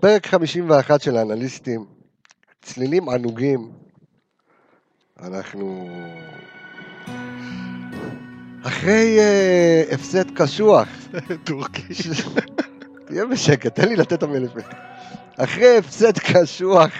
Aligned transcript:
פרק 0.00 0.26
51 0.26 1.00
של 1.00 1.16
האנליסטים, 1.16 1.84
צלילים 2.62 3.08
ענוגים. 3.08 3.70
אנחנו... 5.22 5.88
אחרי 8.66 9.18
uh, 9.18 9.94
הפסד 9.94 10.30
קשוח. 10.30 10.88
טורקי. 11.44 11.94
תהיה 13.06 13.26
בשקט, 13.26 13.74
תן 13.74 13.88
לי 13.88 13.96
לתת 13.96 14.12
את 14.12 14.22
המלך. 14.22 14.52
אחרי 15.36 15.78
הפסד 15.78 16.18
קשוח 16.18 16.90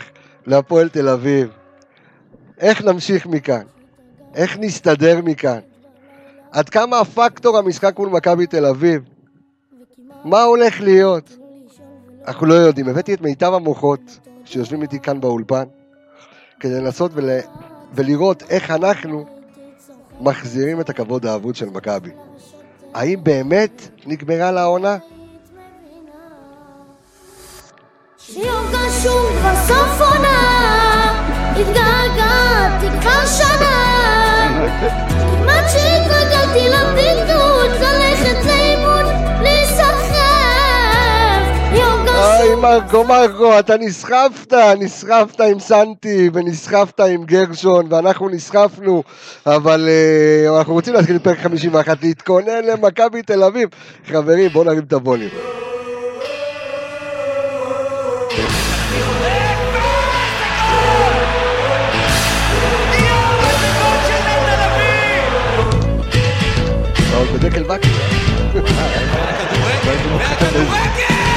להפועל 0.47 0.89
תל 0.89 1.09
אביב, 1.09 1.49
איך 2.59 2.85
נמשיך 2.85 3.27
מכאן? 3.27 3.63
איך 4.35 4.59
נסתדר 4.59 5.21
מכאן? 5.25 5.61
עד 6.53 6.69
כמה 6.69 7.01
הפקטור 7.01 7.59
המשחק 7.59 7.99
מול 7.99 8.09
מכבי 8.09 8.47
תל 8.47 8.67
אביב? 8.67 9.03
מה 10.25 10.43
הולך 10.43 10.81
להיות? 10.81 11.37
אנחנו 12.27 12.47
לא 12.47 12.55
יודעים. 12.55 12.89
הבאתי 12.89 13.15
את 13.15 13.21
מיטב 13.21 13.53
המוחות 13.55 14.01
שיושבים 14.45 14.83
איתי 14.83 15.01
כאן 15.01 15.21
באולפן, 15.21 15.65
כדי 16.61 16.81
לנסות 16.81 17.11
ול... 17.15 17.31
ולראות 17.95 18.43
איך 18.51 18.71
אנחנו 18.71 19.25
מחזירים 20.21 20.81
את 20.81 20.91
הכבוד 20.91 21.27
האבוד 21.27 21.57
של 21.57 21.71
מכבי. 21.71 22.11
האם 22.95 23.25
באמת 23.25 23.89
נגמרה 24.07 24.51
לה 24.51 24.63
העונה? 24.63 24.97
התגעגעתי 31.57 32.87
כבר 33.01 33.27
שנה, 33.27 34.67
כמעט 35.09 35.65
שהתרגלתי 35.73 36.69
לבדידות, 36.69 37.44
קשור 42.45 42.57
מרקו 42.57 43.05
מרקו, 43.05 43.59
אתה 43.59 43.77
נסחפת, 43.77 44.53
נסחפת 44.79 45.41
עם 45.41 45.61
סנטי 45.61 46.31
ונסחפת 46.33 47.01
עם 47.01 47.25
גרשון 47.25 47.87
ואנחנו 47.91 48.29
נסחפנו 48.29 49.03
אבל 49.47 49.89
uh, 49.89 50.59
אנחנו 50.59 50.73
רוצים 50.73 50.95
להתחיל 50.95 51.19
פרק 51.19 51.39
51, 51.39 52.03
להתכונן 52.03 52.65
למכבי 52.65 53.23
תל 53.23 53.43
אביב. 53.43 53.69
חברים 54.07 54.51
בואו 54.51 54.65
נרים 54.65 54.79
את 54.79 54.93
הווליום 54.93 55.31
בדקל 67.35 67.65
וקי 67.65 67.89
יש 68.55 68.71
לי 70.55 71.34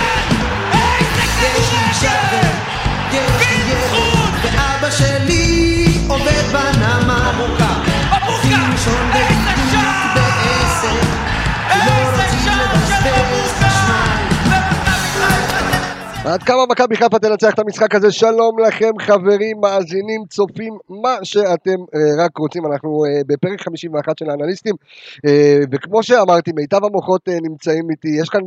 עד 16.25 16.43
כמה 16.43 16.65
מכבי 16.69 16.95
חיפה 16.95 17.19
תנצח 17.19 17.53
את 17.53 17.59
המשחק 17.59 17.95
הזה? 17.95 18.11
שלום 18.11 18.59
לכם 18.59 18.91
חברים, 18.99 19.57
מאזינים, 19.61 20.23
צופים, 20.29 20.77
מה 20.89 21.15
שאתם 21.23 21.79
אה, 21.95 22.25
רק 22.25 22.37
רוצים. 22.37 22.65
אנחנו 22.65 23.05
אה, 23.05 23.21
בפרק 23.27 23.61
51 23.61 24.17
של 24.17 24.29
האנליסטים, 24.29 24.75
אה, 25.25 25.59
וכמו 25.71 26.03
שאמרתי, 26.03 26.51
מיטב 26.51 26.83
המוחות 26.83 27.29
נמצאים 27.41 27.89
איתי. 27.89 28.07
יש 28.21 28.29
כאן 28.29 28.41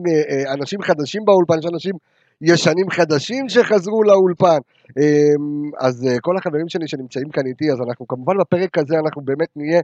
אנשים 0.53 0.83
חדשים 0.83 1.25
באולפן, 1.25 1.59
יש 1.59 1.67
אנשים 1.67 1.95
ישנים 2.43 2.91
חדשים 2.91 3.49
שחזרו 3.49 4.03
לאולפן. 4.03 4.61
אה, 4.99 5.35
אז 5.87 6.07
אה, 6.07 6.21
כל 6.21 6.37
החברים 6.37 6.69
שלי 6.69 6.89
שנמצאים 6.89 7.29
כאן 7.29 7.47
איתי, 7.47 7.73
אז 7.73 7.79
אנחנו 7.89 8.07
כמובן 8.09 8.35
בפרק 8.41 8.79
הזה 8.79 8.95
אנחנו 9.05 9.23
באמת 9.23 9.49
נהיה 9.57 9.81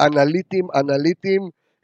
אנליטים, 0.00 0.64
אנליטים 0.74 1.40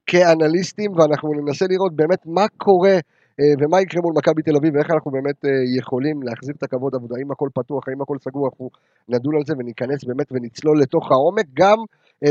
כאנליסטים, 0.07 0.91
ואנחנו 0.97 1.29
ננסה 1.41 1.67
לראות 1.71 1.97
באמת 1.97 2.23
מה 2.27 2.47
קורה. 2.57 2.99
אה, 3.41 3.55
ומה 3.61 3.81
יקרה 3.81 4.01
מול 4.03 4.15
מכבי 4.17 4.43
תל 4.43 4.57
אביב 4.57 4.75
ואיך 4.75 4.91
אנחנו 4.91 5.11
באמת 5.11 5.45
אה, 5.45 5.51
יכולים 5.79 6.23
להחזיר 6.23 6.55
את 6.59 6.63
הכבוד 6.63 6.95
עבודה, 6.95 7.15
האם 7.19 7.31
הכל 7.31 7.49
פתוח, 7.55 7.83
האם 7.89 8.03
הכל 8.03 8.17
סגור, 8.25 8.49
אנחנו 8.49 8.71
נדון 9.09 9.35
על 9.37 9.43
זה 9.47 9.55
וניכנס 9.59 10.05
באמת 10.05 10.29
ונצלול 10.33 10.81
לתוך 10.83 11.05
העומק, 11.13 11.47
גם 11.61 11.79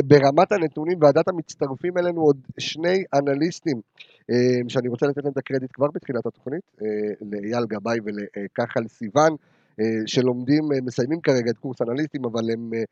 ברמת 0.09 0.51
הנתונים 0.51 0.97
ועדת 1.01 1.27
המצטרפים 1.27 1.97
אלינו 1.97 2.21
עוד 2.21 2.37
שני 2.59 3.03
אנליסטים 3.17 3.77
שאני 4.67 4.87
רוצה 4.87 5.05
לתת 5.07 5.23
להם 5.23 5.31
את 5.31 5.37
הקרדיט 5.37 5.71
כבר 5.73 5.87
בתחילת 5.93 6.25
התוכנית, 6.25 6.61
אה, 6.81 6.87
לאייל 7.21 7.65
גבאי 7.65 7.99
ולכחל 8.03 8.87
סיוון, 8.87 9.35
אה, 9.79 9.85
שלומדים, 10.05 10.63
אה, 10.71 10.81
מסיימים 10.81 11.21
כרגע 11.21 11.51
את 11.51 11.57
קורס 11.57 11.81
אנליסטים, 11.81 12.25
אבל 12.25 12.51
הם 12.53 12.73
אה, 12.73 12.79
אה, 12.79 12.83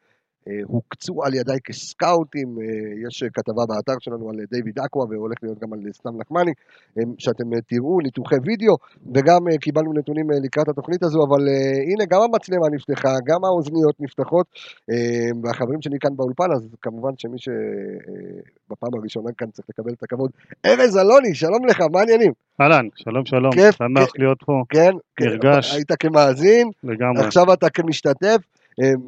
הוקצו 0.66 1.24
על 1.24 1.34
ידיי 1.34 1.60
כסקאוטים, 1.64 2.48
אה, 2.62 3.08
יש 3.08 3.24
אה, 3.24 3.30
כתבה 3.34 3.66
באתר 3.68 3.94
שלנו 4.00 4.30
על 4.30 4.40
אה, 4.40 4.46
דיוויד 4.52 4.80
אקווה 4.80 5.06
והולך 5.10 5.38
להיות 5.44 5.60
גם 5.60 5.74
על 5.74 5.80
אה, 5.88 5.94
סתם 5.94 6.10
נחמני, 6.22 6.52
אה, 6.98 7.04
שאתם 7.18 7.54
אה, 7.54 7.62
תראו 7.62 8.00
ניתוחי 8.02 8.36
וידאו, 8.46 8.76
וגם 9.16 9.42
אה, 9.52 9.58
קיבלנו 9.58 9.94
נתונים 9.94 10.32
אה, 10.32 10.38
לקראת 10.44 10.70
התוכנית 10.70 11.04
הזו, 11.04 11.20
אבל 11.28 11.48
אה, 11.48 11.82
הנה 11.92 12.06
גם 12.10 12.22
המצלמה 12.22 12.68
נפתחה, 12.72 13.14
גם 13.26 13.44
האוזניות 13.46 13.96
נפתחות, 14.00 14.46
אה, 14.92 15.30
והחברים 15.44 15.82
שלי 15.82 15.98
כאן 16.00 16.16
באולפן, 16.16 16.52
אז 16.56 16.62
כמובן 16.82 17.12
שמי 17.18 17.38
שבפעם 17.38 18.94
הראשונה 19.00 19.30
כאן 19.38 19.48
צריך 19.52 19.68
לקבל 19.70 19.94
את 19.94 20.04
הכבוד, 20.04 20.32
ארז 20.66 20.98
אלוני, 20.98 21.36
שלום 21.36 21.66
לך, 21.66 21.82
מה 21.94 22.00
העניינים? 22.00 22.32
אהלן, 22.62 22.88
שלום 22.96 23.26
שלום, 23.26 23.52
כיף, 23.52 23.76
שמח. 23.76 24.12
להיות 24.20 24.44
פה 24.46 24.54
כן, 24.70 24.92
נרגש. 25.22 25.76
היית 25.76 25.92
כמאזין, 26.00 26.70
לגמרי. 26.84 27.26
עכשיו 27.26 27.54
אתה 27.54 27.70
כמשתתף, 27.70 28.26
אה, 28.26 28.51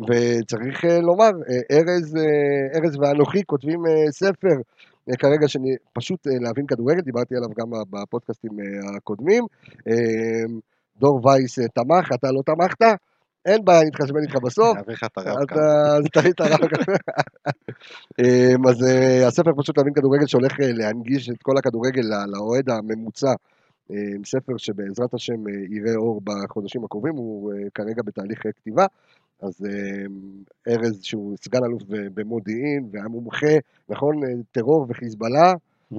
וצריך 0.07 0.85
אה, 0.85 0.99
לומר, 0.99 1.31
אה, 1.49 1.77
ארז, 1.77 2.15
אה, 2.15 2.79
ארז 2.79 2.97
ואנוכי 2.99 3.43
כותבים 3.45 3.85
אה, 3.85 4.11
ספר 4.11 4.55
אה, 5.09 5.15
כרגע 5.17 5.47
שאני 5.47 5.69
פשוט 5.93 6.27
אה, 6.27 6.33
להבין 6.41 6.65
כדורגל, 6.67 7.01
דיברתי 7.01 7.35
עליו 7.35 7.49
גם 7.59 7.67
בפודקאסטים 7.89 8.51
אה, 8.59 8.65
הקודמים. 8.97 9.43
אה, 9.87 10.43
דור 10.99 11.25
וייס 11.27 11.59
אה, 11.59 11.67
תמך, 11.67 12.09
אתה 12.15 12.31
לא 12.31 12.41
תמכת? 12.45 12.81
אין 13.45 13.65
בעיה, 13.65 13.83
נתחשבן 13.83 14.19
איתך 14.21 14.35
בסוף. 14.43 14.77
נעביר 14.77 14.93
לך 14.95 15.03
את 15.03 15.17
הרב 15.17 15.45
כאן. 15.47 15.57
אתה- 15.57 15.95
אז 15.97 16.03
תראי 16.13 16.31
את 16.31 16.41
הרב 16.41 16.59
אז 18.69 18.83
אה, 18.83 19.27
הספר 19.27 19.51
פשוט 19.57 19.77
להבין 19.77 19.93
כדורגל 19.93 20.25
שהולך 20.27 20.59
אה, 20.61 20.71
להנגיש 20.73 21.29
את 21.29 21.43
כל 21.43 21.57
הכדורגל 21.57 22.01
לאוהד 22.27 22.69
הממוצע. 22.69 23.33
ספר 24.25 24.57
שבעזרת 24.57 25.13
השם 25.13 25.47
אה, 25.47 25.53
יראה 25.69 25.95
אור 25.95 26.21
בחודשים 26.23 26.83
הקרובים, 26.83 27.15
הוא 27.15 27.53
אה, 27.53 27.57
כרגע 27.75 28.01
בתהליך 28.05 28.45
אה, 28.45 28.51
כתיבה. 28.51 28.85
אז 29.41 29.65
אמ, 29.65 30.11
ארז 30.67 31.03
שהוא 31.03 31.35
סגן 31.43 31.59
אלוף 31.65 31.81
במודיעין 31.89 32.89
והיה 32.91 33.07
מומחה, 33.07 33.55
נכון, 33.89 34.15
אה, 34.23 34.29
טרור 34.51 34.85
וחיזבאללה. 34.89 35.53
אה, 35.93 35.97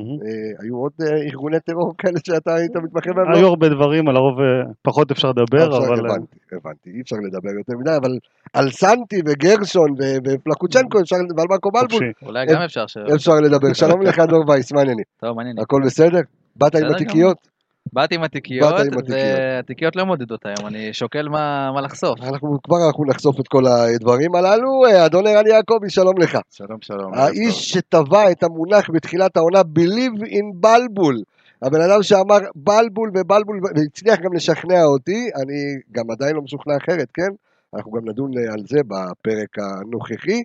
היו 0.59 0.77
עוד 0.77 0.93
אה, 1.03 1.17
ארגוני 1.17 1.61
טרור 1.61 1.93
כאלה 1.99 2.19
שאתה 2.27 2.55
היית 2.55 2.77
מתמחה 2.77 3.13
בהם? 3.13 3.35
היו 3.35 3.47
הרבה 3.47 3.69
דברים, 3.69 4.09
על 4.09 4.17
הרוב 4.17 4.39
פחות 4.83 5.11
אפשר 5.11 5.29
לדבר, 5.29 5.79
אבל 5.79 5.99
הבנתי, 5.99 6.39
הבנתי, 6.53 6.91
אי 6.91 7.01
אפשר 7.01 7.17
לדבר 7.17 7.51
יותר 7.59 7.73
מדי, 7.81 7.97
אבל 8.03 8.19
על 8.53 8.71
סנטי 8.71 9.21
וגרשון 9.27 9.91
ופלקוצ'נקו 10.25 11.01
אפשר, 11.01 11.17
ועל 11.37 11.47
מרקו 11.51 11.71
בלבול. 11.71 12.13
אולי 12.23 12.47
גם 12.47 12.63
אפשר. 12.63 12.85
אפשר 13.15 13.33
לדבר. 13.41 13.73
שלום 13.73 14.03
לך 14.03 14.19
דור 14.19 14.51
וייס, 14.51 14.73
מה 14.73 14.81
העניינים? 14.81 15.05
טוב, 15.21 15.37
מעניין. 15.37 15.59
הכל 15.59 15.81
בסדר? 15.85 16.21
באת 16.57 16.75
עם 16.75 16.95
התיקיות? 16.95 17.54
באתי 17.95 18.15
עם 18.15 18.23
התיקיות. 18.23 18.75
והתיקיות 19.09 19.97
לא 19.97 20.05
מודדות 20.05 20.47
היום, 20.47 20.67
אני 20.67 20.93
שוקל 20.93 21.29
מה 21.29 21.73
מה 21.75 21.81
לחשוף. 21.81 22.21
אנחנו 22.23 22.59
כבר 22.63 22.77
אנחנו 22.87 23.05
נחשוף 23.05 23.41
את 23.41 23.49
כל 23.49 23.63
הדברים 23.67 24.35
הללו. 24.35 24.83
אדון 25.07 25.27
ערן 25.27 25.47
יעקבי, 25.47 25.91
שלום 25.91 26.19
לך. 26.19 26.39
שלום 26.51 26.79
שלום. 26.81 27.15
האיש 27.15 27.71
שטבע 27.71 28.31
את 28.31 28.43
המונח 28.43 28.91
בתחילת 28.91 29.37
העונה 29.37 29.61
Believe 29.61 30.23
in 30.23 30.45
בלבול. 30.55 31.23
הבן 31.63 31.81
אדם 31.81 32.03
שאמר 32.03 32.39
בלבול 32.55 33.11
ובלבול 33.15 33.61
והצליח 33.63 34.21
גם 34.21 34.33
לשכנע 34.33 34.85
אותי, 34.85 35.31
אני 35.43 35.75
גם 35.93 36.11
עדיין 36.11 36.37
לא 36.37 36.43
משוכנע 36.43 36.77
אחרת, 36.77 37.09
כן? 37.15 37.31
אנחנו 37.75 37.93
גם 37.93 38.09
נדון 38.09 38.31
אה, 38.39 38.53
על 38.53 38.61
זה 38.69 38.81
בפרק 38.89 39.59
הנוכחי, 39.59 40.43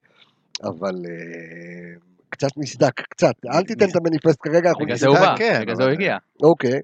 אבל 0.64 0.96
אה, 1.10 1.98
קצת 2.30 2.50
נסדק, 2.58 3.02
קצת. 3.02 3.34
אל 3.54 3.64
תיתן 3.64 3.90
את 3.90 3.96
המניפסט 3.96 4.38
כרגע, 4.42 4.70
אנחנו 4.70 4.86
בגלל 4.86 4.98
זה 4.98 5.08
הוא 5.08 5.16
נסדק. 5.16 5.28
בא, 5.28 5.36
כן, 5.38 5.60
בגלל 5.62 5.76
זה 5.76 5.84
הוא 5.84 5.92
הגיע. 5.92 6.18
אוקיי. 6.44 6.80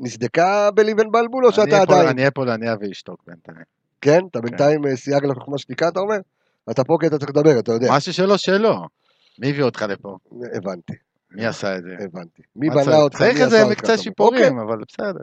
נסדקה 0.00 0.68
in 0.68 1.10
בלבול 1.10 1.46
או 1.46 1.52
שאתה 1.52 1.82
עדיין? 1.82 2.08
אני 2.08 2.20
אהיה 2.20 2.30
פה 2.30 2.44
להניע 2.44 2.74
ואשתוק 2.80 3.24
בינתיים. 3.26 3.64
כן? 4.00 4.20
אתה 4.30 4.40
בינתיים 4.40 4.86
אה, 4.86 4.96
סייג 4.96 5.24
לחוכמה 5.24 5.58
שתיקה, 5.58 5.88
אתה 5.88 6.00
אומר? 6.00 6.16
אתה 6.70 6.84
פה 6.84 6.96
כי 7.00 7.06
אתה 7.06 7.18
צריך 7.18 7.30
לדבר, 7.30 7.58
אתה 7.58 7.72
יודע. 7.72 7.88
משהו 7.90 8.12
שלו 8.12 8.38
שלו. 8.38 8.74
מי 9.38 9.50
הביא 9.50 9.62
אותך 9.62 9.82
לפה? 9.82 10.16
הבנתי, 10.54 10.92
מי 11.30 11.46
עשה 11.46 11.76
את 11.76 11.82
זה? 11.82 12.04
הבנתי. 12.04 12.42
מי 12.56 12.68
מה 12.68 12.84
בנה? 12.84 12.96
אותך? 12.96 13.18
צריך 13.18 13.40
איזה 13.40 13.64
מקצה. 13.70 13.98
שיפורים, 13.98 14.58
אבל 14.58 14.78
בסדר. 14.88 15.20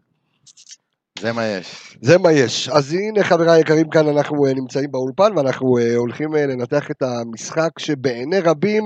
זה 1.19 1.33
מה 1.33 1.45
יש. 1.45 1.97
זה 2.01 2.17
מה 2.17 2.31
יש. 2.31 2.69
אז 2.69 2.93
הנה 2.93 3.23
חבריי 3.23 3.57
היקרים 3.57 3.89
כאן 3.89 4.07
אנחנו 4.07 4.45
אה, 4.45 4.53
נמצאים 4.53 4.91
באולפן 4.91 5.37
ואנחנו 5.37 5.77
אה, 5.77 5.95
הולכים 5.95 6.33
לנתח 6.33 6.91
את 6.91 7.01
המשחק 7.01 7.79
שבעיני 7.79 8.39
רבים 8.39 8.83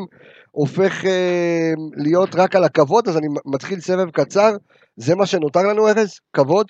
הופך 0.55 1.05
אה, 1.05 1.73
להיות 1.97 2.35
רק 2.35 2.55
על 2.55 2.63
הכבוד, 2.63 3.07
אז 3.07 3.17
אני 3.17 3.27
מתחיל 3.45 3.79
סבב 3.79 4.09
קצר. 4.09 4.51
זה 4.95 5.15
מה 5.15 5.25
שנותר 5.25 5.59
לנו 5.59 5.87
ארז? 5.87 6.19
כבוד? 6.33 6.67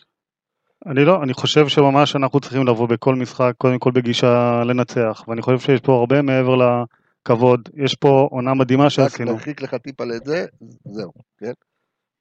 אני 0.85 1.05
לא, 1.05 1.23
אני 1.23 1.33
חושב 1.33 1.67
שממש 1.67 2.15
אנחנו 2.15 2.39
צריכים 2.39 2.67
לבוא 2.67 2.87
בכל 2.87 3.15
משחק, 3.15 3.53
קודם 3.57 3.79
כל 3.79 3.91
בגישה 3.91 4.61
לנצח, 4.65 5.23
ואני 5.27 5.41
חושב 5.41 5.59
שיש 5.59 5.81
פה 5.81 5.93
הרבה 5.93 6.21
מעבר 6.21 6.55
לכבוד. 6.55 7.69
יש 7.75 7.95
פה 7.95 8.27
עונה 8.31 8.53
מדהימה 8.53 8.83
רק 8.83 8.89
שעשינו. 8.89 9.31
נרחיק 9.31 9.61
לך 9.61 9.75
טיפה 9.75 10.03
את 10.15 10.25
זה, 10.25 10.45
זהו, 10.85 11.11
כן? 11.37 11.51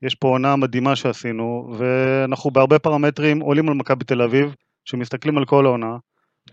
יש 0.03 0.15
פה 0.15 0.29
עונה 0.29 0.57
מדהימה 0.57 0.97
שעשינו, 0.97 1.75
ואנחנו 1.79 2.51
בהרבה 2.51 2.79
פרמטרים 2.79 3.41
עולים 3.41 3.69
על 3.69 3.75
מכבי 3.75 4.05
תל 4.05 4.23
אביב, 4.23 4.55
שמסתכלים 4.85 5.39
על 5.39 5.45
כל 5.45 5.67
העונה, 5.67 5.97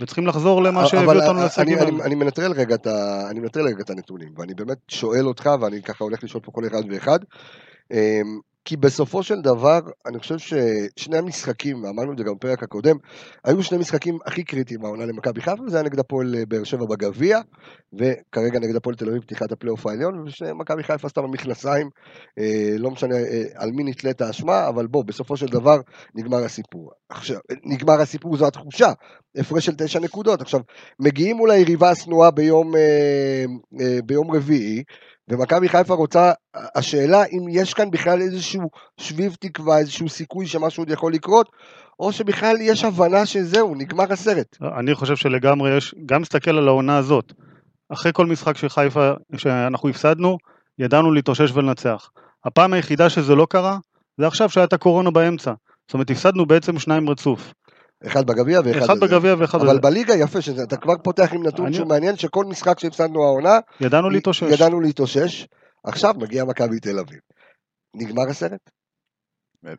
וצריכים 0.02 0.28
לחזור 0.28 0.64
למה 0.64 0.86
שהביא 0.88 1.08
אותנו 1.08 1.32
אני- 1.32 1.40
להישגים 1.40 1.78
אני- 1.78 1.86
האלה. 1.86 2.06
אני 2.06 2.16
מנטרל 2.16 2.52
רגע 2.52 2.76
את 2.76 2.88
ה- 2.88 3.28
אני 3.30 3.40
מנטרל 3.40 3.66
רגע 3.68 3.82
את 3.84 3.90
הנתונים, 3.90 4.34
ואני 4.38 4.54
באמת 4.54 4.78
שואל 4.88 5.28
אותך, 5.28 5.50
ואני 5.62 5.82
ככה 5.82 6.04
הולך 6.04 6.24
לשאול 6.24 6.44
פה 6.44 6.52
כל 6.52 6.66
אחד 6.68 6.82
ואחד, 6.92 7.20
אמ, 7.92 7.98
כי 8.66 8.78
בסופו 8.78 9.24
של 9.24 9.42
דבר, 9.42 9.80
אני 10.06 10.20
חושב 10.20 10.38
ששני 10.38 11.18
המשחקים, 11.18 11.84
ואמרנו 11.84 12.14
את 12.14 12.18
זה 12.18 12.24
גם 12.24 12.36
בפרק 12.36 12.64
הקודם, 12.64 12.96
היו 13.44 13.64
שני 13.64 13.78
משחקים 13.78 14.18
הכי 14.26 14.44
קריטיים 14.44 14.86
העונה 14.86 15.06
למכבי 15.06 15.42
חיפה, 15.42 15.64
וזה 15.64 15.78
היה 15.78 15.84
נגד 15.84 16.00
הפועל 16.00 16.36
אה, 16.36 16.46
באר 16.46 16.64
שבע 16.64 16.86
בגביע, 16.86 17.40
וכרגע 17.94 18.60
נגד 18.60 18.76
הפועל 18.76 18.96
תל 18.96 19.10
אביב 19.10 19.22
פתיחת 19.22 19.52
הפלייאוף 19.52 19.88
העליון, 19.88 20.26
ומכבי 20.42 20.84
חיפה 20.84 21.08
עשתה 21.08 21.22
במכנסיים, 21.22 21.90
אה, 22.40 22.76
לא 22.78 22.92
משנה 22.92 23.16
אה, 23.16 23.44
על 23.56 23.72
מי 23.72 23.84
נתלית 23.84 24.22
האשמה, 24.22 24.68
אבל 24.68 24.88
בוא, 24.88 25.04
בסופו 25.04 25.38
של 25.38 25.48
דבר 25.48 25.82
נגמר 26.16 26.44
הסיפור. 26.44 26.92
עכשיו, 27.10 27.38
נגמר 27.66 28.02
הסיפור 28.02 28.38
זו 28.38 28.48
התחושה, 28.48 28.92
הפרש 29.36 29.66
של 29.66 29.76
תשע 29.78 30.00
נקודות. 30.00 30.42
עכשיו, 30.42 30.62
מגיעים 31.00 31.38
מול 31.38 31.52
היריבה 31.52 31.90
השנואה 31.90 32.32
ביום, 32.32 32.76
אה, 32.76 33.46
אה, 33.82 34.00
ביום 34.06 34.32
רביעי, 34.32 34.84
ומכבי 35.32 35.70
חיפה 35.70 35.94
רוצה, 35.94 36.32
השאלה 36.76 37.24
אם 37.26 37.46
יש 37.50 37.74
כאן 37.74 37.92
בכלל 37.92 38.22
איזשהו 38.22 38.70
שביב 38.98 39.36
תקווה, 39.40 39.78
איזשהו 39.78 40.10
סיכוי 40.10 40.48
שמשהו 40.48 40.82
עוד 40.82 40.90
יכול 40.90 41.14
לקרות, 41.14 41.50
או 42.00 42.12
שבכלל 42.12 42.56
יש 42.60 42.84
הבנה 42.84 43.26
שזהו, 43.26 43.76
נגמר 43.76 44.14
הסרט. 44.14 44.58
אני 44.80 44.96
חושב 44.96 45.16
שלגמרי 45.16 45.78
יש, 45.78 45.96
גם 46.06 46.22
מסתכל 46.22 46.58
על 46.58 46.68
העונה 46.68 46.98
הזאת. 46.98 47.34
אחרי 47.90 48.12
כל 48.14 48.26
משחק 48.26 48.58
של 48.58 48.70
חיפה 48.70 49.12
שאנחנו 49.38 49.90
הפסדנו, 49.90 50.38
ידענו 50.80 51.12
להתאושש 51.12 51.52
ולנצח. 51.52 52.10
הפעם 52.46 52.74
היחידה 52.74 53.10
שזה 53.10 53.36
לא 53.36 53.48
קרה, 53.50 53.78
זה 54.18 54.28
עכשיו 54.28 54.50
שהיה 54.50 54.64
את 54.66 54.74
הקורונה 54.74 55.12
באמצע. 55.12 55.54
זאת 55.88 55.94
אומרת, 55.94 56.10
הפסדנו 56.10 56.46
בעצם 56.46 56.80
שניים 56.80 57.10
רצוף. 57.10 57.54
אחד 58.08 58.26
בגביע 58.28 58.62
ואחד... 58.66 58.84
אחד. 58.84 59.00
בגביע 59.00 59.36
ואחד 59.38 59.60
אבל 59.62 59.70
בזה. 59.70 59.80
בליגה 59.82 60.14
יפה, 60.16 60.42
שאתה 60.42 60.78
כבר 60.78 60.94
פותח 61.04 61.34
עם 61.34 61.48
נתון 61.48 61.66
אני- 61.66 61.76
שהוא 61.76 61.88
מעניין, 61.88 62.18
שכל 62.18 62.46
משחק 62.46 62.80
שהפסדנו 62.80 63.24
העונה, 63.24 63.60
ידענו 63.82 64.10
להתאושש. 64.10 64.54
ידענו 64.54 64.82
להתאושש. 64.82 65.48
עכשיו 65.84 66.14
מגיע 66.18 66.46
מכבי 66.46 66.80
תל 66.80 67.00
אביב. 67.00 67.20
נגמר 67.96 68.30
הסרט? 68.30 68.70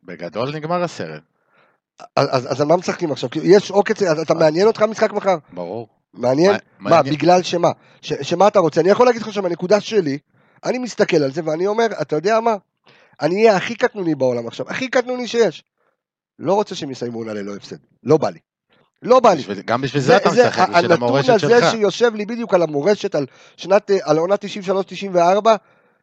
בגדול 0.04 0.54
נגמר 0.56 0.82
הסרט, 0.82 1.22
אז, 2.16 2.28
אז, 2.30 2.52
אז 2.52 2.60
על 2.60 2.66
מה 2.66 2.76
משחקים 2.76 3.12
עכשיו? 3.12 3.28
יש 3.42 3.70
עוקץ, 3.70 4.02
אתה 4.02 4.34
מעניין 4.34 4.66
אותך 4.66 4.82
משחק 4.82 5.12
מחר? 5.12 5.36
ברור. 5.52 5.88
מעניין? 6.14 6.54
מה-. 6.78 7.02
בגלל 7.02 7.42
שמה? 7.42 7.70
ש, 8.00 8.12
שמה 8.12 8.48
אתה 8.48 8.58
רוצה? 8.58 8.80
אני 8.80 8.88
יכול 8.88 9.06
להגיד 9.06 9.22
לך 9.22 9.32
שמהנקודה 9.32 9.80
שלי, 9.80 10.18
אני 10.64 10.78
מסתכל 10.78 11.16
על 11.16 11.32
זה 11.32 11.40
ואני 11.44 11.66
אומר, 11.66 11.86
אתה 12.02 12.16
יודע 12.16 12.40
מה? 12.40 12.54
אני 13.20 13.34
אהיה 13.46 13.56
הכי 13.56 13.74
קטנוני 13.74 14.14
בעולם 14.14 14.46
עכשיו, 14.46 14.68
הכי 14.68 14.88
קטנוני 14.88 15.28
שיש. 15.28 15.64
לא 16.38 16.54
רוצה 16.54 16.74
שהם 16.74 16.90
יסיימו 16.90 17.18
עונה 17.18 17.32
ללא 17.32 17.56
הפסד. 17.56 17.76
לא 18.02 18.16
בא 18.16 18.30
לי. 18.30 18.38
לא 19.02 19.20
בא 19.20 19.34
לי. 19.34 19.42
גם 19.66 19.80
בשביל 19.82 20.02
זה 20.02 20.16
אתה 20.16 20.30
משחק, 20.30 20.68
בשביל 20.68 20.76
הנתון 20.76 20.92
המורשת 20.92 21.28
הזה 21.28 21.38
שלך. 21.38 21.70
שיושב 21.70 22.14
לי 22.14 22.26
בדיוק 22.26 22.54
על 22.54 22.62
המורשת, 22.62 23.14
על 23.14 23.26
שנת, 23.56 23.90
אה, 23.90 23.98
על 24.02 24.18
עונה 24.18 24.34
93-94, 25.44 25.56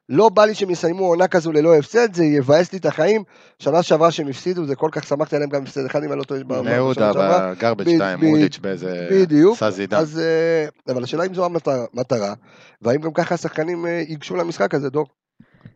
לא 0.10 0.30
בא 0.30 0.46
לי 0.46 0.56
שהם 0.56 0.70
יסיימו 0.70 1.06
עונה 1.06 1.28
כזו 1.28 1.52
ללא 1.52 1.76
הפסד, 1.76 2.14
זה 2.14 2.26
יבאס 2.26 2.74
לי 2.74 2.80
את 2.80 2.86
החיים. 2.86 3.24
שנה 3.60 3.84
שעברה 3.84 4.12
שהם 4.12 4.28
הפסידו, 4.28 4.66
זה 4.66 4.76
כל 4.76 4.90
כך 4.92 5.04
שמחתי 5.08 5.36
עליהם 5.36 5.50
גם 5.50 5.64
הפסד 5.64 5.86
אחד, 5.86 6.04
אם 6.04 6.12
אני 6.12 6.20
לא 6.20 6.24
טועה. 6.24 6.44
בשנה 6.44 6.94
שעברה. 6.94 7.54
בגרבג' 7.54 7.88
ב- 7.88 7.96
2, 7.96 8.20
ב- 8.20 8.24
מודיץ' 8.24 8.58
באיזה... 8.58 9.08
בדיוק. 9.12 9.58
אז, 9.98 10.20
אה, 10.20 10.94
אבל 10.94 11.04
השאלה 11.04 11.26
אם 11.26 11.34
זו 11.34 11.46
המטרה, 11.46 11.86
המטרה, 11.94 12.34
והאם 12.82 13.02
גם 13.02 13.14
ככה 13.14 13.36
השחקנים 13.36 13.86
אה, 13.86 14.04
ייגשו 14.08 14.36
למשחק 14.36 14.74
הזה, 14.74 14.90
דור. 14.90 15.06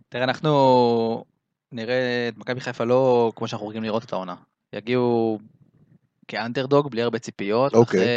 תראה, 0.09 0.23
אנחנו 0.23 1.23
נראה 1.73 2.27
את 2.27 2.37
מכבי 2.37 2.59
חיפה 2.59 2.83
לא 2.83 3.31
כמו 3.35 3.47
שאנחנו 3.47 3.67
רגילים 3.67 3.83
לראות 3.83 4.03
את 4.03 4.13
העונה. 4.13 4.35
יגיעו 4.73 5.39
כאנדרדוג, 6.27 6.91
בלי 6.91 7.01
הרבה 7.01 7.19
ציפיות, 7.19 7.73
אוקיי. 7.73 7.99
אחרי 7.99 8.09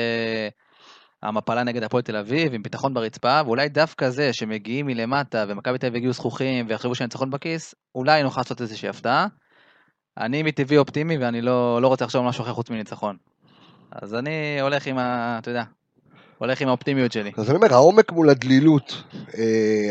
המפלה 1.22 1.64
נגד 1.64 1.82
הפועל 1.82 2.02
תל 2.02 2.16
אביב, 2.16 2.54
עם 2.54 2.62
ביטחון 2.62 2.94
ברצפה, 2.94 3.40
ואולי 3.46 3.68
דווקא 3.68 4.10
זה 4.10 4.32
שמגיעים 4.32 4.86
מלמטה 4.86 5.44
ומכבי 5.48 5.78
תל 5.78 5.86
אביב 5.86 5.96
הגיעו 5.96 6.12
זכוכים 6.12 6.66
ויחשבו 6.68 6.94
שהם 6.94 7.04
ניצחון 7.04 7.30
בכיס, 7.30 7.74
אולי 7.94 8.22
נוכל 8.22 8.40
לעשות 8.40 8.60
איזושהי 8.60 8.88
הפתעה. 8.88 9.26
אני 10.18 10.42
מטבעי 10.42 10.78
אופטימי 10.78 11.18
ואני 11.18 11.40
לא, 11.40 11.82
לא 11.82 11.88
רוצה 11.88 12.04
לחשוב 12.04 12.22
על 12.22 12.28
משהו 12.28 12.44
אחר 12.44 12.52
חוץ 12.52 12.70
מניצחון. 12.70 13.16
אז 13.92 14.14
אני 14.14 14.60
הולך 14.60 14.86
עם 14.86 14.98
ה... 14.98 15.38
אתה 15.38 15.50
יודע, 15.50 15.62
הולך 16.38 16.60
עם 16.60 16.68
האופטימיות 16.68 17.12
שלי. 17.12 17.32
אז 17.36 17.50
אני 17.50 17.56
אומר, 17.56 17.74
העומק 17.74 18.12
מול 18.12 18.30
הדלילות, 18.30 19.02
אה, 19.14 19.90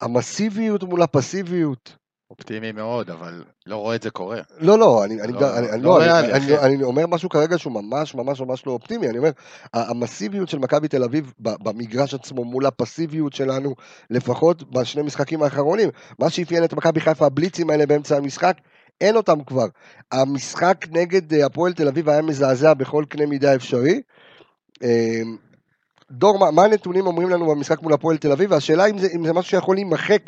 המסיביות 0.00 0.82
מול 0.82 1.02
הפסיביות. 1.02 1.96
אופטימי 2.30 2.72
מאוד, 2.72 3.10
אבל 3.10 3.44
לא 3.66 3.76
רואה 3.76 3.96
את 3.96 4.02
זה 4.02 4.10
קורה. 4.10 4.40
לא, 4.58 4.78
לא, 4.78 5.04
אני, 5.04 5.22
אני, 5.22 5.32
לא, 5.32 5.58
אני, 5.58 5.70
אני, 5.70 5.82
לא 5.82 5.90
לא, 5.90 6.04
אני, 6.04 6.12
ריאלי, 6.12 6.32
אני, 6.32 6.56
אחי. 6.56 6.66
אני 6.66 6.82
אומר 6.82 7.06
משהו 7.06 7.28
כרגע 7.28 7.58
שהוא 7.58 7.72
ממש 7.72 8.14
ממש 8.14 8.40
ממש 8.40 8.66
לא 8.66 8.72
אופטימי, 8.72 9.08
אני 9.08 9.18
אומר, 9.18 9.30
המסיביות 9.72 10.48
של 10.48 10.58
מכבי 10.58 10.88
תל 10.88 11.04
אביב 11.04 11.32
במגרש 11.38 12.14
עצמו 12.14 12.44
מול 12.44 12.66
הפסיביות 12.66 13.32
שלנו, 13.32 13.74
לפחות 14.10 14.70
בשני 14.70 15.02
משחקים 15.02 15.42
האחרונים, 15.42 15.90
מה 16.18 16.30
שאפיין 16.30 16.64
את 16.64 16.72
מכבי 16.72 17.00
חיפה, 17.00 17.26
הבליצים 17.26 17.70
האלה 17.70 17.86
באמצע 17.86 18.16
המשחק, 18.16 18.56
אין 19.00 19.16
אותם 19.16 19.44
כבר. 19.44 19.66
המשחק 20.12 20.84
נגד 20.90 21.34
אה, 21.34 21.46
הפועל 21.46 21.72
תל 21.72 21.88
אביב 21.88 22.08
היה 22.08 22.22
מזעזע 22.22 22.74
בכל 22.74 23.04
קנה 23.08 23.26
מידה 23.26 23.54
אפשרי. 23.54 24.00
דור, 26.10 26.38
מה, 26.38 26.50
מה 26.50 26.64
הנתונים 26.64 27.06
אומרים 27.06 27.28
לנו 27.30 27.46
במשחק 27.46 27.82
מול 27.82 27.92
הפועל 27.92 28.16
תל 28.16 28.32
אביב, 28.32 28.52
והשאלה 28.52 28.86
אם 28.86 28.98
זה, 28.98 29.08
אם 29.14 29.26
זה 29.26 29.32
משהו 29.32 29.50
שיכול 29.50 29.76
להימחק 29.76 30.22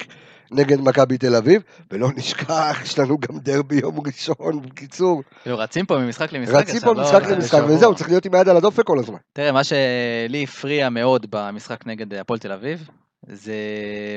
נגד 0.51 0.81
מכבי 0.81 1.19
תל 1.19 1.35
אביב, 1.37 1.63
ולא 1.91 2.09
נשכח, 2.17 2.81
יש 2.83 2.99
לנו 2.99 3.19
גם 3.19 3.39
דרבי 3.39 3.77
יום 3.77 4.01
ראשון, 4.07 4.63
בקיצור. 4.63 5.23
כאילו 5.43 5.59
רצים 5.59 5.87
פה 5.87 5.99
ממשחק 5.99 6.33
למשחק 6.33 6.55
רצים 6.55 6.81
פה 6.81 6.95
לא- 6.95 7.03
משחק 7.03 7.23
לא- 7.23 7.31
למשחק, 7.31 7.59
בשבוע. 7.59 7.75
וזהו, 7.77 7.95
צריך 7.95 8.09
להיות 8.11 8.25
עם 8.25 8.35
היד 8.35 8.49
על 8.49 8.57
הדופק 8.57 8.85
כל 8.85 8.99
הזמן. 8.99 9.19
תראה, 9.33 9.53
מה 9.53 9.65
שלי 9.65 10.45
הפריע 10.45 10.89
מאוד 10.89 11.27
במשחק 11.31 11.87
נגד 11.87 12.15
הפועל 12.15 12.39
תל 12.39 12.53
אביב, 12.53 12.89
זה 13.29 13.55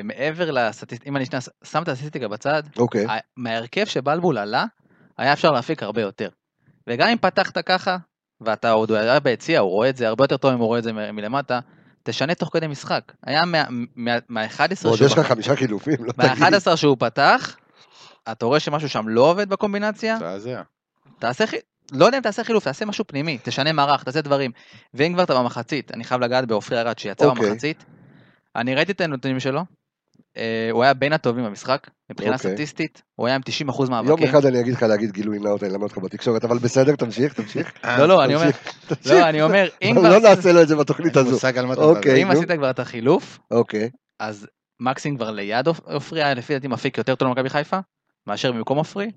מעבר 0.04 0.50
לסטטיסטיקה, 0.50 1.10
אם 1.10 1.16
אני 1.16 1.26
שנייה 1.26 1.40
שם 1.64 1.82
את 1.82 1.88
הסטטיסטיקה 1.88 2.28
בצד, 2.28 2.62
אוקיי. 2.78 3.06
מההרכב 3.36 3.84
שבלבול 3.84 4.38
עלה, 4.38 4.64
היה 5.18 5.32
אפשר 5.32 5.50
להפיק 5.50 5.82
הרבה 5.82 6.00
יותר. 6.00 6.28
וגם 6.86 7.08
אם 7.08 7.16
פתחת 7.20 7.58
ככה, 7.58 7.96
ואתה 8.40 8.70
עוד 8.70 8.92
היה 8.92 9.20
ביציע, 9.20 9.60
הוא 9.60 9.70
רואה 9.70 9.88
את 9.88 9.96
זה 9.96 10.08
הרבה 10.08 10.24
יותר 10.24 10.36
טוב 10.36 10.52
אם 10.52 10.58
הוא 10.58 10.66
רואה 10.66 10.78
את 10.78 10.84
זה 10.84 10.92
מ- 10.92 11.16
מלמטה, 11.16 11.60
תשנה 12.02 12.34
תוך 12.34 12.50
כדי 12.52 12.66
משחק. 12.66 13.12
היה 13.26 13.44
מה- 13.44 13.64
מה- 13.96 14.18
מה-11 14.28 14.60
ועוד 14.84 14.96
שהוא 14.96 15.06
יש 15.06 15.18
לך 15.18 15.26
חמישה 15.26 15.56
חילופים, 15.56 16.04
לא 16.04 16.12
תגיד. 16.12 16.28
מה-11 16.42 16.76
שהוא 16.76 16.96
פתח, 17.00 17.56
אתה 18.32 18.46
רואה 18.46 18.60
שמשהו 18.60 18.88
שם 18.88 19.08
לא 19.08 19.30
עובד 19.30 19.48
בקומבינציה, 19.48 20.16
מזעזע. 20.16 20.62
תעשה, 21.18 21.44
לא 21.92 22.04
יודע 22.04 22.18
אם 22.18 22.22
תעשה 22.22 22.44
חילוף, 22.44 22.64
תעשה 22.64 22.84
משהו 22.84 23.04
פנימי, 23.06 23.38
תשנה 23.42 23.72
מערך, 23.72 24.02
תעשה 24.04 24.20
דברים. 24.20 24.50
ואם 24.94 25.12
כבר 25.14 25.22
אתה 25.22 25.34
במחצית, 25.34 25.94
אני 25.94 26.04
חייב 26.04 26.20
לגעת 26.20 26.46
בעופרי 26.46 26.80
ארד 26.80 26.98
שיצא 26.98 27.26
אוקיי. 27.26 27.48
במחצית. 27.50 27.84
אני 28.56 28.74
ראיתי 28.74 28.92
את 28.92 29.00
הנתונים 29.00 29.40
שלו, 29.40 29.62
הוא 30.72 30.82
היה 30.82 30.94
בין 30.94 31.12
הטובים 31.12 31.44
במשחק, 31.44 31.90
מבחינה 32.10 32.34
אוקיי. 32.34 32.50
סטטיסטית, 32.50 33.02
הוא 33.14 33.26
היה 33.26 33.36
עם 33.36 33.40
90% 33.68 33.80
יום 33.80 33.90
מאבקים. 33.90 34.28
אחד 34.28 34.46
אני 34.46 34.60
אגיד 34.60 34.74
לך 34.74 34.82
להגיד 34.82 35.10
גילוי 35.12 35.38
נאות, 35.38 35.62
אני 35.62 35.70
אלמד 35.72 35.82
אותך 35.82 35.98
בתקשורת, 35.98 36.44
אבל 36.44 36.58
בסדר, 36.58 36.96
תמשיך, 36.96 37.32
תמשיך. 37.32 37.72
לא, 37.98 38.06
לא, 38.08 38.24
אני 38.24 38.34
אומר. 38.34 38.50
לא, 39.06 39.28
אני 39.28 39.42
אומר, 39.42 39.68
אם 39.82 39.94
כבר 39.98 40.10
לא 40.10 40.18
נעשה 40.20 40.52
לו 40.52 40.62
את 40.62 40.68
זה 40.68 40.76
בתוכנית 40.76 41.16
הזו. 41.16 41.38
אוקיי. 41.76 42.22
אם. 42.22 42.30
עשית 42.30 42.50
כבר 42.50 42.70
את 42.70 42.78
החילוף, 42.78 43.38
אוקיי. 43.50 43.90
אז 44.20 44.46
מקסים 44.80 45.16
כבר 45.16 45.30
ליד 45.30 45.66
עופ- 45.68 45.80
עופרי 45.84 46.22
היה 46.22 46.34
לפי 46.34 46.52
דעתי 46.54 46.68
מפיק 46.68 46.98
יותר 46.98 47.14
טוב 47.14 47.28
למכבי 47.28 47.48
חיפה, 47.50 47.78
מאשר 48.26 48.52
במקום 48.52 48.78
עופרי. 48.78 49.10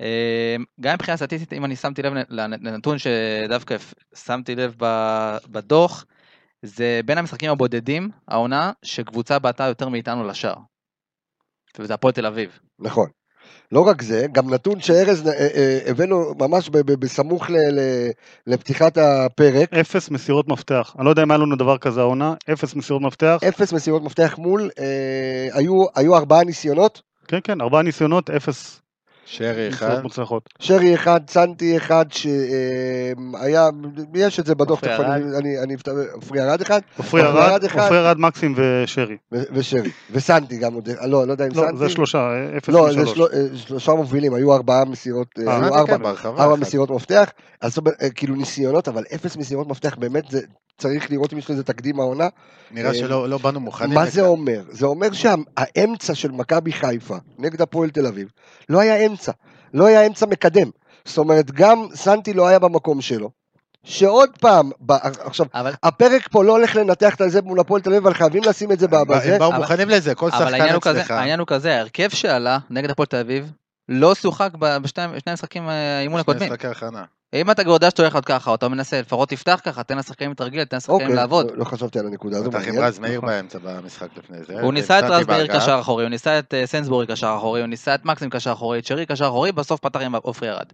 אה, 0.00 0.56
גם 0.80 0.94
מבחינה 0.94 1.16
סטטיסטית, 1.16 1.52
אם 1.52 1.64
אני 1.64 1.76
שמתי 1.76 2.02
לב 2.02 2.12
לנ- 2.12 2.62
לנתון 2.62 2.96
שדווקא 2.98 3.76
שמתי 4.14 4.54
לב 4.54 4.74
ב- 4.78 5.36
בדוח, 5.50 6.04
זה 6.62 7.00
בין 7.04 7.18
המשחקים 7.18 7.50
הבודדים, 7.50 8.10
העונה, 8.28 8.72
שקבוצה 8.82 9.38
בעטה 9.38 9.64
יותר 9.64 9.88
מאיתנו 9.88 10.24
לשער. 10.24 10.56
וזה 11.78 11.94
הפועל 11.94 12.12
תל 12.12 12.26
אביב. 12.26 12.58
נכון. 12.78 13.08
לא 13.72 13.80
רק 13.80 14.02
זה, 14.02 14.26
גם 14.32 14.54
נתון 14.54 14.80
שארז 14.80 15.28
אה, 15.28 15.32
אה, 15.32 15.78
הבאנו 15.86 16.34
ממש 16.38 16.68
בסמוך 16.68 17.46
לפתיחת 18.46 18.98
הפרק, 18.98 19.72
אפס 19.74 20.10
מסירות 20.10 20.48
מפתח. 20.48 20.94
אני 20.98 21.04
לא 21.04 21.10
יודע 21.10 21.22
אם 21.22 21.30
היה 21.30 21.38
לנו 21.38 21.56
דבר 21.56 21.78
כזה 21.78 22.00
העונה, 22.00 22.34
אפס 22.52 22.74
מסירות 22.74 23.02
מפתח. 23.02 23.38
אפס 23.48 23.72
מסירות 23.72 24.02
מפתח 24.02 24.34
מול, 24.38 24.70
אה, 24.78 25.48
היו 25.52 25.84
היו 25.94 26.16
ארבעה 26.16 26.44
ניסיונות, 26.44 27.02
כן, 27.28 27.38
כן, 27.44 27.60
ארבעה 27.60 27.82
ניסיונות, 27.82 28.30
אפס. 28.30 28.82
שרי 29.30 29.68
אחד. 29.68 30.02
מוצלחות. 30.02 30.48
שרי 30.58 30.94
אחד, 30.94 31.20
צנטי 31.26 31.76
אחד, 31.76 32.04
שהיה, 32.12 33.68
יש 34.14 34.40
את 34.40 34.46
זה 34.46 34.54
בדוח, 34.54 34.80
תכף 34.80 35.00
אני-. 35.00 35.38
אני 35.38 35.58
אני 35.62 35.74
אפתח, 35.74 35.92
עופרי 36.12 36.40
ארד 36.40 36.60
אחד, 36.60 36.80
עופרי 36.96 37.22
ארד. 37.22 37.64
עופרי 37.64 37.98
ארד, 37.98 38.18
מקסים 38.18 38.54
ושרי. 38.56 39.16
ושרי, 39.32 39.90
וסנטי 40.10 40.58
גם 40.58 40.74
עוד, 40.74 40.88
לא, 41.06 41.26
לא 41.26 41.32
יודע 41.32 41.44
אם 41.46 41.50
לא, 41.54 41.62
סנטי, 41.62 41.76
זה 41.76 41.88
שלושה, 41.88 42.28
אפס 42.56 42.68
לא, 42.68 42.92
זה 42.92 43.02
משלוש. 43.02 43.18
של- 43.30 43.36
אה, 43.36 43.56
שלושה 43.56 43.92
מובילים, 43.92 44.34
היו 44.34 44.54
ארבעה 44.54 44.84
מסירות, 44.84 45.28
אה, 45.38 45.46
אה, 45.52 45.56
היו 45.64 45.74
ארבע, 45.74 46.14
כן, 46.14 46.28
ארבע. 46.38 46.56
מסירות 46.56 46.90
מפתח, 46.90 47.30
אז 47.60 47.70
זאת 47.70 47.78
אומרת, 47.78 47.94
אה, 48.02 48.10
כאילו 48.10 48.34
ניסיונות, 48.34 48.88
אבל 48.88 49.04
אפס 49.14 49.36
מסירות 49.36 49.68
מפתח, 49.68 49.96
באמת 49.98 50.24
זה, 50.30 50.40
צריך 50.78 51.10
לראות 51.10 51.32
אם 51.32 51.38
יש 51.38 51.50
לזה 51.50 51.62
תקדים 51.64 52.00
העונה. 52.00 52.28
נראה 52.70 52.94
שלא 52.94 53.28
לא 53.28 53.38
באנו 53.38 53.60
מוכנים. 53.60 53.94
מה. 53.94 54.06
זה 54.06 54.20
אומר? 54.20 54.62
זה 54.70 54.86
אומר 54.86 55.08
שהאמצע 55.12 56.14
של 56.14 56.30
מכבי 56.30 56.72
חיפה 56.72 57.16
נגד 57.38 57.62
הפועל 57.62 57.90
תל 57.90 58.06
אביב 58.06 58.28
לא 58.68 58.80
היה 58.80 59.06
אמצע, 59.06 59.32
לא 59.74 59.86
היה 59.86 60.06
אמצע 60.06 60.26
מקדם. 60.26 60.70
זאת 61.04 61.18
אומרת, 61.18 61.50
גם 61.50 61.86
סנטי 61.94 62.32
לא 62.32 62.46
היה 62.48 62.58
במקום 62.58 63.00
שלו. 63.00 63.30
שעוד 63.84 64.30
פעם, 64.40 64.70
ב- 64.86 64.92
עכשיו, 64.92 65.46
אבל 65.54 65.72
הפרק 65.82 66.28
פה 66.28 66.44
לא 66.44 66.52
הולך 66.56 66.76
לנתח 66.76 67.14
את 67.14 67.30
זה 67.30 67.42
מול 67.42 67.60
הפועל 67.60 67.82
תל 67.82 67.90
אביב, 67.90 68.06
אבל 68.06 68.14
חייבים 68.14 68.42
לשים 68.42 68.72
את 68.72 68.78
זה 68.78 68.88
בזה. 68.88 69.32
הם 69.32 69.38
באו 69.38 69.48
אבל- 69.50 69.58
מוכנים 69.58 69.88
לזה, 69.88 70.14
כל 70.14 70.30
אבל 70.32 70.42
העניין 70.44 70.62
שחקן 70.62 70.74
הוא 70.74 70.80
כזה, 70.82 71.00
אצלך. 71.00 71.10
העניין 71.10 71.38
הוא 71.38 71.46
כזה, 71.46 71.74
ההרכב 71.76 72.08
שעלה 72.08 72.58
נגד 72.70 72.90
הפועל 72.90 73.06
תל 73.06 73.16
אביב 73.16 73.52
לא 73.88 74.14
שוחק 74.14 74.50
ב- 74.58 74.76
בשני 74.78 75.04
בשני 75.08 75.30
המשחקים 75.30 75.68
אה, 75.68 75.98
האימון 75.98 76.14
שני 76.16 76.20
הקודמים. 76.20 76.52
משחקי 76.52 76.66
הכנה. 76.66 77.04
אם 77.34 77.50
אתה 77.50 77.62
יודע 77.62 77.90
שאתה 77.90 78.02
הולך 78.02 78.14
להיות 78.14 78.24
ככה, 78.24 78.54
אתה 78.54 78.68
מנסה, 78.68 79.00
לפחות 79.00 79.28
תפתח 79.28 79.60
ככה, 79.64 79.82
תן 79.82 79.98
לשחקנים 79.98 80.30
להתרגל, 80.30 80.64
תן 80.64 80.76
לשחקנים 80.76 81.00
אוקיי, 81.00 81.14
לעבוד. 81.16 81.50
לא- 81.50 81.56
לא 81.56 81.64
חשבתי 81.64 81.98
על 81.98 82.06
הנקודה 82.06 82.36
הזו. 82.38 82.50
פתח 82.50 82.68
עם. 82.68 82.78
רז 82.78 82.98
מאיר 82.98 83.16
נכון. 83.18 83.28
באמצע 83.28 83.58
במשחק 83.62 84.08
לפני 84.16 84.36
זה. 84.44 84.60
הוא 84.60 84.72
ניסה 84.72 84.98
את 84.98 85.04
רז 85.04 85.26
מאיר. 85.26 85.46
קשר 85.46 85.76
אחורי, 85.80 86.04
הוא 86.04 86.10
ניסה 86.10 86.38
את 86.38 86.54
אה, 86.54 86.66
סנסבורי 86.66 87.06
קשר 87.06 87.34
אחורי, 87.38 87.60
הוא 87.60 87.68
ניסה 87.68 87.94
את 87.94 88.04
מקסים 88.04 88.30
קשר 88.30 88.52
אחורי, 88.52 88.78
את 88.78 88.84
שרי 88.84 89.06
קשר 89.06 89.28
אחורי, 89.28 89.52
בסוף 89.52 89.80
פתח 89.80 90.00
עם 90.00 90.14
עופרי 90.14 90.50
ארד. 90.50 90.66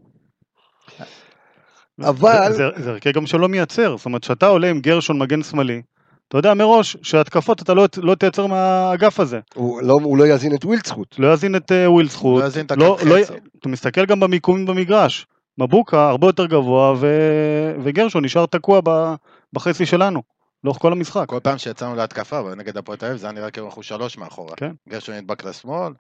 אבל- 2.01 2.53
זה- 2.53 2.91
הרכב 2.91 3.11
גם 3.11 3.27
שלא 3.27 3.49
מייצר, 3.49 3.97
זאת 3.97 4.07
אומרת, 4.07 4.23
כשאתה 4.23 4.47
עולה 4.47 4.71
עם 4.71 4.81
גרשון 4.81 5.19
מגן 5.19 5.43
שמאלי, 5.43 5.83
אתה 6.29 6.39
יודע 6.39 6.55
מראש 6.55 6.97
שהתקפות 7.03 7.63
אתה 7.63 7.75
לא- 7.75 7.87
לא 7.97 8.15
תייצר 8.15 8.47
מהאגף 8.47 9.21
הזה. 9.21 9.41
הוא 9.55 9.83
לא- 9.83 9.99
הוא 10.03 10.19
לא 10.19 10.27
יזין 10.27 10.55
את 10.55 10.65
ווילדסחוט. 10.65 11.15
לא 11.19 11.33
יזין 11.33 11.57
את 11.57 11.73
ווילדסחוט, 11.87 12.43
לא 12.43 12.47
יזין 12.47 12.67
את 12.67 12.73
לא- 12.77 12.97
הקו 13.01 13.07
לא- 13.07 13.25
חצי. 13.25 13.33
אתה 13.61 13.69
מסתכל 13.69 14.07
גם 14.07 14.21
במיקומים 14.21 14.67
במגרש, 14.67 15.27
מבוקה 15.59 16.09
הרבה 16.09 16.27
יותר 16.27 16.47
גבוה 16.47 16.95
ו- 16.97 17.75
וגרשון 17.83 18.25
נשאר 18.25 18.47
תקוע 18.47 18.81
ב- 18.85 19.15
בחצי 19.53 19.87
שלנו, 19.87 20.23
לאורך 20.65 20.79
כל 20.79 20.93
המשחק. 20.93 21.25
כל 21.29 21.41
פעם 21.43 21.59
שיצאנו 21.59 21.95
להתקפה 21.95 22.41
נגד 22.57 22.77
הפועל 22.77 22.99
תל 22.99 23.07
אביב 23.07 23.19
זה 23.19 23.27
היה 23.27 23.33
נראה 23.33 23.51
כאילו 23.51 23.67
אנחנו 23.67 23.83
שלוש 23.83 24.19
מאחורה. 24.19 24.55
כן. 24.57 24.73
גרשון 24.89 25.15
נדבק 25.15 25.45
לשמאל, 25.45 25.93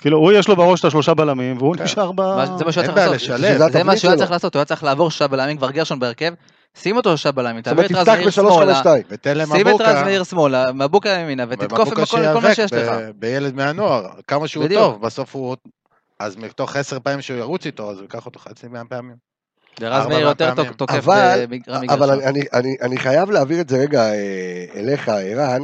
כאילו 0.00 0.18
הוא 0.18 0.32
יש 0.32 0.48
לו 0.48 0.56
בראש 0.56 0.80
את 0.80 0.84
השלושה 0.84 1.14
בלמים 1.14 1.58
והוא 1.58 1.76
כן. 1.76 1.84
נשאר 1.84 2.12
ב... 2.12 2.22
זה 2.58 2.64
מה 2.64 2.72
שהוא 2.72 2.82
היה 2.82 2.94
צריך 2.94 2.96
לעשות. 2.96 3.72
זה 3.72 3.84
מה 3.84 3.96
שהוא 3.96 4.10
היה. 4.10 4.18
צריך 4.18 4.30
לעשות, 4.30 4.54
הוא 4.54 4.60
היה 4.60 4.64
צריך 4.64 4.84
לעבור 4.84 5.10
שלושה 5.10 5.28
בלמים, 5.28 5.56
כבר 5.56 5.70
גרשון 5.70 5.98
בהרכב, 5.98 6.34
שים 6.74 6.96
אותו 6.96 7.10
שלושה 7.10 7.32
בלמים, 7.32 7.62
תעביר 7.62 7.86
את 7.86 7.90
רז 7.92 8.08
מאיר 8.08 8.30
שמאלה, 8.30 8.82
שים 9.46 9.68
את 9.68 9.80
רז 9.80 10.02
מאיר 10.04 10.24
שמאלה, 10.24 10.72
מבוקה 10.72 11.08
ימינה, 11.08 11.44
ותתקוף 11.48 11.88
עם 11.88 12.04
כל 12.34 12.40
מה 12.40 12.54
שיש 12.54 12.72
לך. 12.72 12.92
בילד 13.18 13.54
מהנוער, 13.54 14.06
כמה 14.26 14.48
שהוא. 14.48 14.68
טוב, 14.74 15.00
בסוף 15.00 15.34
הוא... 15.34 15.56
אז 16.18 16.36
מתוך 16.36 16.76
עשר 16.76 17.00
פעמים 17.00 17.20
שהוא 17.20 17.38
ירוץ 17.38 17.66
איתו, 17.66 17.90
אז 17.90 17.96
הוא 17.96 18.02
ייקח 18.02 18.26
אותו 18.26 18.38
חצי 18.38 18.68
מאה 18.68 18.82
פעמים. 18.88 19.16
ורז 19.80 20.06
מאיר 20.06 20.20
יותר 20.28 20.54
פעמים. 20.54 20.72
תוקף 20.72 20.94
אבל- 20.94 21.44
ברמי 21.66 21.86
אבל. 21.88 22.10
אני, 22.10 22.24
אני, 22.26 22.44
אני, 22.52 22.76
אני 22.82 22.98
חייב 22.98 23.30
להעביר 23.30 23.60
את 23.60 23.68
זה 23.68 23.76
רגע 23.76 24.12
אה, 24.12 24.64
אליך, 24.74 25.08
ערן, 25.08 25.62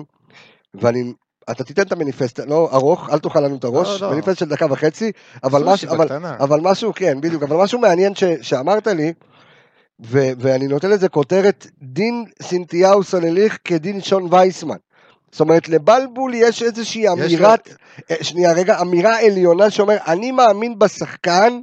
ואני... 0.75 1.13
אתה 1.51 1.65
תיתן 1.65 1.83
את 1.83 1.93
המניפסט, 1.93 2.41
לא 2.41 2.69
ארוך, 2.73 3.11
אל 3.13 3.19
תאכל 3.19 3.41
לנו 3.41 3.57
את 3.57 3.65
הראש, 3.65 3.89
לא, 4.01 4.09
לא. 4.09 4.13
מניפסט 4.13 4.39
של 4.39 4.49
דקה 4.49 4.67
וחצי, 4.71 5.13
אבל, 5.45 5.65
משהו, 5.65 5.91
אבל. 5.91 6.07
אבל 6.41 6.61
משהו, 6.63 6.93
כן, 6.95 7.21
בדיוק, 7.21 7.43
אבל 7.43 7.57
משהו 7.57 7.79
מעניין 7.79 8.15
ש, 8.15 8.25
שאמרת 8.43 8.87
לי, 8.87 9.13
ו, 10.07 10.19
ואני 10.39 10.67
נותן 10.69 10.91
לזה 10.91 11.09
כותרת, 11.09 11.67
דין 11.83 12.25
סינתיהו 12.43 13.03
סלליך 13.03 13.59
כדין 13.65 14.01
שון 14.01 14.29
וייסמן. 14.35 14.77
זאת 15.33 15.41
אומרת, 15.41 15.69
לבלבול 15.69 16.33
יש 16.35 16.63
איזושהי 16.63 17.09
אמירת, 17.09 17.69
אה, 18.11 18.17
שנייה, 18.25 18.53
רגע, 18.53 18.81
אמירה 18.81 19.21
עליונה 19.21 19.71
שאומר, 19.71 19.97
אני 20.07 20.31
מאמין 20.33 20.79
בשחקן, 20.79 21.61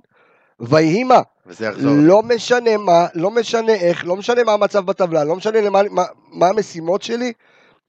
ויהי 0.60 1.04
מה. 1.04 1.22
וזה 1.46 1.66
יחזור. 1.66 1.92
לא 1.98 2.22
משנה 2.24 2.78
מה, 2.78 3.08
לא 3.16 3.32
משנה 3.32 3.74
איך, 3.74 4.06
לא 4.06 4.16
משנה 4.16 4.44
מה 4.44 4.52
המצב 4.54 4.86
בטבלה, 4.86 5.24
לא 5.24 5.36
משנה 5.36 5.62
למה, 5.62 5.82
מה, 5.92 6.04
מה 6.32 6.48
המשימות 6.48 7.02
שלי, 7.02 7.34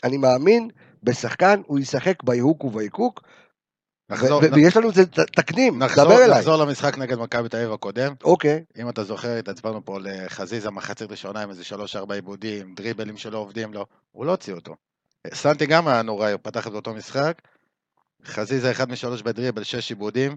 אני 0.05 0.17
מאמין 0.17 0.69
בשחקן, 1.03 1.61
הוא 1.67 1.79
ישחק 1.79 2.23
ביהוק 2.23 2.65
וביקוק, 2.65 3.23
נחזור- 4.11 4.41
ו- 4.45 4.53
ויש 4.55 4.77
לנו 4.77 4.89
את 4.89 4.95
זה 4.95 5.07
ת- 5.07 5.19
תקדים, 5.21 5.79
נחזור- 5.79 6.05
דבר 6.05 6.25
אליי. 6.25 6.39
נחזור 6.39 6.57
למשחק 6.57 6.99
נגד 6.99 7.19
מכבי 7.19 7.49
תל 7.49 7.57
אביב 7.57 7.73
הקודם. 7.73 8.15
אוקיי, 8.25 8.65
אם 8.79 8.89
אתה 8.89 9.05
זוכר, 9.05 9.37
התעצבנו 9.37 9.85
פה 9.85 9.99
לחזיזה 10.03 10.71
מחצית 10.71 11.11
ראשונה 11.11 11.43
עם 11.43 11.51
איזה 11.51 11.65
שלוש-ארבע 11.65 12.15
עיבודים, 12.15 12.75
דריבלים 12.77 13.17
שלא 13.17 13.39
עובדים 13.39 13.75
לו, 13.75 13.87
הוא 14.13 14.27
לא 14.27 14.31
הוציא 14.31 14.55
אותו. 14.55 14.75
סנטי 15.27 15.67
גם 15.67 15.89
היה 15.89 16.03
נורא, 16.03 16.31
הוא 16.31 16.41
פתח 16.43 16.67
את 16.67 16.73
אותו 16.73 16.95
משחק. 16.95 17.43
חזיזה 18.25 18.71
אחד 18.71 18.91
משלוש 18.91 19.23
בדריבל, 19.23 19.63
שש 19.63 19.91
עיבודים. 19.91 20.37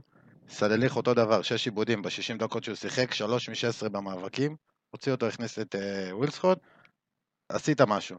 סלליך 0.50 0.96
אותו 0.96 1.14
דבר, 1.14 1.42
שש 1.42 1.66
עיבודים 1.68 2.02
ב-60 2.02 2.38
דקות 2.40 2.64
שהוא 2.64 2.76
שיחק, 2.76 3.14
שלוש 3.14 3.50
מ-16 3.50 3.90
במאבקים. 3.90 4.56
הוציא 4.90 5.12
אותו, 5.12 5.28
הכניס 5.28 5.60
את 5.60 5.76
uh, 5.76 6.14
ווילסקוט. 6.14 6.60
עשית 7.50 7.82
משהו. 7.82 8.18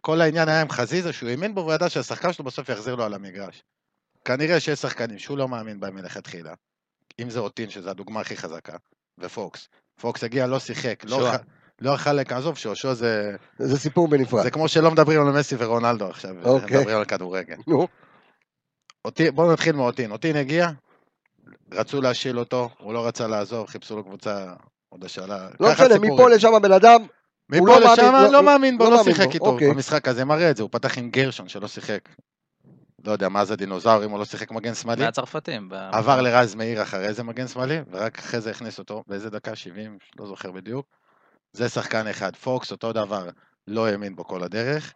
כל 0.00 0.20
העניין 0.20 0.48
היה 0.48 0.60
עם 0.60 0.70
חזיזה 0.70 1.12
שהוא 1.12 1.28
האמין 1.28 1.54
בו 1.54 1.60
והוא 1.60 1.72
ידע 1.72 1.90
שהשחקן 1.90 2.32
שלו 2.32 2.44
בסוף 2.44 2.68
יחזיר 2.68 2.94
לו 2.94 3.04
על 3.04 3.14
המגרש. 3.14 3.62
כנראה 4.24 4.60
שיש 4.60 4.78
שחקנים 4.78 5.18
שהוא 5.18 5.38
לא 5.38 5.48
מאמין 5.48 5.80
בהם 5.80 5.94
מלכתחילה. 5.94 6.54
אם 7.20 7.30
זה 7.30 7.38
אותין, 7.38 7.70
שזו 7.70 7.90
הדוגמה 7.90 8.20
הכי 8.20 8.36
חזקה, 8.36 8.76
ופוקס. 9.18 9.68
פוקס 10.00 10.24
הגיע, 10.24 10.46
לא 10.46 10.58
שיחק, 10.58 11.04
לא. 11.04 11.30
לא 11.80 11.94
אכל, 11.94 12.12
לק- 12.12 12.32
עזוב, 12.32 12.56
שושו 12.58 12.94
זה... 12.94 13.36
זה 13.58 13.78
סיפור 13.78 14.08
בנפרד. 14.08 14.42
זה 14.42 14.50
כמו 14.50 14.68
שלא 14.68 14.90
מדברים 14.90 15.20
על 15.26 15.32
מסי 15.32 15.54
ורונלדו 15.58 16.06
עכשיו, 16.08 16.30
אוקיי. 16.44 16.76
מדברים 16.78 16.96
על 16.96 17.04
כדורגל. 17.04 17.56
נו, 17.66 17.88
אותי, 19.04 19.30
בואו 19.30 19.52
נתחיל 19.52 19.76
מאוטין. 19.76 20.10
אוטין 20.10 20.36
הגיע, 20.36 20.68
רצו 21.72 22.00
להשיל 22.00 22.38
אותו, 22.38 22.68
הוא 22.78 22.94
לא 22.94 23.06
רצה 23.06 23.26
לעזוב, 23.26 23.66
חיפשו 23.66 23.96
לו 23.96 24.04
קבוצה 24.04 24.52
עוד 24.88 25.04
השאלה. 25.04 25.48
לא 25.60 25.72
משנה. 25.72 25.98
מפה 25.98 26.28
לשם 26.30 26.54
הבן 26.54 26.72
אדם, 26.72 27.00
הוא 27.00 27.08
מפה 27.48 27.66
לא 27.66 27.72
מאמין, 27.80 27.92
לשם 27.92 28.12
לא- 28.12 28.32
לא 28.32 28.42
מאמין 28.42 28.78
בו, 28.78 28.84
לא 28.84 28.90
לא 28.90 28.96
מאמין 28.96 29.14
שיחק 29.14 29.34
איתו 29.34 29.44
אוקיי. 29.46 29.68
במשחק 29.70 30.08
הזה, 30.08 30.24
מראה 30.24 30.50
את 30.50 30.56
זה, 30.56 30.62
הוא 30.62 30.70
פתח 30.72 30.98
עם 30.98 31.10
גרשון 31.10 31.48
שלא 31.48 31.68
שיחק. 31.68 32.00
לא 33.04 33.12
יודע, 33.12 33.28
מה 33.28 33.44
זה 33.44 33.56
דינוזאורים, 33.56 34.10
הוא 34.10 34.18
לא 34.18 34.24
שיחק 34.24 34.50
מגן 34.50 34.74
שמאלי. 34.74 35.04
מהצרפתים. 35.04 35.68
עבר 35.92 36.20
לרז 36.20 36.54
מאיר 36.54 36.82
אחרי 36.82 37.12
זה 37.14 37.22
מגן 37.22 37.48
שמאלי, 37.48 37.78
ורק 37.90 38.18
אחרי 38.18 38.40
זה 38.40 38.50
הכניס 38.50 38.78
אותו, 38.78 39.04
באיזה 39.06 39.30
דקה 39.30 39.56
70, 39.56 39.98
לא 40.18 40.26
זוכר 40.26 40.50
בדיוק. 40.50 40.86
זה 41.52 41.68
שחקן 41.68 42.06
אחד. 42.08 42.36
פוקס, 42.36 42.70
אותו 42.70 42.92
דבר, 42.92 43.28
לא 43.68 43.86
האמין 43.86 44.16
בו 44.16 44.24
כל 44.24 44.42
הדרך. 44.42 44.92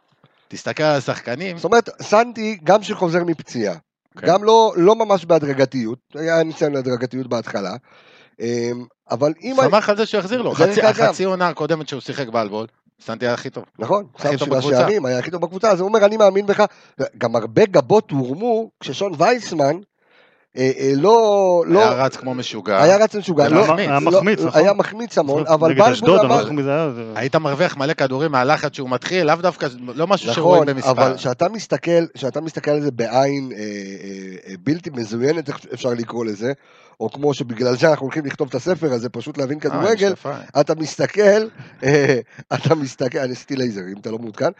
תסתכל 0.48 0.82
על 0.82 0.96
השחקנים, 0.96 1.56
זאת 1.56 1.64
אומרת, 1.64 1.88
סנטי, 2.02 2.58
גם 2.64 2.82
שחוזר 2.82 3.24
מפציעה, 3.24 3.74
כן. 4.18 4.26
גם 4.26 4.44
לא, 4.44 4.72
לא 4.76 4.96
ממש 4.96 5.24
בהדרגתיות, 5.24 5.98
היה 6.14 6.42
ניסיון 6.42 6.72
להדרגתיות 6.72 7.26
בהתחלה, 7.26 7.76
אמ, 8.40 8.84
אבל 9.10 9.32
אם... 9.42 9.56
שמח 9.64 9.88
על 9.88 9.96
זה 9.96 10.06
שהוא 10.06 10.18
יחזיר 10.18 10.42
לו. 10.42 10.54
חצי- 10.54 10.82
החצי 10.82 11.24
עונה 11.24 11.48
הקודמת 11.48 11.88
שהוא 11.88 12.00
שיחק 12.00 12.28
באלבול, 12.28 12.66
סנטי 13.00 13.24
היה 13.26 13.34
הכי 13.34 13.50
טוב. 13.50 13.64
נכון, 13.78 14.06
הכי 14.14 14.28
שם 14.28 14.36
טוב 14.36 14.46
שבעה 14.46 14.58
בקבוצה. 14.58 14.76
שערים, 14.76 15.06
היה 15.06 15.18
הכי 15.18 15.30
טוב 15.30 15.42
בקבוצה, 15.42 15.70
אז 15.70 15.80
הוא 15.80 15.88
אומר, 15.88 16.04
אני 16.04 16.16
מאמין 16.16 16.46
בך. 16.46 16.64
גם 17.18 17.36
הרבה 17.36 17.66
גבות 17.66 18.10
הורמו 18.10 18.70
כששון 18.80 19.12
וייסמן 19.18 19.76
אה, 20.56 20.70
אה, 20.78 20.92
לא... 20.96 21.64
לא 21.66 21.80
היה 21.80 22.04
רץ 22.04 22.16
כמו 22.16 22.34
משוגע. 22.34 22.82
היה 22.82 22.96
רץ 22.96 23.14
משוגע, 23.14 23.44
היה 23.44 23.54
לא- 23.54 23.62
מחמיץ. 23.64 23.88
היה 23.88 24.00
לא- 24.00 24.10
מחמיץ, 24.10 24.40
נכון? 24.40 24.60
היה 24.60 24.72
מחמיץ 24.72 25.18
המון, 25.18 25.42
נכון, 25.42 25.54
אבל 25.54 25.74
בלבול 25.74 26.08
לא 26.08 26.20
אמר... 26.22 26.50
היית 27.14 27.36
מרוויח 27.36 27.76
מלא 27.76 27.94
כדורים 27.94 28.32
מהלחץ 28.32 28.76
שהוא 28.76 28.90
מתחיל, 28.90 29.26
לאו 29.26 29.36
דווקא, 29.36 29.66
לא 29.94 30.06
משהו 30.06 30.30
נכון, 30.30 30.34
שרואים 30.34 30.64
במספר. 30.66 30.90
אבל 30.90 31.14
כשאתה 31.16 31.48
מסתכל, 31.48 32.06
כשאתה 32.14 32.40
מסתכל 32.40 32.70
על 32.70 32.80
זה 32.80 32.90
בעין 32.90 33.52
אה, 33.52 33.58
אה, 33.58 33.64
אה, 34.48 34.54
בלתי 34.62 34.90
מזוינת, 34.90 35.50
אפשר 35.74 35.90
לקרוא 35.90 36.24
לזה, 36.24 36.52
או 37.00 37.10
כמו 37.10 37.34
שבגלל 37.34 37.76
זה 37.76 37.90
אנחנו 37.90 38.06
הולכים 38.06 38.26
לכתוב 38.26 38.48
את 38.48 38.54
הספר 38.54 38.92
הזה, 38.92 39.08
פשוט 39.08 39.38
להבין 39.38 39.60
כדורגל. 39.60 40.14
אתה 40.60 40.74
מסתכל, 40.74 41.46
אתה 42.54 42.74
מסתכל, 42.74 43.18
אני 43.18 43.32
עשיתי 43.32 43.56
לייזר, 43.56 43.82
אם 43.92 44.00
אתה 44.00 44.10
לא 44.10 44.18
מעודכן, 44.18 44.50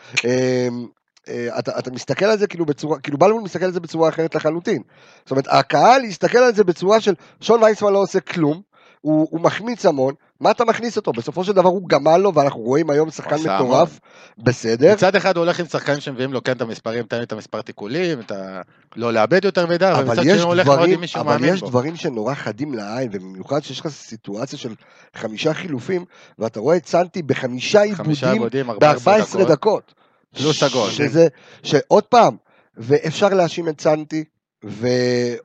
אתה, 1.59 1.78
אתה 1.78 1.90
מסתכל 1.90 2.25
על 2.25 2.38
זה 2.38 2.47
כאילו 2.47 2.66
בצורה, 2.66 2.99
כאילו 2.99 3.19
בלבול 3.19 3.43
מסתכל 3.43 3.64
על 3.64 3.73
זה 3.73 3.81
בצורה 3.81 4.09
אחרת 4.09 4.35
לחלוטין. 4.35 4.83
זאת 5.23 5.31
אומרת, 5.31 5.47
הקהל 5.50 6.04
יסתכל 6.04 6.38
על 6.38 6.54
זה 6.54 6.64
בצורה 6.64 7.00
של 7.00 7.14
שון 7.40 7.62
וייסמן 7.62 7.93
לא 7.93 7.99
עושה 7.99 8.21
כלום, 8.21 8.62
הוא, 9.00 9.28
הוא 9.31 9.40
מחמיץ 9.40 9.87
המון, 9.87 10.14
מה 10.40 10.50
אתה 10.50 10.64
מכניס 10.64 10.97
אותו? 10.97 11.12
בסופו 11.12 11.45
של 11.45 11.52
דבר 11.52 11.69
הוא 11.69 11.88
גמל 11.88 12.16
לו, 12.16 12.35
ואנחנו 12.35 12.61
רואים 12.61 12.90
היום 12.90 13.11
שחקן 13.11 13.37
מטורף, 13.37 14.00
בסדר. 14.38 14.93
מצד 14.93 15.16
אחד 15.16 15.37
הוא 15.37 15.45
הולך 15.45 15.61
עם 15.61 15.66
שחקנים 15.66 16.00
שמביאים 16.00 16.33
לו 16.33 16.45
כן 16.45 16.52
את 16.52 16.61
המספרים, 16.61 17.04
תן 17.04 17.16
לי 17.16 17.23
את 17.23 17.33
המספר 17.33 17.62
תיקולים, 17.62 18.21
את 18.21 18.31
ה... 18.31 18.61
לא 18.97 19.12
לאבד 19.12 19.45
יותר 19.45 19.66
מידע, 19.66 19.93
אבל 19.93 20.00
אבל 20.02 20.12
מצד 20.12 20.23
שני 20.23 20.33
יש 20.33 20.40
הוא 20.40 20.49
הולך 20.49 20.66
מאוד 20.66 20.78
דברים, 20.78 20.95
עם 20.95 21.00
מישהו 21.00 21.21
אבל 21.21 21.33
מאמין 21.33 21.54
יש 21.54 21.61
בו. 21.61 21.69
דברים 21.69 21.97
שנורא 21.97 22.35
חדים 22.35 22.75
לעין, 22.75 23.09
ובמיוחד 23.12 23.62
שיש 23.62 23.81
לך 23.81 23.88
סיטואציה 23.88 24.59
של 24.59 24.75
חמישה 25.14 25.54
חילופים, 25.54 26.04
ואתה 26.38 26.61
רואה 26.61 26.76
את 26.76 26.87
סנטי 26.87 27.23
בחמישה 27.23 27.83
חמישה 27.95 28.33
עיבודים 28.33 28.71
עבודים, 28.71 28.88
14 28.88 29.45
ב-14 29.45 29.49
דקות. 29.49 29.95
פלוס 30.35 30.62
הגול. 30.62 30.91
שזה, 30.91 31.26
שעוד 31.62 32.05
פעם, 32.05 32.37
ואפשר 32.76 33.29
להאשים 33.29 33.69
את 33.69 33.81
סנטי, 33.81 34.25
ו... 34.64 34.88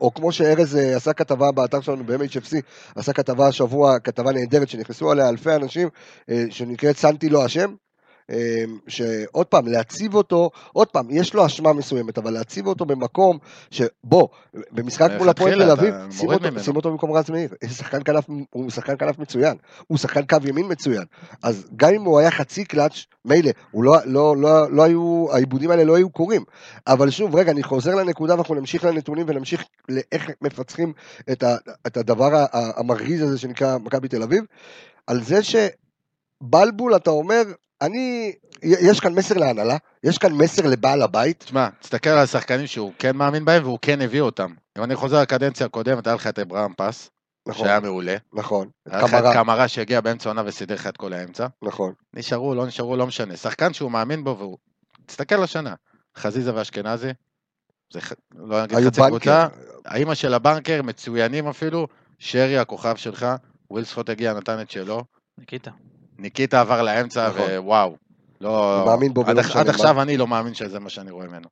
או 0.01 0.13
כמו 0.13 0.31
שארז 0.31 0.75
אה, 0.75 0.95
עשה 0.95 1.13
כתבה 1.13 1.51
באתר 1.51 1.81
שלנו 1.81 2.03
ב-MHFC, 2.03 2.55
עשה 2.95 3.13
כתבה 3.13 3.47
השבוע, 3.47 3.99
כתבה 3.99 4.31
נהדרת 4.31 4.69
שנכנסו 4.69 5.11
עליה 5.11 5.29
אלפי 5.29 5.55
אנשים, 5.55 5.89
אה, 6.29 6.43
שנקראת 6.49 6.97
סנטי 6.97 7.29
לא 7.29 7.45
אשם. 7.45 7.73
אה, 8.29 8.63
שעוד 8.87 9.47
פעם, 9.47 9.67
להציב 9.67 10.13
אותו, 10.13 10.49
עוד 10.73 10.87
פעם, 10.87 11.07
יש 11.09 11.33
לו 11.33 11.45
אשמה 11.45 11.73
מסוימת, 11.73 12.17
אבל 12.17 12.33
להציב 12.33 12.67
אותו 12.67 12.85
במקום 12.85 13.37
שבו, 13.71 14.29
במשחק 14.71 15.09
מול 15.17 15.29
הפועל 15.29 15.63
תל 15.63 15.71
אביב, 15.71 15.93
שים 16.11 16.29
אותו. 16.29 16.59
שים 16.59 16.75
אותו 16.75 16.91
במקום 16.91 17.11
רז 17.11 17.29
מאיר. 17.29 17.49
שחקן 17.67 17.99
כנף, 18.05 18.25
הוא 18.49 18.69
שחקן 18.69 18.97
כנף 18.99 19.19
מצוין, 19.19 19.57
הוא 19.87 19.97
שחקן 19.97 20.25
קו 20.25 20.37
ימין 20.47 20.65
מצוין. 20.69 21.03
אז 21.43 21.67
גם 21.75 21.93
אם 21.93 22.01
הוא 22.01 22.19
היה 22.19 22.31
חצי 22.31 22.65
קלאץ', 22.65 23.05
מילא, 23.25 23.51
הוא 23.71 23.83
לא, 23.83 23.97
לא, 24.05 24.37
לא, 24.37 24.71
לא 24.71 24.83
היו, 24.83 25.25
העיבודים 25.31 25.71
האלה 25.71 25.83
לא 25.83 25.95
היו 25.95 26.09
קורים. 26.09 26.43
אבל 26.87 27.09
שוב, 27.09 27.35
רגע, 27.35 27.51
אני 27.51 27.63
חוזר 27.63 27.95
לנקודה 27.95 28.33
ואנחנו 28.35 28.55
נמשיך 28.55 28.85
לנתונים 28.85 29.25
ונמשיך 29.29 29.63
לאיך 29.89 30.29
מפצחים 30.41 30.93
את, 31.31 31.43
ה, 31.43 31.55
את 31.87 31.97
הדבר 31.97 32.45
המרגיז 32.51 33.21
הזה 33.21 33.37
שנקרא 33.37 33.77
מכבי 33.77 34.07
תל 34.07 34.23
אביב. 34.23 34.43
על 35.07 35.23
זה 35.23 35.39
שבלבול, 35.43 36.95
אתה 36.95 37.09
אומר, 37.09 37.43
אני, 37.81 38.31
יש 38.63 38.99
כאן 38.99 39.13
מסר 39.13 39.37
להנהלה, 39.37 39.77
יש 40.03 40.17
כאן 40.17 40.33
מסר 40.33 40.67
לבעל 40.67 41.01
הבית. 41.01 41.39
תשמע, 41.43 41.69
תסתכל 41.79 42.09
על 42.09 42.17
השחקנים 42.17 42.67
שהוא 42.67 42.93
כן 42.99 43.15
מאמין 43.15 43.45
בהם 43.45 43.63
והוא 43.63 43.79
כן 43.81 44.01
הביא 44.01 44.21
אותם. 44.21 44.53
אם 44.77 44.83
אני 44.83 44.95
חוזר 44.95 45.21
לקדנציה 45.21 45.65
הקודמת, 45.65 46.07
היה 46.07 46.15
לך 46.15 46.27
את 46.27 46.39
אברהם 46.39 46.73
פס, 46.77 47.09
נכון, 47.47 47.65
שהיה 47.67 47.79
מעולה. 47.79 48.15
נכון, 48.33 48.69
היה 48.89 49.01
לך 49.01 49.13
את 49.13 49.19
קמרה, 49.19 49.33
קמרה 49.33 49.67
שהגיע 49.67 50.01
באמצע 50.01 50.29
העונה 50.29 50.43
וסידר 50.45 50.75
לך 50.75 50.87
את 50.87 50.97
כל 50.97 51.13
האמצע. 51.13 51.47
נכון, 51.61 51.93
נשארו, 52.13 52.55
לא 52.55 52.65
נשארו, 52.65 52.95
לא 52.95 53.07
משנה. 53.07 53.35
שחקן 53.37 53.73
שהוא 53.73 53.91
מאמין 53.91 54.23
בו 54.23 54.37
והוא... 54.37 54.57
תסתכל 55.05 55.35
לשנה. 55.35 55.73
חזיזה 56.17 56.55
ואשכנזי, 56.55 57.09
זה 57.93 58.01
ח- 58.01 58.13
לא 58.35 58.63
נגיד 58.63 58.77
חצי 58.87 59.01
קבוצה, 59.07 59.47
האימא 59.85 60.15
של 60.15 60.33
הבנקר, 60.33 60.81
מצוינים 60.81 61.47
אפילו, 61.47 61.87
שרי 62.19 62.57
הכוכב 62.57 62.95
שלך, 62.95 63.27
ווילספוט 63.71 64.09
הגיע, 64.09 64.33
נתן 64.33 64.61
את 64.61 64.71
שלו, 64.71 65.03
ניקיטה. 65.37 65.71
ניקיטה 66.19 66.61
עבר 66.61 66.81
לאמצע, 66.81 67.29
נכון. 67.29 67.41
ווואו. 67.57 67.95
לא... 68.41 68.83
מאמין 68.85 69.13
בו 69.13 69.21
עד, 69.21 69.39
עד. 69.55 69.69
עכשיו 69.69 70.01
אני 70.01 70.17
לא 70.17 70.27
מאמין 70.27 70.53
שזה 70.53 70.79
מה 70.79 70.89
שאני 70.89 71.11
רואה 71.11 71.27
ממנו. 71.27 71.47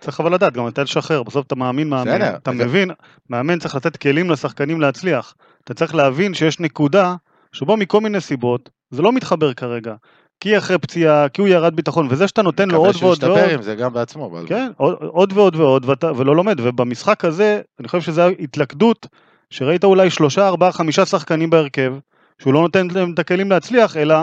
צריך 0.00 0.20
אבל 0.20 0.34
לדעת, 0.34 0.52
גם 0.52 0.66
מתי 0.66 0.80
לשחרר, 0.80 1.22
בסוף 1.22 1.46
אתה 1.46 1.54
מאמין 1.54 1.88
מאמן, 1.88 2.14
בסדר, 2.18 2.36
אתה 2.36 2.50
זה- 2.50 2.64
מבין, 2.64 2.90
מאמן 3.30 3.58
צריך 3.58 3.74
לתת 3.74 3.96
כלים 3.96 4.30
לשחקנים 4.30 4.80
להצליח. 4.80 5.34
אתה 5.64 5.74
צריך 5.74 5.94
להבין 5.94 6.34
שיש 6.34 6.60
נקודה 6.60 7.14
שבו 7.52 7.76
מכל 7.76 8.00
מיני 8.00 8.20
סיבות, 8.20 8.70
זה 8.90 9.02
לא 9.02 9.12
מתחבר 9.12 9.54
כרגע. 9.54 9.94
כי 10.40 10.58
אחרי 10.58 10.78
פציעה, 10.78 11.28
כי 11.28 11.40
הוא 11.40 11.48
ירד 11.48 11.76
ביטחון, 11.76 12.06
וזה 12.10 12.28
שאתה 12.28 12.42
נותן 12.42 12.68
לו 12.70 12.78
עוד 12.78 12.88
מקווה 12.88 12.98
שהוא 12.98 13.08
ועוד 13.08 13.24
ועוד, 13.24 13.38
ישתפר 13.38 13.54
עם 13.54 13.62
זה 13.62 13.74
גם 13.74 13.92
בעצמו. 13.92 14.26
אבל- 14.30 14.46
כן, 14.48 14.70
עוד, 14.76 14.96
עוד 15.00 15.32
ועוד 15.32 15.56
ועוד, 15.56 15.84
ואתה, 15.88 16.12
ולא 16.16 16.36
לומד, 16.36 16.60
ובמשחק 16.60 17.24
הזה, 17.24 17.60
אני 17.80 17.88
חושב 17.88 18.00
שזו 18.02 18.22
התלכדות, 18.40 19.06
שראית 19.50 19.84
אולי 19.84 20.10
שלושה, 20.10 20.48
ארבעה, 20.48 20.72
חמישה 20.72 21.06
שחקנים 21.06 21.50
בהרכב, 21.50 21.94
שהוא 22.42 22.54
לא 22.54 22.60
נותן 22.60 22.88
להם 22.94 23.12
את 23.14 23.18
הכלים 23.18 23.50
להצליח, 23.50 23.96
אלא 23.96 24.16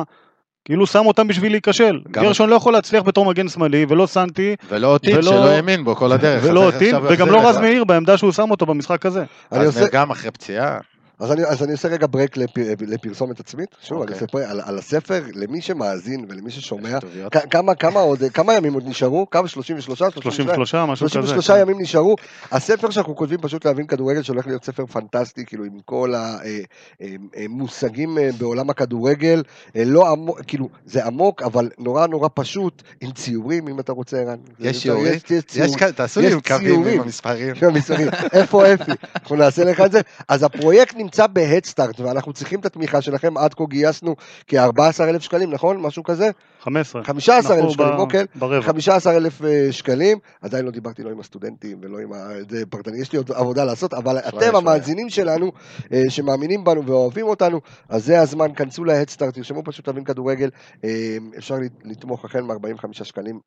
כאילו 0.66 0.88
שם 0.88 1.06
אותם 1.06 1.28
בשביל 1.28 1.52
להיכשל. 1.52 2.00
גרשון 2.12 2.50
לא 2.50 2.56
יכול 2.56 2.74
להצליח 2.74 3.04
בתור 3.04 3.26
מגן 3.26 3.50
שמאלי, 3.50 3.86
ולא 3.90 4.06
סנטי, 4.06 4.56
ולא 4.70 4.88
אותי, 4.88 5.14
ולא- 5.14 5.22
שלא 5.22 5.48
האמין 5.50 5.84
בו 5.84 5.96
כל 5.96 6.12
הדרך. 6.12 6.44
ולא 6.46 6.66
אותי, 6.66 6.92
וגם 7.10 7.30
לא? 7.30 7.50
רז 7.50 7.58
מאיר 7.58 7.84
בעמדה 7.84 8.18
שהוא 8.18 8.32
שם 8.32 8.52
אותו 8.52 8.66
במשחק 8.66 9.06
הזה. 9.06 9.24
אני 9.52 9.60
אז 9.66 9.88
גם 9.92 10.12
אחרי 10.12 10.32
פציעה. 10.32 10.78
אז 11.20 11.32
אני, 11.32 11.46
אז 11.46 11.64
אני 11.64 11.72
עושה 11.72 11.88
רגע 11.88 12.08
ברק 12.10 12.38
לפ, 12.38 12.50
לפרסומת 12.88 13.40
עצמית, 13.40 13.76
שוב, 13.82 14.02
אני 14.02 14.12
אוקיי. 14.14 14.28
פה 14.28 14.42
על, 14.42 14.62
על 14.66 14.78
הספר, 14.78 15.24
למי 15.36 15.62
שמאזין 15.62 16.26
ולמי 16.30 16.52
ששומע, 16.52 16.90
יש. 16.90 17.26
כ- 17.32 17.50
כמה, 17.50 17.76
כמה 17.76 18.00
עוד, 18.00 18.24
כמה 18.34 18.54
ימים 18.54 18.74
עוד 18.74 18.84
נשארו? 18.88 19.30
כמה? 19.30 19.48
33? 19.48 20.00
33, 20.00 20.76
משהו 20.76 21.06
כזה. 21.06 21.14
33 21.14 21.52
כן. 21.52 21.58
ימים 21.62 21.82
נשארו. 21.82 22.16
הספר 22.52 22.90
שאנחנו 22.90 23.16
כותבים 23.16 23.42
פשוט 23.42 23.66
להבין 23.66 23.88
כדורגל 23.88 24.22
שהולך 24.24 24.48
להיות 24.48 24.64
ספר 24.64 24.86
פנטסטי, 24.86 25.46
כאילו 25.46 25.64
עם 25.64 25.80
כל 25.86 26.14
המושגים 27.36 28.18
בעולם 28.38 28.70
הכדורגל, 28.70 29.44
אה, 29.76 29.84
לא 29.86 30.12
עמוק, 30.12 30.42
כאילו 30.48 30.70
זה 30.86 31.06
עמוק, 31.06 31.42
אבל 31.42 31.70
נורא 31.80 32.08
נורא 32.08 32.28
פשוט, 32.34 32.84
עם 33.02 33.12
ציורים 33.12 33.68
אם 33.68 33.80
אתה 33.80 33.92
רוצה, 33.92 34.18
ערן. 34.18 34.38
יש 34.60 34.84
שיעורים? 34.84 35.14
יש, 35.14 35.24
יש 35.24 35.32
יש 35.32 35.44
ציורים. 35.44 35.74
כאן, 35.74 35.92
תעשו 35.92 36.22
יש 36.22 36.34
לי 36.34 36.42
קווים. 36.42 36.84
עם 36.88 37.02
המספרים. 37.02 37.56
איפה 38.34 38.74
אפי? 38.74 38.92
אנחנו 39.16 39.36
נעשה 39.36 39.64
לך 39.64 39.82
את 39.82 39.92
זה. 39.92 40.02
אז 40.28 40.44
הפרויקט 40.44 40.96
נמצא 41.06 41.28
בהדסטארט, 41.28 42.00
ואנחנו 42.00 42.34
צריכים 42.34 42.60
את 42.60 42.66
התמיכה 42.66 43.02
שלכם. 43.02 43.38
עד 43.38 43.54
כה 43.54 43.64
גייסנו 43.70 44.16
כ-14,000 44.48 45.20
שקלים, 45.20 45.52
נכון? 45.52 45.82
משהו 45.82 46.04
כזה? 46.04 46.30
15. 46.66 47.04
15,000 47.04 47.52
אנחנו 47.58 47.72
שקלים, 47.72 47.94
אוקיי. 48.00 48.26
ברבע. 48.36 48.62
15,000 48.62 49.46
אה, 49.46 49.68
שקלים, 49.72 50.18
עדיין 50.42 50.66
לא 50.66 50.72
דיברתי 50.72 51.04
לא 51.04 51.10
עם 51.10 51.20
הסטודנטים 51.20 51.78
ולא 51.82 52.00
עם. 52.00 52.12
זה 52.50 52.66
פרטני, 52.66 53.02
יש 53.02 53.12
לי 53.12 53.18
עוד 53.18 53.32
עבודה 53.32 53.64
לעשות, 53.66 53.94
אבל 53.94 54.18
אתם. 54.20 54.56
המאזינים 54.56 55.10
שלנו, 55.10 55.52
אה, 55.94 56.02
שמאמינים 56.10 56.64
בנו 56.64 56.86
ואוהבים 56.86 57.28
אותנו, 57.28 57.62
אז 57.90 58.06
זה 58.06 58.22
הזמן, 58.22 58.48
כנסו 58.56 58.84
להדסטארט, 58.84 59.34
תרשמו 59.34 59.64
פשוט 59.64 59.88
להבין 59.88 60.04
כדורגל, 60.04 60.50
אה, 60.84 61.18
אפשר 61.38 61.56
לת- 61.56 61.86
לתמוך 61.86 62.26
החל 62.26 62.42
מ-45 62.42 63.04
שקלים 63.04 63.40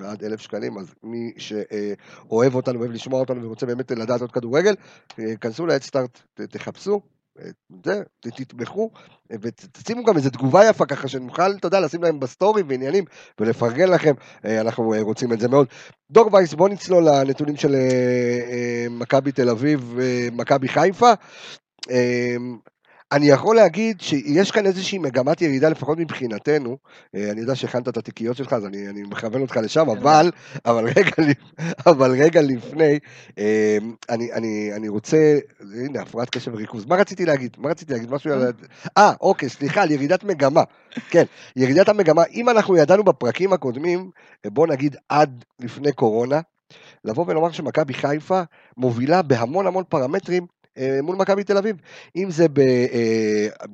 ועד 0.00 0.24
1,000 0.24 0.40
שקלים, 0.40 0.78
אז 0.78 0.94
מי 1.02 1.32
שאוהב 1.38 2.54
אותנו, 2.54 2.80
אוהב 2.80 2.90
לשמוע 2.90 3.20
אותנו 3.20 3.42
ורוצה 3.44 3.66
באמת 3.66 3.90
לדעת 3.90 4.20
עוד 4.20 4.32
כדורגל, 4.32 4.74
כנסו 5.40 5.66
להדסטארט, 5.66 6.22
תחפשו. 6.34 7.00
זה, 7.84 8.02
תתמכו, 8.20 8.90
אה, 9.32 9.36
ותשימו 9.40 10.04
גם 10.04 10.16
איזה 10.16 10.30
תגובה 10.30 10.64
יפה 10.64 10.86
ככה 10.86 11.08
שנוכל, 11.08 11.50
אתה 11.52 11.66
יודע, 11.66 11.80
לשים 11.80 12.02
להם 12.02 12.20
בסטורי 12.20 12.62
ועניינים 12.68 13.04
ולפרגן 13.40 13.88
לכם, 13.88 14.14
אה, 14.44 14.60
אנחנו 14.60 14.94
אה, 14.94 15.00
רוצים 15.00 15.32
את 15.32 15.40
זה 15.40 15.48
מאוד. 15.48 15.66
דור 16.10 16.34
וייס, 16.34 16.54
בוא 16.54 16.68
נצלול 16.68 17.04
לנתונים 17.04 17.56
של 17.56 17.76
מכבי 18.90 19.32
תל 19.32 19.48
אביב, 19.48 19.98
מכבי 20.32 20.68
חיפה. 20.68 21.12
אה, 23.12 23.16
אני 23.16 23.26
יכול 23.26 23.56
להגיד 23.56 24.00
שיש 24.00 24.50
כאן 24.50 24.66
איזושהי 24.66 24.98
מגמת 24.98 25.42
ירידה, 25.42 25.68
לפחות 25.68 25.98
מבחינתנו. 25.98 26.76
אה, 27.14 27.30
אני 27.30 27.40
יודע 27.40 27.54
שהכנת 27.54 27.88
את 27.88 27.96
התיקיות 27.96 28.36
שלך, 28.36 28.52
אז 28.52 28.66
אני, 28.66 28.88
אני 28.88 29.02
מכוון 29.02 29.42
אותך 29.42 29.56
לשם, 29.56 29.90
אבל, 29.90 30.30
אבל, 30.64 30.84
רגע, 30.96 31.10
אבל 31.86 32.10
רגע 32.10 32.42
לפני, 32.42 32.98
אה, 33.38 33.78
אני, 34.10 34.32
אני, 34.32 34.70
אני 34.76 34.88
רוצה, 34.88 35.38
הנה, 35.60 36.02
הפרעת 36.02 36.30
קשב 36.30 36.54
וריכוז. 36.54 36.86
מה 36.86 36.96
רציתי 36.96 37.26
להגיד? 37.26 37.56
מה 37.58 37.68
רציתי 37.68 37.92
להגיד? 37.92 38.10
משהו 38.10 38.32
על... 38.32 38.52
אה, 38.98 39.12
אוקיי, 39.20 39.48
סליחה, 39.48 39.82
על 39.82 39.90
ירידת 39.90 40.24
מגמה. 40.24 40.62
כן, 41.10 41.24
ירידת 41.56 41.88
המגמה, 41.88 42.22
אם 42.34 42.48
אנחנו 42.48 42.76
ידענו 42.76 43.04
בפרקים 43.04 43.52
הקודמים, 43.52 44.10
בוא 44.46 44.66
נגיד 44.66 44.96
עד 45.08 45.44
לפני 45.60 45.92
קורונה, 45.92 46.40
לבוא 47.04 47.24
ולומר 47.28 47.50
שמכבי 47.50 47.94
חיפה 47.94 48.42
מובילה 48.76 49.22
בהמון 49.22 49.66
המון 49.66 49.84
פרמטרים 49.88 50.42
אה, 50.42 50.61
מול 51.02 51.16
מכבי 51.16 51.44
תל 51.44 51.58
אביב, 51.58 51.76
אם 52.16 52.30
זה 52.30 52.46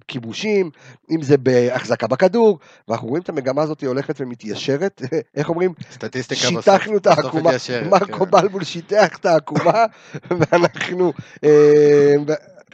בכיבושים, 0.04 0.70
אם 1.10 1.22
זה 1.22 1.36
בהחזקה 1.36 2.06
בכדור, 2.06 2.58
ואנחנו 2.88 3.08
רואים 3.08 3.22
את 3.22 3.28
המגמה 3.28 3.62
הזאת 3.62 3.84
הולכת 3.84 4.20
ומתיישרת, 4.20 5.02
איך 5.36 5.48
אומרים? 5.48 5.74
סטטיסטיקה 5.92 6.40
בסוף. 6.40 6.64
שיטחנו 6.64 6.96
את 6.96 7.06
העקומה, 7.06 7.50
מרקו 7.90 8.24
כן. 8.24 8.30
בלבול 8.30 8.64
שיטח 8.64 9.16
את 9.18 9.26
העקומה, 9.26 9.84
ואנחנו... 10.38 11.12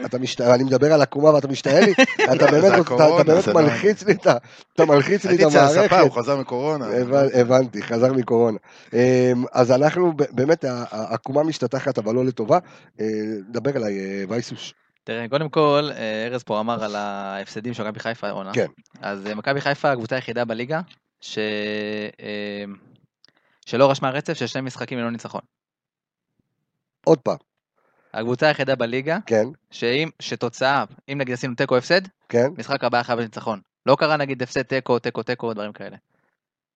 אתה 0.07 0.18
משתעל, 0.18 0.50
אני 0.50 0.64
מדבר 0.64 0.92
על 0.92 1.02
עקומה 1.02 1.35
ואתה 1.35 1.48
משתעל 1.48 1.85
לי, 1.85 1.92
אתה 2.35 2.46
באמת, 2.50 2.72
אתה- 2.72 2.76
הקורונה, 2.76 3.16
אתה 3.16 3.24
באמת 3.24 3.44
זה 3.44 3.54
מלחיץ 3.54 4.02
לי 4.02 4.12
את 4.12 4.26
ה- 4.26 4.37
אתה 4.74 4.85
מלחיץ 4.85 5.24
לי 5.24 5.35
את 5.35 5.40
הייתי 5.40 5.46
אצל 5.46 5.59
הספה, 5.64 5.78
המערכת. 5.80 5.96
הוא 6.00 6.22
חזר 6.22 6.37
מקורונה. 6.37 6.87
הבנ- 6.87 7.38
הבנתי, 7.40 7.83
חזר 7.83 8.12
מקורונה. 8.12 8.59
אמ, 8.92 8.98
אז 9.52 9.70
אנחנו, 9.70 10.12
באמת, 10.30 10.64
העקומה 10.90 11.42
משתטחת, 11.42 11.98
אבל 11.98 12.14
לא 12.14 12.24
לטובה. 12.24 12.59
אה, 13.00 13.07
דבר 13.48 13.70
אליי, 13.76 13.98
אה, 14.00 14.24
וייסוש. 14.28 14.74
תראה, 15.04 15.26
קודם 15.30 15.48
כל, 15.48 15.88
אה, 15.96 16.26
ארז 16.26 16.42
פה 16.42 16.61
אמר 16.61 16.85
על 16.85 16.96
ההפסדים 16.96 17.74
של 17.74 17.83
מכבי 17.83 18.00
חיפה 18.00 18.28
העונה. 18.28 18.52
כן. 18.54 18.66
אז 19.00 19.26
מכבי 19.37 19.61
חיפה 19.61 19.92
הקבוצה 19.92 20.14
היחידה 20.16 20.44
בליגה 20.44 20.80
ש... 21.20 21.38
שלא 23.66 23.90
רשמה 23.90 24.11
רצף 24.11 24.33
של 24.33 24.46
שני 24.46 24.61
משחקים 24.62 24.98
ללא 24.98 25.11
ניצחון. 25.11 25.40
עוד 27.04 27.18
פעם, 27.18 27.37
הקבוצה 28.14 28.46
היחידה 28.48 28.74
בליגה, 28.77 29.18
כן, 29.27 29.44
שאם, 29.70 30.09
שתוצאה, 30.20 30.85
אם 31.12 31.18
נגיד 31.18 31.35
עשינו 31.35 31.55
תיקו 31.55 31.77
הפסד, 31.77 32.00
כן, 32.29 32.46
משחק 32.59 32.85
הבא 32.85 33.03
חייב 33.03 33.20
ניצחון. 33.20 33.61
לא 33.87 33.96
קרה 33.96 34.16
נגיד 34.16 34.42
הפסד 34.42 34.62
תיקו, 34.62 34.98
תיקו, 34.98 35.22
תיקו, 35.22 35.53
דברים 35.55 35.72
כאלה. 35.72 35.96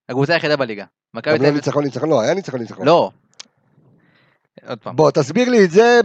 הקבוצה 0.09 0.33
היחידה 0.35 0.57
בליגה. 0.57 0.85
מכבי 1.15 1.33
גם 1.33 1.39
תל 1.39 1.43
לא 1.43 1.49
אביב... 1.49 1.57
ניצחון, 1.61 1.85
ניצחון, 1.85 2.09
לא, 2.09 2.21
היה 2.21 2.35
ניצחון, 2.35 2.61
ניצחון. 2.61 2.87
לא. 2.87 3.11
עוד 4.69 4.79
פעם. 4.79 4.97
בוא, 4.97 5.11
תסביר 5.11 5.49
לי 5.49 5.65
את 5.65 5.71
זה, 5.71 6.01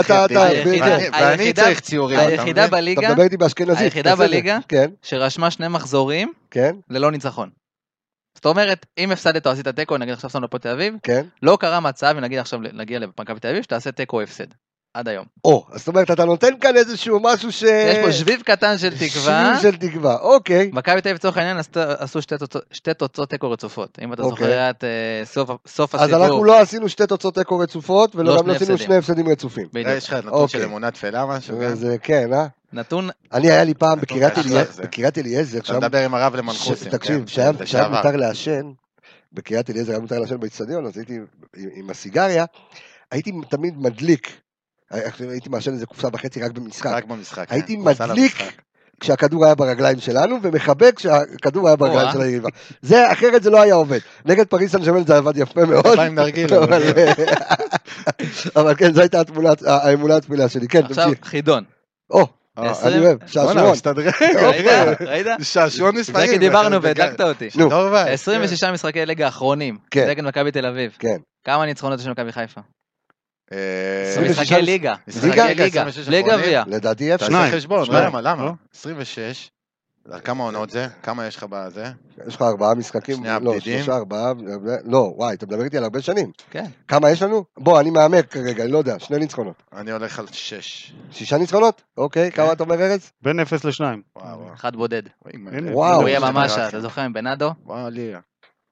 אתה, 0.00 0.24
אתה, 0.24 0.42
היחידה- 0.46 0.98
ואני- 1.12 1.52
צריך 1.52 1.80
ציורים, 1.80 2.18
היחידה 2.18 2.42
מבין? 2.42 2.64
אתה 2.64 2.76
בליגה 2.76 3.08
מדבר 3.10 3.22
איתי 3.22 3.36
באשכנזית. 3.36 3.82
היחידה. 3.82 4.16
בליגה? 4.16 4.58
כן, 4.68 4.90
שרשמה 5.02 5.50
שני 5.50 5.68
מחזורים 5.68 6.32
כן, 6.50 6.76
ללא 6.90 7.10
ניצחון. 7.10 7.50
זאת 8.34 8.46
אומרת, 8.46 8.86
אם 8.98 9.10
הפסדת 9.12 9.46
או 9.46 9.52
עשית 9.52 9.68
תיקו, 9.68 9.96
נגיד 9.98 10.14
עכשיו 10.14 10.30
שמנו 10.30 10.50
פה 10.50 10.58
תל 10.58 10.68
אביב, 10.68 10.94
כן, 11.02 11.26
לא 11.42 11.56
קרה 11.60 11.80
מצב, 11.80 12.16
נגיד 12.20 12.38
עכשיו 12.38 12.60
נגיע 12.72 12.98
למכבי 12.98 13.40
תל 13.40 13.48
אביב, 13.48 13.62
שתעשה 13.62 13.92
תיקו 13.92 14.16
או 14.16 14.22
הפסד. 14.22 14.46
עד 14.96 15.08
היום. 15.08 15.24
או, 15.44 15.66
אז 15.72 15.78
זאת 15.78 15.88
אומרת, 15.88 16.10
אתה 16.10 16.24
נותן 16.24 16.48
כאן 16.60 16.76
איזשהו 16.76 17.20
משהו 17.22 17.52
ש... 17.52 17.62
יש 17.62 17.96
פה 18.04 18.12
שביב 18.12 18.42
קטן 18.42 18.78
של 18.78 18.90
תקווה. 18.98 19.56
שביב 19.58 19.72
של 19.72 19.76
תקווה, 19.88 20.16
אוקיי. 20.20 20.70
מכבי 20.72 21.00
תל 21.00 21.08
אביב 21.08 21.16
לצורך 21.16 21.36
העניין 21.36 21.56
עשו- 21.98 22.22
שתי 22.22 22.34
תוצאות- 22.38 22.64
שתי 22.70 22.94
תוצאות 22.94 23.30
תיקו 23.30 23.50
רצופות. 23.50 23.98
אם 24.02 24.12
אתה 24.12 24.22
אוקיי. 24.22 24.38
זוכר 24.38 24.52
היה 24.52 24.70
את 24.70 24.84
אה, 24.84 24.88
סוף- 25.24 25.50
סוף 25.66 25.94
אז 25.94 26.00
הסיבוב. 26.02 26.22
אנחנו 26.22 26.44
לא 26.44 26.60
עשינו 26.60 26.88
שתי 26.88 27.06
תוצאות 27.06 27.34
תיקו 27.34 27.58
רצופות, 27.58 28.14
לא 28.14 28.20
ולא 28.20 28.32
גם 28.32 28.38
שני 28.38 28.48
לא 28.48 28.54
עשינו 28.54 28.72
הפסדים. 28.72 28.86
שני 28.86 28.96
הפסדים 28.96 29.28
רצופים. 29.28 29.66
בדיוק. 29.72 29.88
יש 29.96 30.06
לך 30.08 30.12
נתון 30.12 30.28
אוקיי. 30.32 30.60
של 30.60 30.66
אמונה 30.66 30.90
תפלה 30.90 31.26
משהו? 31.26 31.58
גם? 31.60 31.74
זה 31.74 31.96
כן, 32.02 32.32
אה? 32.32 32.46
נתון, 32.72 33.08
אני, 33.32 33.50
היה 33.50 33.64
לי 33.64 33.74
פעם 33.74 34.00
בקריית 34.00 35.18
אליעזר, 35.18 35.58
אתה 35.58 35.78
מדבר 35.78 36.04
עם 36.04 36.14
הרב 36.14 36.36
למנחוסים. 36.36 36.90
תקשיב, 36.90 37.18
כן? 37.20 37.26
שהיה 37.26 37.52
זה 37.52 37.66
שהיה 37.66 37.82
לשעבר. 37.88 37.96
מותר 37.96 38.16
לעשן, 38.16 38.72
בקריית 39.32 39.70
אליעזר 39.70 39.92
היה 39.92 40.00
מותר 40.00 40.18
לעשן 40.18 40.40
באצטדיון, 40.40 40.86
אז 40.86 40.96
הייתי 40.96 41.18
עם 41.76 41.90
הסיגריה, 41.90 42.44
הייתי 43.10 43.32
תמיד 43.50 43.74
מדליק, 43.78 44.40
הייתי 44.90 45.48
מעשן 45.48 45.72
איזה 45.72 45.86
קופסה 45.86 46.08
וחצי 46.12 46.42
רק 46.42 46.50
במשחק, 46.50 46.86
רק 46.90 47.04
במשחק. 47.04 47.46
הייתי 47.52 47.76
כן. 47.76 47.84
כניסה 47.84 48.06
מדליק. 48.06 48.52
כשהכדור 49.00 49.44
היה 49.44 49.54
ברגליים 49.54 50.00
שלנו, 50.00 50.36
ומחבק 50.42 50.92
כשהכדור 50.96 51.66
היה 51.66 51.76
ברגליים. 51.76 52.12
של 52.12 52.20
היריבה. 52.20 52.48
זה, 52.82 53.12
אחרת 53.12 53.42
זה 53.42 53.50
לא 53.50 53.62
היה 53.62 53.74
עובד. 53.74 53.98
נגד 54.24 54.46
פריס 54.46 54.72
סן 54.72 54.82
זה 55.06 55.16
עבד 55.16 55.36
יפה 55.36 55.64
מאוד. 55.64 55.86
אבל- 55.86 56.82
אבל 58.56 58.74
כן, 58.74 58.94
זו 58.94 59.00
הייתה 59.00 59.20
התמונה- 59.20 59.52
האמונה 59.66 60.16
התפילה 60.16 60.48
שלי. 60.48 60.68
כן, 60.68 60.84
עכשיו. 60.84 61.10
חידון. 61.22 61.64
או, 62.10 62.26
אה, 62.58 62.72
אני 62.82 62.98
אוהב, 63.06 63.18
שעשועון. 63.26 63.56
ראית? 65.06 65.26
שעשועון 65.42 65.94
זה 65.94 66.00
מספרים. 66.00 66.30
כי 66.30 66.38
דיברנו 66.38 66.70
זה- 66.82 66.88
והדלקת 66.88 67.20
אותי. 67.20 67.48
נו. 67.56 67.68
דור 67.68 67.92
וייס, 67.92 68.08
26 68.28 68.64
משחקי 68.64 69.06
ליגה 69.06 69.24
האחרונים. 69.26 69.78
כן. 69.90 70.06
נגד 70.08 70.24
מכבי 70.24 70.50
תל 70.52 70.66
אביב. 70.66 70.96
כן. 70.98 71.16
כמה 71.44 71.66
ניצחונות 71.66 72.00
יש 72.00 72.06
למכבי 72.06 72.32
חיפה? 72.32 72.60
אה, 73.52 73.58
26 74.12 74.40
משחקי 74.40 74.62
ליגה. 74.62 74.94
משחקי 75.08 75.26
ליגה, 75.26 75.44
ליגה. 75.44 75.82
26 75.82 76.08
בלי 76.08 76.20
אחרונים. 76.20 76.40
גביע. 76.40 76.64
לדעתי 76.66 77.14
אפס. 77.14 77.26
תעשה. 77.26 77.56
חשבון. 77.56 77.86
למה? 77.90 78.20
למה? 78.20 78.44
לא? 78.44 78.52
26. 78.74 79.50
על 80.10 80.20
כמה 80.20 80.44
עונות 80.44 80.70
זה? 80.70 80.86
כמה 81.02 81.26
יש 81.26 81.36
לך 81.36 81.46
בזה? 81.50 81.84
יש 82.28 82.34
לך 82.36 82.42
ארבעה 82.42 82.74
משחקים, 82.74 83.16
שני 83.16 83.24
לא, 83.24 83.32
הבדידים. 83.34 83.78
שלושה, 83.78 83.96
ארבעה, 83.96 84.32
לא, 84.84 85.12
וואי, 85.16 85.34
אתה 85.34 85.46
מדבר 85.46 85.64
איתי 85.64 85.76
על 85.76 85.84
הרבה 85.84 86.02
שנים. 86.02 86.30
כן. 86.50 86.64
כמה 86.88 87.10
יש 87.10 87.22
לנו? 87.22 87.44
בוא, 87.58 87.80
אני 87.80 87.90
מהמר 87.90 88.22
כרגע, 88.22 88.64
אני 88.64 88.72
לא 88.72 88.78
יודע, 88.78 88.98
שני 88.98 89.18
ניצחונות. 89.18 89.62
אני 89.72 89.90
הולך 89.90 90.18
על 90.18 90.26
6. 90.32 90.92
שישה 91.10 91.38
ניצחונות? 91.38 91.82
אוקיי, 91.96 92.30
כן. 92.30 92.36
כמה 92.42 92.52
אתה 92.52 92.62
אומר 92.62 92.74
ארז? 92.82 93.10
בין 93.22 93.40
0 93.40 93.64
ל-2. 93.64 93.80
וואו. 94.16 94.54
אחד 94.54 94.76
בודד. 94.76 95.02
וואו. 95.72 96.00
הוא 96.00 96.08
יהיה 96.08 96.20
ממש, 96.20 96.52
אתה. 96.52 96.80
זוכר 96.80 97.00
עם 97.00 97.12
בנאדו? 97.12 97.50
וואו, 97.66 97.90
ליגה. 97.90 98.18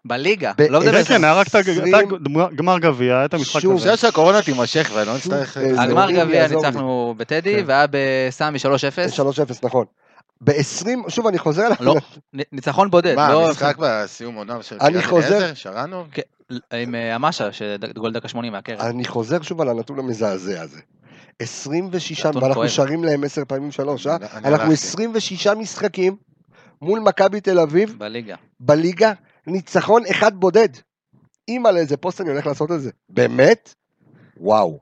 בליגה. 0.04 0.52
ב- 0.58 0.62
לא 0.62 0.80
מדבר 0.80 1.04
כן, 1.04 1.24
היה 1.24 1.32
רק 1.34 1.46
את 1.48 1.54
הגמר- 1.54 2.52
גמר 2.54 2.78
גביע, 2.78 3.16
היה 3.16 3.24
את 3.24 3.34
המשחק 3.34 3.60
שוב. 3.60 3.76
הזה. 3.76 3.94
אפשר 3.94 4.06
שהקורונה 4.08 4.42
תימשך 4.42 4.90
ולא 4.94 5.16
נצטרך... 5.16 5.56
איזה 5.58 5.82
הגמר 5.82 6.02
אלוהים 6.08 6.26
גביע 6.26 6.36
יעזור 6.40 6.62
לי. 6.62 6.68
ניצחנו 6.68 7.14
בטדי, 7.16 7.54
כן. 7.56 7.64
והיה 7.66 7.86
בסמי 7.90 8.58
3-0. 8.58 8.62
3-0, 9.52 9.58
נכון. 9.62 9.84
ב-20, 10.40 10.86
שוב 11.10 11.26
אני 11.26 11.38
חוזר 11.38 11.68
ל... 11.68 11.72
לא, 11.80 11.94
ניצחון 12.52 12.90
בודד. 12.90 13.14
מה, 13.16 13.32
לא- 13.32 13.48
המשחק 13.48 13.76
בסיום 13.78 14.34
עונה 14.34 14.62
של 14.62 14.76
אני 14.80 14.90
קריית 14.92 15.06
חוזר- 15.06 15.26
אליעזר? 15.36 15.54
שרנו? 15.54 16.04
כן, 16.12 16.22
עם 16.72 16.94
אה, 16.94 17.14
המאשה, 17.14 17.48
שגול 17.52 18.12
דקה 18.12 18.28
80 18.28 18.52
מהקרן. 18.52 18.80
אני 18.86 19.04
חוזר 19.04 19.42
שוב 19.42 19.60
על 19.60 19.68
הנתון 19.68 19.98
המזעזע 19.98 20.62
הזה. 20.62 20.80
26, 21.38 22.26
נתון 22.26 22.42
ואנחנו. 22.42 22.68
שרים 22.68 23.04
להם 23.04 23.24
10 23.24 23.42
פעמים 23.48 23.70
3, 23.70 24.06
אה? 24.06 24.16
אנחנו 24.16 24.48
הלכתי. 24.48 24.72
26 24.72 25.46
משחקים 25.46 26.16
מול 26.82 27.00
מכבי 27.00 27.40
תל 27.40 27.58
אביב 27.58 27.94
בליגה. 27.98 28.34
בליגה, 28.60 29.12
ניצחון 29.46 30.02
אחד 30.10 30.34
בודד. 30.34 30.68
אימא 31.48 31.68
לאיזה 31.68 31.96
פוסט 31.96 32.20
אני 32.20 32.30
הולך 32.30 32.46
לעשות 32.46 32.70
את 32.72 32.80
זה. 32.80 32.90
באמת? 33.08 33.74
וואו. 34.36 34.78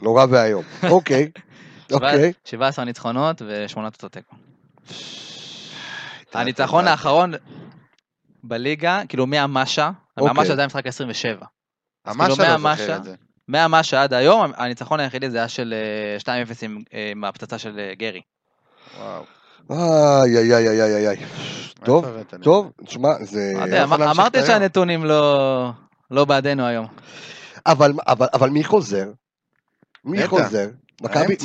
נורא 0.00 0.26
ואיום. 0.30 0.64
אוקיי. 0.90 1.30
אוקיי. 1.92 2.32
17 2.44 2.84
ניצחונות 2.84 3.42
ושמונה 3.46 3.90
תוצאות 3.90 4.12
תיקו. 4.12 4.36
הניצחון 6.34 6.88
האחרון 6.88 7.32
בליגה, 8.44 9.02
כאילו 9.08 9.26
מהמאשה, 9.26 9.90
אוקיי. 10.16 10.28
מהמאשה 10.28 10.54
זה 10.54 10.60
היה 10.60 10.66
משחק 10.66 10.86
27. 10.86 11.46
המשה 12.04 12.36
כאילו 12.36 12.52
לא 12.52 12.74
זוכר 12.74 12.96
את 12.96 13.04
זה. 13.04 13.14
מהמאשה 13.48 14.02
עד 14.02 14.12
היום, 14.14 14.52
הניצחון 14.56 15.00
היחידי 15.00 15.30
זה 15.30 15.38
היה 15.38 15.48
של 15.48 15.74
אה, 16.26 16.44
2-0 16.46 16.54
עם, 16.62 16.82
אה, 16.94 17.10
עם 17.10 17.24
הפצצה 17.24 17.58
של 17.58 17.78
אה, 17.78 17.94
גרי. 17.94 18.22
וואו. 18.98 19.24
איי 19.70 20.38
איי 20.38 20.54
איי 20.54 20.68
איי 20.68 20.94
איי 20.96 21.08
איי. 21.08 21.16
טוב? 21.84 22.06
טוב, 22.42 22.70
תשמע, 22.84 23.08
זה... 23.20 23.52
אמרתי. 24.10 24.46
שהנתונים 24.46 25.04
לא 25.04 25.70
לא 26.10 26.24
בעדנו 26.24 26.66
היום. 26.66 26.86
אבל, 27.66 27.92
אבל, 28.06 28.26
אבל 28.34 28.50
מי 28.50 28.64
חוזר? 28.64 29.10
מי. 30.04 30.28
חוזר? 30.28 30.68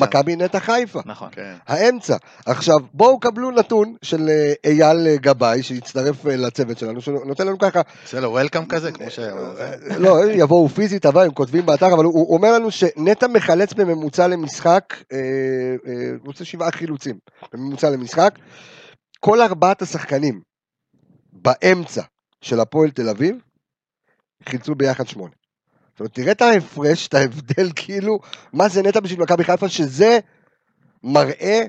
מכבי- 0.02 0.36
נטע 0.36 0.60
חיפה. 0.60 1.00
נכון. 1.06 1.30
כן. 1.32 1.56
האמצע. 1.68 2.18
עכשיו, 2.46 2.76
בואו 2.94 3.20
קבלו 3.20 3.52
נתון 3.52 3.96
של 4.02 4.30
אה, 4.30 4.54
אייל 4.66 5.08
אה, 5.08 5.18
גבאי, 5.18 5.64
שהצטרף 5.64 6.28
אה, 6.28 6.36
לצוות 6.36 6.78
שלנו, 6.78 7.02
שנותן 7.02 7.48
לנו 7.48 7.60
ככה, 7.60 7.82
עושה 8.04 8.20
לו 8.20 8.30
וולקאם 8.32 8.66
כזה, 8.66 8.92
כמו 8.92 9.10
ש... 9.10 9.20
לא, 9.98 10.32
יבואו 10.32 10.70
פיזית, 10.70 11.06
אבל 11.06 11.26
הם 11.26 11.32
כותבים 11.32 11.66
באתר, 11.66 11.94
אבל 11.94 12.04
הוא, 12.04 12.14
הוא 12.14 12.38
אומר 12.38 12.54
לנו 12.54 12.72
שנטע 12.72 13.28
מחלץ 13.28 13.74
בממוצע 13.74 14.28
למשחק, 14.28 14.96
הוא 15.10 16.26
רוצה 16.26 16.46
שבעה 16.46 16.72
חילוצים 16.72 17.18
בממוצע 17.54 17.90
למשחק. 17.90 18.36
כל 19.20 19.42
ארבעת 19.42 19.82
השחקנים 19.82 20.42
באמצע 21.34 22.02
של 22.42 22.60
הפועל 22.60 22.90
תל 22.90 23.10
אביב, 23.10 23.36
חילצו 24.50 24.76
ביחד 24.76 25.08
שמונה. 25.08 25.32
זאת 26.00 26.02
אומרת, 26.02 26.14
תראה 26.14 26.32
את 26.32 26.42
ההפרש, 26.42 27.08
את 27.08 27.14
ההבדל, 27.14 27.70
כאילו, 27.76 28.20
מה 28.54 28.70
זה 28.70 28.82
נטע 28.82 29.00
בשביל 29.00 29.22
מכבי 29.22 29.44
חיפה, 29.44 29.70
שזה 29.70 30.20
מראה 31.04 31.64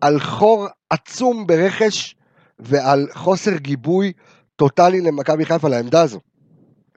על 0.00 0.20
חור 0.20 0.66
עצום 0.90 1.46
ברכש 1.46 2.16
ועל 2.58 3.06
חוסר 3.14 3.56
גיבוי 3.56 4.12
טוטאלי 4.56 5.00
למכבי 5.00 5.44
חיפה 5.44 5.68
לעמדה 5.68 6.02
הזו. 6.02 6.20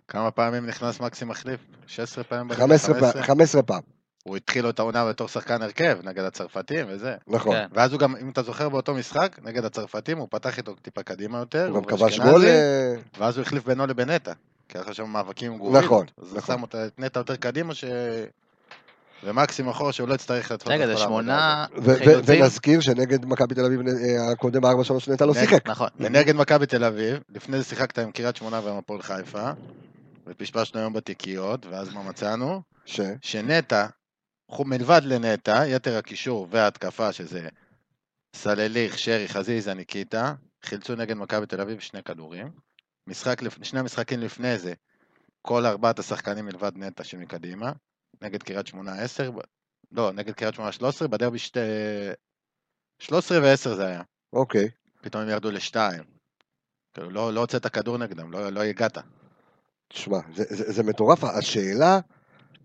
כמה 0.08 0.32
פעמים 0.32 0.66
נכנס 0.66 1.00
מקסי 1.00 1.26
מחליף? 1.26 1.60
16 1.88 2.24
פעמים? 2.24 2.48
בליגה? 2.48 2.64
15 2.64 3.00
פעם, 3.00 3.24
15 3.24 3.62
פעם, 3.62 3.82
הוא 4.24 4.38
התחיל 4.38 4.64
לו 4.64 4.70
את 4.70 4.80
העונה 4.80 5.10
בתור 5.10 5.28
שחקן 5.28 5.62
הרכב, 5.62 5.98
נגד 6.04 6.24
הצרפתים 6.24 6.86
וזה. 6.90 7.16
נכון. 7.28 7.56
כן. 7.56 7.68
ואז 7.74 7.92
הוא 7.92 8.00
גם, 8.00 8.16
אם 8.16 8.30
אתה 8.30 8.42
זוכר 8.42 8.70
באותו 8.70 8.94
משחק, 8.94 9.40
נגד 9.44 9.66
הצרפתים, 9.66 10.18
הוא 10.18 10.28
פתח 10.32 10.58
איתו 10.58 10.76
טיפה 10.76 11.04
קדימה 11.04 11.38
יותר. 11.38 11.68
הוא 11.68 11.76
גם 11.76 11.84
כבש 11.84 12.20
גול, 12.20 12.46
אה, 12.46 12.96
ואז 13.20 13.38
הוא 13.38 13.42
החליף 13.42 13.66
בינו 13.66 13.88
לבין 13.88 14.10
נטע. 14.10 14.34
כי 14.70 14.78
היה 14.78 14.86
לך 14.86 14.96
שם 14.96 15.10
מאבקים 15.10 15.52
עם 15.52 15.58
גורים. 15.58 15.84
נכון, 15.84 16.06
אז 16.22 16.32
הוא 16.32 16.38
נכון. 16.38 16.56
שם 16.56 16.62
אותה- 16.62 16.86
את 16.86 17.00
נטע 17.00 17.20
יותר 17.20 17.36
קדימה, 17.36 17.74
ש... 17.76 17.84
ומקסים 19.24 19.68
אחורה, 19.70 19.94
שהוא 19.94 20.08
לא 20.10 20.14
יצטרך 20.14 20.52
לעשות 20.52 20.68
רגע, 20.68 20.84
את 20.84 20.88
זה 20.90 20.96
כל 20.96 21.02
העבודה 21.02 21.24
שמונה 21.24 21.66
חילוצים. 22.04 22.42
ונזכיר 22.42 22.80
שנגד 22.82 23.26
מכבי 23.26 23.56
תל 23.56 23.66
אביב 23.66 23.82
אה, 23.88 24.32
הקודם 24.32 24.62
ב-4-3 24.62 25.12
נטע 25.14 25.26
לא 25.26 25.34
שיחק. 25.34 25.68
נכון. 25.68 25.88
ונגד 26.00 26.36
מכבי 26.36 26.66
תל 26.66 26.84
אביב, 26.84 27.20
לפני 27.30 27.58
זה 27.58 27.64
שיחקת 27.64 28.00
עם 28.00 28.12
קריית 28.12 28.36
שמונה 28.36 28.62
ועם 28.64 28.78
הפועל 28.78 29.02
חיפה, 29.02 29.52
ופשפשנו 30.28 30.80
היום 30.80 30.94
בתיקיות, 30.94 31.66
ואז 31.66 31.94
מה 31.94 32.04
מצאנו? 32.04 32.62
ש... 32.86 33.02
שנטע, 33.22 33.86
מלבד 34.60 35.02
לנטע, 35.04 35.64
יתר 35.68 35.98
הקישור 35.98 36.48
וההתקפה, 36.52 37.12
שזה 37.14 37.48
סלליך, 38.36 39.00
שרי, 39.00 39.28
חזיזה, 39.28 39.74
ניקיטה, 39.74 40.34
חילצו 40.64 40.96
נגד 40.96 41.18
מכבי 41.18 41.46
תל 41.46 41.62
אביב 41.62 41.80
שני 41.80 42.04
כדורים. 42.04 42.48
משחק, 43.08 43.42
שני 43.64 43.82
משחקים 43.82 44.20
לפני 44.20 44.58
זה, 44.58 44.74
כל 45.42 45.66
ארבעת 45.66 46.00
השחקנים 46.00 46.46
מלבד 46.46 46.72
נטע 46.76 47.04
שמקדימה, 47.04 47.72
נגד 48.22 48.44
קריית 48.44 48.68
שמונה 48.68 48.94
10, 49.02 49.32
ב- 49.32 49.40
לא, 49.92 50.12
נגד 50.12 50.34
קריית 50.34 50.56
שמונה 50.56 50.72
13, 50.72 51.08
בדרבי 51.08 51.40
שתי... 51.40 51.60
13 53.00 53.40
ו-10 53.42 53.76
זה 53.76 53.88
היה. 53.88 54.02
אוקיי. 54.34 54.70
פתאום 55.02 55.24
הם 55.24 55.30
ירדו 55.30 55.52
לשתיים. 55.52 56.04
כאילו, 56.94 57.10
לא, 57.10 57.34
לא 57.34 57.40
הוצאת 57.40 57.68
כדור 57.68 57.98
נגדם, 57.98 58.32
לא, 58.32 58.50
לא 58.50 58.62
הגעת. 58.62 58.98
תשמע, 59.88 60.18
זה, 60.36 60.44
זה, 60.50 60.72
זה 60.72 60.84
מטורף. 60.84 61.24
השאלה, 61.24 62.00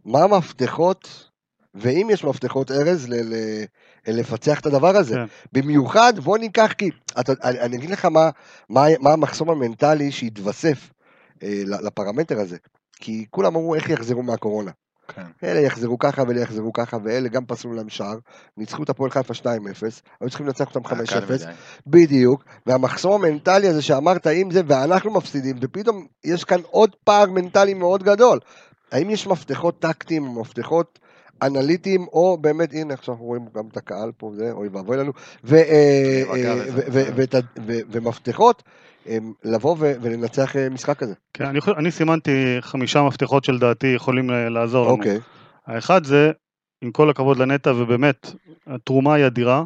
מה 0.04 0.18
המפתחות, 0.22 1.30
ואם 1.74 2.08
יש 2.12 2.24
מפתחות 2.24 2.70
ארז, 2.70 3.08
ל, 3.08 3.14
ל, 3.14 3.64
לפצח 4.06 4.60
את 4.60 4.66
הדבר 4.66 4.96
הזה. 4.96 5.14
כן. 5.14 5.24
במיוחד, 5.52 6.18
בוא 6.18 6.38
ניקח, 6.38 6.72
כי, 6.78 6.90
אתה, 7.20 7.32
אני, 7.44 7.60
אני 7.60 7.76
אגיד 7.76 7.90
לך 7.90 8.04
מה, 8.04 8.30
מה, 8.68 8.84
מה 9.00 9.12
המחסום 9.12 9.50
המנטלי 9.50 10.12
שהתווסף 10.12 10.90
אה, 11.42 11.62
לפרמטר 11.66 12.40
הזה. 12.40 12.56
כי 12.96 13.26
כולם 13.30 13.56
אמרו 13.56 13.74
איך 13.74 13.90
יחזרו 13.90 14.22
מהקורונה. 14.22 14.70
כן. 15.08 15.22
אלה 15.44 15.60
יחזרו 15.60 15.98
ככה 15.98 16.22
ואלה 16.28 16.40
יחזרו 16.40 16.72
ככה, 16.72 16.96
ואלה 17.04 17.28
גם 17.28 17.46
פסלו 17.46 17.72
להם 17.72 17.88
שער, 17.88 18.18
ניצחו 18.56 18.82
את 18.82 18.90
הפועל 18.90 19.10
חיפה 19.10 19.34
2-0, 19.34 19.44
היו 20.20 20.28
צריכים 20.28 20.46
לנצח 20.46 20.74
אותם 20.74 20.86
5-0, 20.86 20.92
בדיוק, 21.86 22.44
והמחסום 22.66 23.24
המנטלי 23.24 23.68
הזה 23.68 23.82
שאמרת 23.82 24.26
אם 24.26 24.50
זה, 24.50 24.60
ואנחנו 24.66 25.10
מפסידים, 25.10 25.56
ופתאום 25.60 26.06
יש 26.24 26.44
כאן 26.44 26.60
עוד 26.70 26.96
פער 27.04 27.26
מנטלי 27.30 27.74
מאוד 27.74 28.02
גדול. 28.02 28.38
האם 28.92 29.10
יש 29.10 29.26
מפתחות 29.26 29.80
טקטיים, 29.80 30.38
מפתחות 30.38 30.98
אנליטיים, 31.42 32.06
או 32.12 32.38
באמת, 32.40 32.72
הנה 32.72 32.94
עכשיו 32.94 33.14
אנחנו 33.14 33.26
רואים 33.26 33.46
גם 33.54 33.64
את 33.72 33.76
הקהל 33.76 34.12
פה, 34.16 34.32
זה, 34.36 34.52
אוי 34.52 34.68
ואבוי 34.68 34.96
לנו, 34.96 35.12
ו, 35.44 35.54
אה, 35.54 36.22
אה, 36.34 37.40
ומפתחות, 37.66 38.62
לבוא 39.44 39.76
ו- 39.78 39.92
ולנצח 40.02 40.56
אה, 40.56 40.68
משחק 40.68 40.98
כזה. 40.98 41.14
כן, 41.32 41.44
אני, 41.78 41.90
סימנתי 41.90 42.56
חמישה 42.60 43.02
מפתחות 43.02 43.44
שלדעתי 43.44 43.86
יכולים 43.86 44.30
לעזור 44.30 44.86
לנו. 44.86 44.94
אוקיי, 44.96 45.18
האחד 45.66 46.04
זה 46.04 46.30
עם 46.82 46.90
כל 46.90 47.10
הכבוד 47.10 47.38
לנטע, 47.38 47.70
ובאמת, 47.70 48.32
התרומה 48.66 49.14
היא 49.14 49.26
אדירה. 49.26 49.64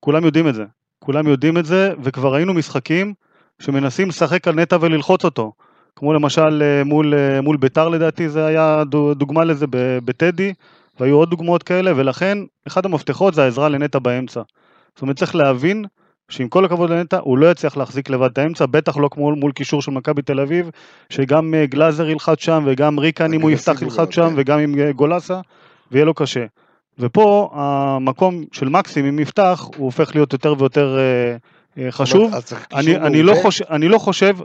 כולם 0.00 0.24
יודעים 0.24 0.48
את 0.48 0.54
זה. 0.54 0.64
כולם 0.98 1.26
יודעים 1.26 1.58
את 1.58 1.66
זה, 1.66 1.92
וכבר 2.02 2.34
ראינו 2.34 2.54
משחקים 2.54 3.14
שמנסים 3.58 4.08
לשחק 4.08 4.48
על 4.48 4.54
נטע 4.54 4.76
וללחוץ 4.80 5.24
אותו. 5.24 5.52
כמו 5.96 6.12
למשל 6.12 6.62
אה, 6.62 6.84
מול, 6.84 7.14
אה, 7.14 7.40
מול 7.40 7.56
ביתר 7.56 7.88
לדעתי, 7.88 8.28
זה 8.28 8.46
היה 8.46 8.82
דו- 8.84 9.14
דוגמה 9.14 9.44
לזה 9.44 9.66
בטדי, 10.04 10.52
והיו 11.00 11.16
עוד 11.16 11.30
דוגמאות 11.30 11.62
כאלה, 11.62 11.92
ולכן 11.96 12.38
אחד 12.66 12.84
המפתחות 12.86 13.34
זה 13.34 13.42
העזרה 13.42 13.68
לנטע 13.68 13.98
באמצע. 13.98 14.40
זאת 14.94 15.02
אומרת, 15.02 15.16
צריך 15.16 15.34
להבין 15.34 15.84
שעם 16.28 16.48
כל 16.48 16.64
הכבוד 16.64 16.90
לנטע, 16.90 17.18
הוא 17.22 17.38
לא 17.38 17.50
יצליח 17.50 17.76
להחזיק 17.76 18.10
לבד 18.10 18.30
את 18.32 18.38
האמצע, 18.38 18.66
בטח 18.66 18.96
לא 18.96 19.08
כמו 19.12 19.36
מול 19.36 19.52
קישור 19.52 19.82
של 19.82 19.90
מכבי 19.90 20.22
תל 20.22 20.40
אביב, 20.40 20.70
שגם 21.10 21.54
אה, 21.54 21.66
גלאזר 21.66 22.08
ילחץ 22.08 22.40
שם, 22.40 22.62
וגם 22.66 22.98
ריקן 22.98 23.32
אם 23.32 23.40
הוא 23.40 23.50
יפתח 23.50 23.82
ילחץ 23.82 24.10
שם. 24.10 24.34
וגם 24.36 24.58
עם 24.58 24.90
גולסה, 24.90 25.40
ויהיה 25.92 26.04
לו 26.04 26.14
קשה. 26.14 26.44
ופה 26.98 27.50
המקום 27.54 28.44
של 28.52 28.68
מקסים, 28.68 29.04
אם 29.06 29.18
יפתח, 29.18 29.68
הוא 29.76 29.84
הופך 29.84 30.14
להיות 30.14 30.32
יותר 30.32 30.54
ויותר 30.58 30.98
חשוב. 31.90 32.34
אני, 32.74 32.84
קישור 32.84 33.06
אני, 33.06 33.22
לא. 33.22 33.34
חושב, 33.42 33.64
אני 33.70 33.88
לא 33.88 33.98
חושב, 33.98 34.36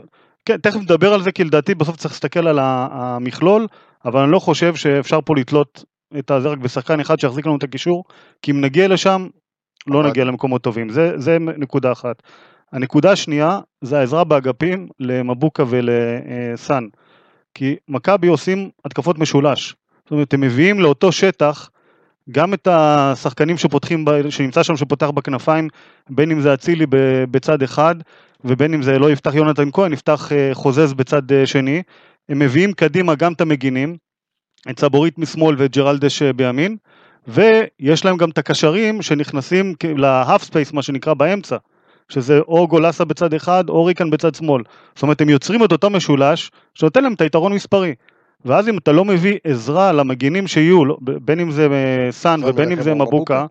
כן, 0.44 0.56
תכף 0.56 0.76
נדבר 0.76 1.14
על 1.14 1.22
זה, 1.22 1.32
כי 1.32 1.44
לדעתי 1.44 1.74
בסוף 1.74 1.96
צריך 1.96 2.14
להסתכל 2.14 2.48
על 2.48 2.58
המכלול, 2.62 3.66
אבל 4.04 4.22
אני 4.22 4.32
לא 4.32 4.38
חושב 4.38 4.74
שאפשר 4.74 5.20
פה 5.24 5.36
לתלות 5.36 5.84
את 6.18 6.30
הזה 6.30 6.48
רק 6.48 6.58
בשחקן 6.58 7.00
אחד 7.00 7.20
שיחזיק 7.20 7.46
לנו 7.46 7.56
את 7.56 7.62
הקישור, 7.62 8.04
כי 8.42 8.50
אם 8.50 8.60
נגיע 8.60 8.88
לשם, 8.88 9.26
לא 9.86 10.02
נגיע 10.02 10.24
למקומות 10.24 10.62
טובים. 10.62 10.88
זה, 10.88 11.12
זה 11.16 11.38
נקודה 11.38 11.92
אחת. 11.92 12.22
הנקודה 12.72 13.12
השנייה 13.12 13.60
זה 13.80 13.98
העזרה 13.98 14.24
באגפים 14.24 14.88
למבוקה 15.00 15.64
ולסאן. 15.68 16.86
כי 17.54 17.76
מכבי 17.88 18.28
עושים 18.28 18.70
התקפות 18.84 19.18
משולש. 19.18 19.74
זאת 20.04 20.10
אומרת, 20.10 20.34
הם 20.34 20.40
מביאים 20.40 20.80
לאותו 20.80 21.12
שטח 21.12 21.70
גם 22.30 22.54
את 22.54 22.68
השחקנים 22.70 23.58
שפותחים, 23.58 24.04
ב- 24.04 24.30
שנמצא 24.30 24.62
שם 24.62 24.76
שפותח 24.76 25.10
בכנפיים, 25.10 25.68
בין 26.10 26.30
אם 26.30 26.40
זה 26.40 26.54
אצילי 26.54 26.86
בצד 27.30 27.62
אחד, 27.62 27.94
ובין 28.44 28.74
אם 28.74 28.82
זה 28.82 28.98
לא 28.98 29.10
יפתח 29.10 29.34
יונתן 29.34 29.68
כהן, 29.72 29.92
יפתח 29.92 30.32
אה, 30.32 30.50
חוזז 30.52 30.92
בצד 30.92 31.32
אה, 31.32 31.46
שני. 31.46 31.82
הם 32.28 32.38
מביאים 32.38 32.72
קדימה 32.72 33.14
גם 33.14 33.32
את 33.32 33.40
המגינים, 33.40 33.96
את 34.70 34.78
סבורית 34.78 35.18
משמאל 35.18 35.54
ואת 35.58 35.76
ג'רלדש 35.76 36.22
אה, 36.22 36.32
בימין, 36.32 36.76
ויש 37.28 38.04
להם 38.04 38.16
גם 38.16 38.30
את 38.30 38.38
הקשרים 38.38 39.02
שנכנסים 39.02 39.74
ל 39.96 40.05
half 40.05 40.42
space, 40.42 40.72
מה 40.72 40.82
שנקרא 40.82 41.14
באמצע, 41.14 41.56
שזה 42.08 42.40
או 42.40 42.68
גולסה 42.68 43.04
בצד 43.04 43.34
אחד 43.34 43.68
או 43.68 43.84
ריקן 43.84 44.10
בצד 44.10 44.34
שמאל. 44.34 44.62
זאת 44.94 45.02
אומרת, 45.02 45.20
הם 45.20 45.28
יוצרים 45.28 45.64
את 45.64 45.72
אותו 45.72 45.90
משולש 45.90 46.50
שנותן 46.74 47.04
להם 47.04 47.12
את 47.12 47.20
היתרון 47.20 47.52
מספרי. 47.52 47.94
ואז 48.44 48.68
אם 48.68 48.78
אתה 48.78 48.92
לא 48.92 49.04
מביא 49.04 49.38
עזרה 49.44 49.92
למגינים 49.92 50.46
שיהיו, 50.46 50.84
לא- 50.84 50.96
בין 51.00 51.40
אם 51.40 51.50
זה 51.50 51.68
סאן 52.10 52.40
ובין 52.44 52.72
אם 52.72 52.82
זה 52.82 52.94
מבוקה. 52.94 53.46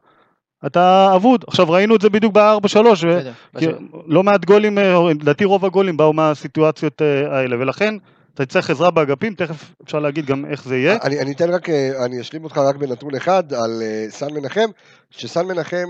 אתה 0.65 1.11
אבוד. 1.15 1.45
עכשיו 1.47 1.69
ראינו 1.69 1.95
את 1.95 2.01
זה 2.01 2.09
בדיוק 2.09 2.33
ב-4-3, 2.33 2.77
בדיוק, 2.77 3.35
כי 3.57 3.67
בשביל- 3.67 3.75
לא 4.05 4.23
מעט 4.23 4.45
גולים, 4.45 4.77
אה, 4.77 5.13
לדעתי 5.19 5.45
רוב 5.45 5.65
הגולים 5.65 5.97
באו 5.97 6.13
מהסיטואציות 6.13 7.01
אה, 7.01 7.37
האלה, 7.37 7.55
ולכן 7.59 7.95
אתה 8.33 8.45
צריך 8.45 8.69
עזרה 8.69 8.91
באגפים, 8.91 9.33
תכף 9.35 9.73
אפשר 9.83 9.99
להגיד 9.99 10.25
גם 10.25 10.45
איך 10.45 10.63
זה 10.63 10.77
יהיה. 10.77 10.97
אני, 11.03 11.19
אני 11.19 11.31
אתן 11.31 11.49
רק, 11.49 11.69
אה, 11.69 12.05
אני 12.05 12.21
אשלים 12.21 12.43
אותך 12.43 12.57
רק 12.57 12.75
בנתון 12.75 13.15
אחד 13.15 13.53
על 13.53 13.71
סן 14.09 14.33
מנחם, 14.33 14.69
שסן 15.11 15.45
מנחם 15.45 15.87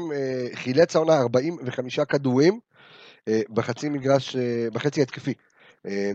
חילץ 0.54 0.96
העונה 0.96 1.14
45 1.18 2.00
כדורים 2.00 2.60
בחצי 3.50 3.90
מגרש, 3.90 4.36
בחצי 4.74 5.02
התקפי, 5.02 5.34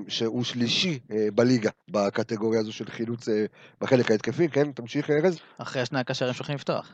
שהוא 0.09 0.45
שלישי 0.45 0.99
בליגה 1.35 1.71
בקטגוריה 1.91 2.61
הזו 2.61 2.73
של 2.73 2.85
חילוץ 2.91 3.29
בחלק 3.81 4.11
ההתקפי, 4.11 4.49
כן, 4.49 4.73
תמשיך 4.73 5.11
ארז, 5.11 5.39
אחרי 5.59 5.87
שני 5.87 6.01
הקשרים 6.01 6.33
שהולכים 6.35 6.55
לפתוח. 6.55 6.93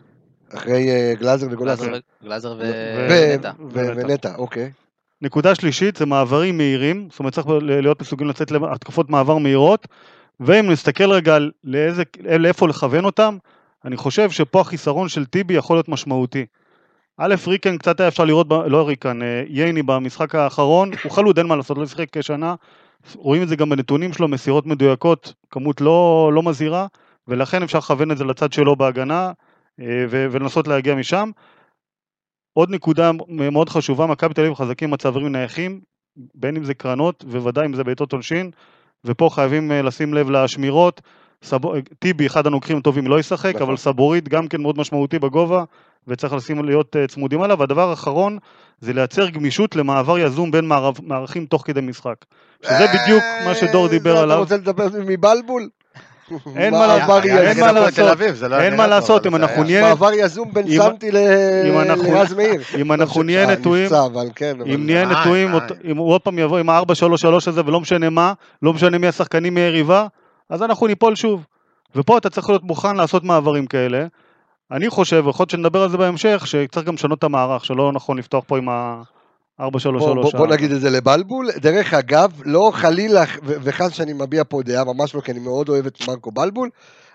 אחרי 0.54 0.90
אה, 0.90 1.14
גלאזר 1.18 1.46
וגולאסר. 1.50 1.84
גלאזר 1.84 1.98
ו- 1.98 2.24
גלאזר 2.24 2.52
ו- 2.58 3.08
ונטע. 3.10 3.50
ו- 3.72 3.96
ונטע. 3.96 4.34
אוקיי. 4.34 4.70
נקודה 5.22 5.54
שלישית 5.54 5.96
זה 5.96 6.06
מעברים 6.06 6.56
מהירים, 6.56 7.08
זאת 7.10 7.18
אומרת 7.18 7.32
צריך 7.32 7.46
להיות 7.60 8.00
מסוגלים 8.00 8.30
לצאת 8.30 8.50
להתקפות 8.50 9.10
מעבר 9.10 9.38
מהירות, 9.38 9.86
ואם 10.40 10.70
נסתכל 10.70 11.12
רגע 11.12 11.36
על 11.36 11.50
לאיזה, 11.64 12.02
לאיפה 12.38 12.68
לכוון 12.68 13.04
אותם, 13.04 13.36
אני 13.84 13.96
חושב 13.96 14.30
שפה 14.30 14.60
החיסרון 14.60 15.08
של 15.08 15.24
טיבי 15.26 15.54
יכול 15.54 15.76
להיות 15.76 15.88
משמעותי. 15.88 16.46
א', 17.18 17.34
ריקן 17.46 17.78
קצת 17.78 18.00
היה 18.00 18.08
אפשר 18.08 18.24
לראות, 18.24 18.48
ב- 18.48 18.52
לא 18.52 18.88
ריקן, 18.88 19.22
אה, 19.22 19.42
ייני 19.48 19.82
במשחק 19.82 20.34
האחרון, 20.34 20.90
הוא 21.04 21.12
חלוד, 21.12 21.38
אין 21.38 21.46
מה 21.46 21.56
לעשות, 21.56 21.78
לא 21.78 21.86
שיחק 21.86 22.20
שנה, 22.20 22.54
רואים 23.14 23.42
את 23.42 23.48
זה 23.48 23.56
גם 23.56 23.68
בנתונים 23.70 24.12
שלו, 24.12 24.28
מסירות 24.28 24.66
מדויקות, 24.66 25.34
כמות 25.50 25.80
לא, 25.80 26.30
לא 26.34 26.42
מזהירה, 26.42 26.86
ולכן 27.28 27.62
אפשר 27.62 27.78
לכוון 27.78 28.10
את 28.10 28.18
זה 28.18 28.24
לצד 28.24 28.52
שלו 28.52 28.76
בהגנה, 28.76 29.32
ו- 29.36 29.51
ולנסות 29.80 30.68
להגיע 30.68 30.94
משם. 30.94 31.30
עוד 32.52 32.70
נקודה 32.70 33.11
מאוד 33.28 33.68
חשובה, 33.68 34.06
מכבי 34.06 34.35
תל 34.35 34.40
אביב 34.40 34.54
חזקים 34.54 34.90
מצבים 34.90 35.32
נייחים, 35.32 35.80
בין 36.35 36.56
אם 36.56 36.64
זה 36.64 36.74
קרנות, 36.74 37.24
וודאי 37.28 37.66
אם 37.66 37.74
זה 37.74 37.85
בעיטות 37.85 38.12
עונשין, 38.12 38.50
ופה 39.04 39.30
חייבים 39.32 39.72
אה, 39.72 39.82
לשים 39.82 40.14
לב 40.14 40.30
לשמירות. 40.30 41.00
סב... 41.42 41.58
טיבי, 41.98 42.26
אחד 42.26 42.46
הנוקחים 42.46 42.76
הטובים, 42.76 43.06
לא 43.06 43.20
ישחק, 43.20 43.54
נכון. 43.54 43.62
אבל 43.62 43.76
סבורית 43.76 44.28
גם 44.28 44.48
כן 44.48 44.61
מאוד 44.61 44.78
משמעותי 44.78 45.18
בגובה, 45.18 45.64
וצריך 46.08 46.32
לשים 46.32 46.64
להיות 46.64 46.96
אה, 46.96 47.06
צמודים 47.06 47.42
עליו. 47.42 47.58
והדבר 47.58 47.90
האחרון, 47.90 48.38
זה 48.80 48.92
לייצר 48.92 49.28
גמישות 49.28 49.76
למעבר 49.76 50.18
יזום 50.18 50.50
בין. 50.50 50.70
מערכים 51.02 51.46
תוך 51.46 51.62
כדי 51.66 51.80
משחק. 51.80 52.24
שזה 52.62 52.87
בדיוק 52.94 53.22
מה 53.46 53.54
שדור 53.54 53.88
דיבר 53.88 54.16
אה, 54.16 54.22
עליו. 54.22 54.35
אתה 54.35 54.42
רוצה 54.42 54.56
לדבר 54.56 54.88
מבלבול? 55.06 55.68
אין 56.56 56.74
מה 56.74 56.87
לעשות, 56.87 57.24
אין 58.61 58.76
מה 58.76 58.87
לעשות, 58.87 59.26
אם 59.26 59.37
אנחנו 59.37 59.64
נהיה... 59.64 59.82
מעבר 59.82 60.12
יזום 60.12 60.52
בין 60.52 60.76
סמטי 60.76 61.11
לרז 61.11 62.35
מאיר. 62.35 62.62
אם 62.80 62.92
אנחנו 62.92 63.22
נהיה 63.22 63.46
נטועים, 63.46 63.90
אם 64.74 64.87
נהיה 64.87 65.06
נטועים, 65.06 65.50
אם 65.85 65.96
הוא 65.96 66.12
עוד 66.12 66.20
פעם 66.20 66.38
יבוא 66.38 66.58
עם 66.58 66.70
ה-4-3-3 66.70 67.26
הזה, 67.46 67.61
ולא 67.66 67.80
משנה 67.80 68.11
מה, 68.11 68.32
לא 68.62 68.72
משנה 68.72 68.98
מי 68.98 69.06
השחקנים, 69.06 69.54
מי 69.54 69.61
אז 70.50 70.62
אנחנו 70.62 70.87
ניפול 70.87 71.14
שוב. 71.14 71.44
ופה 71.96 72.18
אתה 72.18 72.30
צריך 72.30 72.48
להיות 72.48 72.64
מוכן 72.64 72.96
לעשות 72.96 73.24
מעברים 73.24 73.66
כאלה. 73.66 74.06
אני 74.70 74.90
חושב, 74.90 75.24
יכול 75.28 75.42
להיות 75.42 75.50
שנדבר 75.50 75.82
על 75.82 75.88
זה 75.88 75.96
בהמשך, 75.96 76.42
שצריך 76.46 76.87
גם 76.87 76.94
לשנות 76.94 77.18
את 77.18 77.24
המערך, 77.24 77.64
שלא 77.64 77.92
נכון 77.92 78.18
לפתוח 78.18 78.44
פה 78.46 78.58
עם 78.58 78.68
ה... 78.68 79.02
4-3-3. 79.60 79.64
בוא 80.36 80.46
נגיד 80.46 80.72
את 80.72 80.80
זה 80.80 80.90
לבלבול. 80.90 81.48
דרך 81.56 81.94
אגב, 81.94 82.42
לא 82.44 82.70
חלילה, 82.74 83.24
וכאן 83.42 83.90
שאני 83.90 84.12
מביע 84.12 84.42
פה 84.48 84.62
דעה, 84.62 84.84
ממש 84.84 85.14
לא, 85.14 85.20
כי 85.20 85.32
אני 85.32 85.40
מאוד 85.40 85.68
אוהב 85.68 85.86
את 85.86 85.98
מרקו 86.08 86.30
בלבול, 86.30 86.70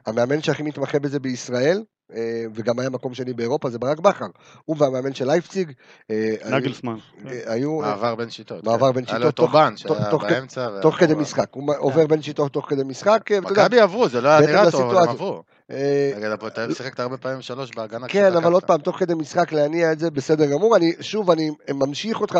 המאמן 0.05 0.41
שהכי 0.41 0.63
מתמחה 0.63 0.99
בזה 0.99 1.19
בישראל, 1.19 1.83
אה, 2.15 2.43
וגם 2.53 2.79
היה 2.79 2.89
מקום 2.89 3.13
שני 3.13 3.33
באירופה, 3.33 3.69
זה 3.69 3.79
ברק 3.79 3.99
בכר. 3.99 4.25
הוא 4.65 4.75
והמאמן 4.79 5.13
של 5.13 5.25
לייפציג. 5.27 5.71
אה, 6.11 6.35
אה, 6.45 6.57
נגלסמן. 6.57 6.95
היו... 7.45 7.79
מעבר 7.79 8.15
בין 8.15 8.29
שיטות. 8.29 8.63
מעבר 8.63 8.87
כן. 8.87 8.93
בין 8.93 9.05
שיטות. 9.05 9.17
היה 9.17 9.25
לו 9.25 9.31
טובן 9.31 9.73
שהיה 9.77 9.95
באמצע. 10.19 10.81
תוך 10.81 10.95
כדי 10.95 11.15
משחק. 11.15 11.47
הוא 11.51 11.73
עובר 11.77 12.01
כן. 12.01 12.07
בין 12.07 12.21
שיטות 12.21 12.53
תוך 12.53 12.69
כדי 12.69 12.83
משחק. 12.83 13.31
מכבי 13.31 13.79
עברו, 13.79 14.09
זה 14.09 14.21
לא 14.21 14.29
היה 14.29 14.41
נראה 14.41 14.65
לא 14.65 14.71
טוב, 14.71 14.91
הם 14.91 15.09
עברו. 15.09 15.43
אה, 15.71 16.11
נגד 16.17 16.31
הפועל 16.31 16.51
תל 16.51 16.61
אביב 16.61 16.75
שיחקת 16.75 16.99
הרבה 16.99 17.17
פעמים 17.17 17.41
שלוש 17.41 17.71
בהגנה. 17.75 18.07
כן, 18.07 18.35
אבל. 18.35 18.53
עוד 18.53 18.63
פעם, 18.63 18.81
תוך 18.81 18.99
כדי 18.99 19.13
משחק 19.13 19.51
להניע 19.51 19.91
את 19.91 19.99
זה, 19.99 20.11
בסדר 20.11 20.45
גמור. 20.45 20.75
אני, 20.75 20.93
שוב, 21.01 21.31
אני 21.31 21.51
ממשיך 21.73 22.21
אותך 22.21 22.39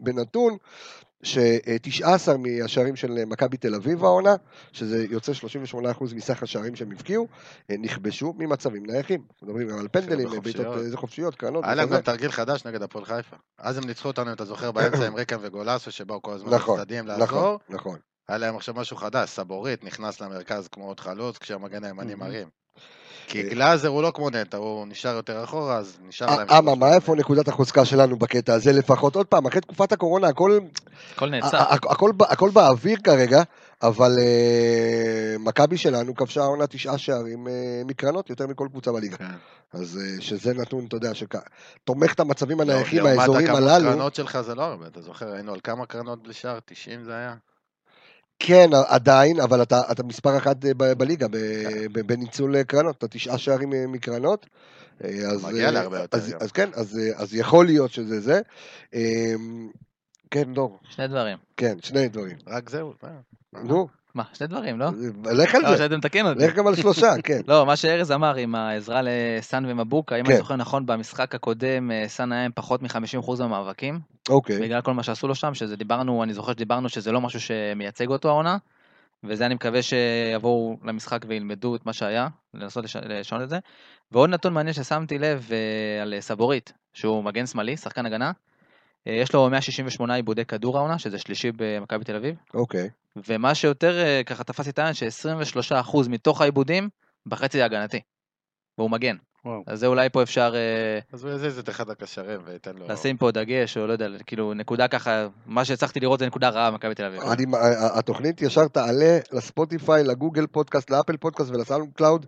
בנתון, 0.00 0.56
ש-19 1.24 2.36
מהשערים 2.38 2.96
של 2.96 3.24
מכבי 3.26 3.56
תל 3.56 3.74
אביב 3.74 4.04
העונה, 4.04 4.34
שזה 4.72 5.06
יוצא 5.10 5.32
38% 5.32 6.14
מסך 6.14 6.42
השערים 6.42 6.76
שהם 6.76 6.92
הבקיעו, 6.92 7.26
אה, 7.70 7.76
נכבשו 7.78 8.34
ממצבים 8.38 8.86
נייחים. 8.86 9.22
מדברים 9.42 9.68
גם 9.68 9.78
על 9.78 9.88
פנדלים, 9.88 10.28
בחופשיות. 10.28 10.56
בעיטות 10.56 10.78
איזה 10.78 10.96
חופשיות, 10.96 11.34
קרנות. 11.34 11.64
היה 11.64 11.74
להם. 11.74 11.88
גם 11.88 12.00
תרגיל 12.00 12.30
חדש 12.30 12.66
נגד 12.66 12.82
הפועל 12.82 13.04
חיפה. 13.04 13.36
אז 13.58 13.78
הם 13.78 13.84
ניצחו 13.84 14.08
אותנו, 14.08 14.28
אם 14.28 14.32
אתה 14.32 14.44
זוכר, 14.44 14.72
באמצע 14.72 15.06
עם 15.06 15.14
ריקן 15.14 15.36
וגולסו, 15.40 15.90
שבאו 15.90 16.22
כל 16.22 16.32
הזמן 16.32 16.54
נכון, 16.54 16.78
לצדדים 16.78 17.04
נכון, 17.04 17.20
לעזור. 17.20 17.58
נכון. 17.68 17.98
היה 18.28 18.38
להם 18.38 18.56
עכשיו 18.56 18.74
משהו 18.74 18.96
חדש, 18.96 19.30
סבורית 19.30 19.84
נכנס 19.84 20.20
למרכז 20.20 20.68
כמו 20.68 20.84
עוד 20.86 21.00
חלוץ, 21.00 21.38
כשהמגן 21.38 21.84
הימני. 21.84 22.14
מרים. 22.14 22.48
כי 23.26 23.42
אה, 23.42 23.48
גלאזר 23.48 23.88
הוא 23.88 24.02
לא 24.02 24.12
כמו 24.14 24.30
נטע, 24.30 24.56
הוא 24.56 24.86
נשאר 24.86 25.14
יותר 25.14 25.44
אחורה, 25.44 25.76
אז 25.76 25.98
נשאר 26.02 26.26
להם... 26.26 26.48
אה, 26.50 26.56
שלוש 26.56 26.74
אממה. 26.74 26.94
איפה 26.94 27.14
נקודת 27.14 27.48
החוזקה 27.48 27.84
שלנו 27.84 28.16
בקטע 28.16 28.54
הזה 28.54 28.72
לפחות? 28.72 29.16
עוד 29.16 29.26
פעם, 29.26 29.46
אחרי 29.46 29.60
תקופת 29.60 29.92
הקורונה 29.92 30.28
הכל 30.28 30.58
הכל 31.14 31.30
נעצר. 31.30 31.58
הכל, 32.10 32.50
באוויר 32.50 32.98
כרגע, 33.04 33.42
אבל 33.82 34.12
uh, 34.16 35.38
מכבי 35.38 35.76
שלנו 35.76 36.14
כבשה 36.14 36.40
העונה 36.40 36.66
תשעה 36.66 36.98
שערים 36.98 37.46
uh, 37.46 37.50
מקרנות, 37.86 38.30
יותר 38.30 38.46
מכל 38.46 38.68
קבוצה 38.70 38.92
בליגה. 38.92 39.16
כן. 39.16 39.24
אז 39.72 40.00
uh, 40.18 40.22
שזה 40.22 40.54
נתון, 40.54 40.84
אתה 40.88 40.96
יודע, 40.96 41.10
שתומך 41.14 42.12
את 42.14 42.20
המצבים 42.20 42.60
הנייחים 42.60 42.98
לעומת 42.98 43.18
האזוריים 43.18 43.46
הכמות 43.46 43.70
הללו. 43.70 43.90
קרנות 43.90 44.14
שלך 44.14 44.40
זה 44.40 44.54
לא 44.54 44.62
הרבה, 44.62 44.86
אתה 44.86 45.00
זוכר, 45.00 45.32
היינו 45.32 45.52
על 45.52 45.60
כמה 45.64 45.86
קרנות 45.86 46.22
בלי 46.22 46.32
שער? 46.32 46.58
90 46.66 47.04
זה 47.04 47.16
היה? 47.16 47.34
כן, 48.38 48.70
עדיין, 48.88 49.40
אבל 49.40 49.62
אתה, 49.62 49.82
אתה 49.92 50.02
מספר 50.02 50.36
אחת 50.36 50.64
אה, 50.64 50.74
ב- 50.76 50.92
בליגה 50.92 51.28
ב- 51.28 51.32
כן. 51.32 51.92
ב- 51.92 52.00
בניצול 52.00 52.56
אה, 52.56 52.64
קרנות, 52.64 52.98
אתה 52.98 53.08
תשעה 53.08 53.38
שערים 53.38 53.72
אה, 53.72 53.86
מקרנות. 53.86 54.46
אז, 55.00 55.44
מגיע 55.44 55.70
להרבה 55.70 56.00
יותר 56.00 56.16
אז. 56.16 56.34
אז 56.40 56.52
כן, 56.52 56.70
אז, 56.74 57.00
אז 57.16 57.34
יכול 57.34 57.66
להיות 57.66 57.90
שזה 57.90 58.20
זה. 58.20 58.40
כן, 60.30 60.54
דור, 60.54 60.78
שני 60.90 61.08
דברים. 61.08 61.38
כן, 61.56 61.76
שני 61.82 62.08
דברים. 62.08 62.36
רק 62.46 62.70
זהו. 62.70 62.92
נו, 63.52 63.88
מה, 64.14 64.22
שני 64.32 64.46
דברים, 64.46 64.78
לא? 64.78 64.86
לך 65.32 65.54
על 65.54 65.62
לא, 65.62 65.76
זה. 65.76 65.88
לך 66.46 66.54
גם 66.54 66.66
על 66.66 66.74
שלושה, 66.76 67.12
כן. 67.24 67.40
לא, 67.48 67.66
מה 67.66 67.76
שארז 67.76 68.12
אמר 68.12 68.34
עם 68.34 68.54
העזרה 68.54 69.00
לסאן 69.04 69.64
ומבוקה, 69.68 70.16
אם 70.16 70.24
כן. 70.24 70.30
אני 70.30 70.38
זוכר 70.38 70.56
נכון, 70.56 70.86
במשחק 70.86 71.34
הקודם 71.34 71.90
אה, 71.90 72.04
סאן 72.08 72.32
היה 72.32 72.44
עם 72.44 72.50
פחות 72.54 72.82
מ-50% 72.82 73.36
במאבקים, 73.38 74.00
אוקיי, 74.28 74.60
בגלל 74.60 74.80
כל 74.80 74.94
מה 74.94 75.02
שעשו 75.02 75.28
לו 75.28 75.34
שם, 75.34 75.54
שזה 75.54 75.76
דיברנו, 75.76 76.22
אני 76.22 76.34
זוכר 76.34 76.52
שדיברנו 76.52 76.88
שזה 76.88 77.12
לא 77.12 77.20
משהו 77.20 77.40
שמייצג 77.40 78.08
אותו 78.08 78.28
העונה, 78.28 78.56
וזה 79.24 79.46
אני 79.46 79.54
מקווה 79.54 79.80
שיבואו 79.82 80.76
למשחק 80.84 81.24
וילמדו 81.28 81.76
את 81.76 81.86
מה 81.86 81.92
שהיה, 81.92 82.28
לנסות 82.54 82.84
לש- 82.84 82.96
לשנות 82.96 83.42
את 83.42 83.48
זה. 83.48 83.58
ועוד 84.12 84.30
נתון 84.30 84.52
מעניין 84.52 84.74
ששמתי 84.74 85.18
לב 85.18 85.48
אה, 85.52 86.02
על 86.02 86.14
סבורית, 86.20 86.72
שהוא 86.92 87.24
מגן 87.24 87.46
שמאלי, 87.46 87.76
שחקן 87.76 88.06
הגנה, 88.06 88.26
אה, 88.26 88.32
יש 89.06 89.32
לו 89.32 89.50
168 89.50 90.14
עיבודי 90.14 90.44
כדור 90.44 90.78
העונה, 90.78 90.98
שזה 90.98 91.18
שלישי 91.18 91.50
במכבי 91.56 92.04
תל 92.04 92.16
אביב, 92.16 92.34
אוקיי. 92.54 92.90
ומה 93.28 93.54
שיותר 93.54 93.98
אה, 93.98 94.20
ככה 94.26 94.44
תפס 94.44 94.66
לי 94.66 94.70
את 94.70 94.78
העין, 94.78 94.94
ש-23% 94.94 96.08
מתוך 96.08 96.40
העיבודים 96.40 96.88
בחצי 97.26 97.62
ההגנתי, 97.62 98.00
והוא 98.78 98.90
מגן. 98.90 99.16
וואו. 99.44 99.62
אז 99.66 99.80
זה 99.80 99.86
אולי 99.86 100.08
פה 100.10 100.22
אפשר 100.22 100.54
אה, 100.54 100.98
אז 101.12 101.24
הוא 101.24 101.32
יזיז 101.32 101.58
את 101.58 101.68
אחד 101.68 101.90
הקשרים 101.90 102.40
וייתן 102.44 102.76
לו... 102.76 102.88
לשים 102.88 103.16
פה 103.16 103.30
דגש, 103.30 103.76
או 103.76 103.86
לא 103.86 103.92
יודע, 103.92 104.08
כאילו 104.26 104.54
נקודה 104.54 104.88
ככה, 104.88 105.26
מה 105.46 105.64
שהצלחתי 105.64 106.00
לראות 106.00 106.18
זה 106.18 106.26
נקודה 106.26 106.48
רעה 106.48 106.70
במכבי 106.70 106.94
תל 106.94 107.04
אביב. 107.04 107.20
אני, 107.22 107.44
התוכנית 107.94 108.42
ישר 108.42 108.68
תעלה 108.68 109.18
לספוטיפיי, 109.32 110.04
לגוגל 110.04 110.46
פודקאסט, 110.46 110.90
לאפל 110.90 111.16
פודקאסט 111.16 111.50
ולסאונד 111.50 111.92
קלאוד. 111.94 112.26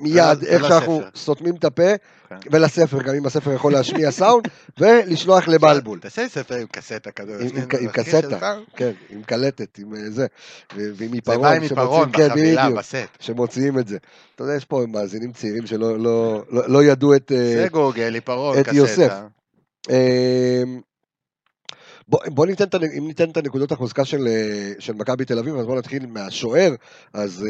מיד, 0.00 0.44
איך 0.46 0.68
שאנחנו. 0.68 1.00
סותמים 1.14 1.54
את 1.56 1.64
הפה, 1.64 1.82
כן. 2.28 2.36
ולספר, 2.50 3.02
גם 3.02 3.14
אם 3.14 3.26
הספר 3.26 3.52
יכול 3.52 3.72
להשמיע 3.72 4.10
סאונד, 4.10 4.48
ולשלוח 4.80 5.48
לבלבול. 5.48 5.98
תעשה 6.00 6.28
ספר 6.28 6.54
עם 6.54 6.66
קסטה 6.66 7.10
כזו. 7.10 7.32
עם- 7.32 7.88
קסטה. 7.92 8.56
כן, 8.76 8.90
עם 9.10 9.22
קלטת, 9.22 9.78
עם 9.78 9.94
אה, 9.94 10.10
זה, 10.10 10.26
ועם 10.76 10.94
זה 10.94 11.04
עיפרון. 11.14 11.42
בא 11.42 11.50
עם 11.52 11.62
עיפרון 11.62 12.04
שמוציאים- 12.12 12.28
כן, 12.28 12.34
בחבילה, 12.34 12.64
בדיוק, 12.64 12.78
בסט. 12.78 12.96
שמוציאים 13.20 13.78
את 13.78 13.88
זה. 13.88 13.96
אתה 14.34 14.44
יודע, 14.44 14.54
יש 14.54 14.64
פה 14.64 14.84
מאזינים 14.88 15.32
צעירים 15.32 15.66
שלא 15.66 15.98
לא- 15.98 16.42
לא- 16.50 16.68
לא 16.68 16.84
ידעו 16.84 17.14
את... 17.16 17.32
אה, 17.32 17.54
זה 17.62 17.68
גוגל, 17.72 18.14
עיפרון, 18.14 18.58
את 18.60 18.66
יוסף. 18.72 18.92
קסטה. 19.08 19.26
אמ, 19.90 20.80
בוא, 22.08 22.20
בוא 22.26 22.46
ניתן, 22.46 22.64
את 22.64 22.74
אם 22.98 23.06
ניתן 23.06 23.30
את 23.30 23.36
הנקודות 23.36 23.72
החוזקה 23.72 24.04
של, 24.04 24.26
אה, 24.28 24.72
של 24.78 24.92
מכבי 24.92 25.24
תל 25.24 25.38
אביב, 25.38 25.56
אז 25.56 25.66
בוא 25.66 25.78
נתחיל 25.78 26.06
מהשוער, 26.06 26.74
אז 27.12 27.44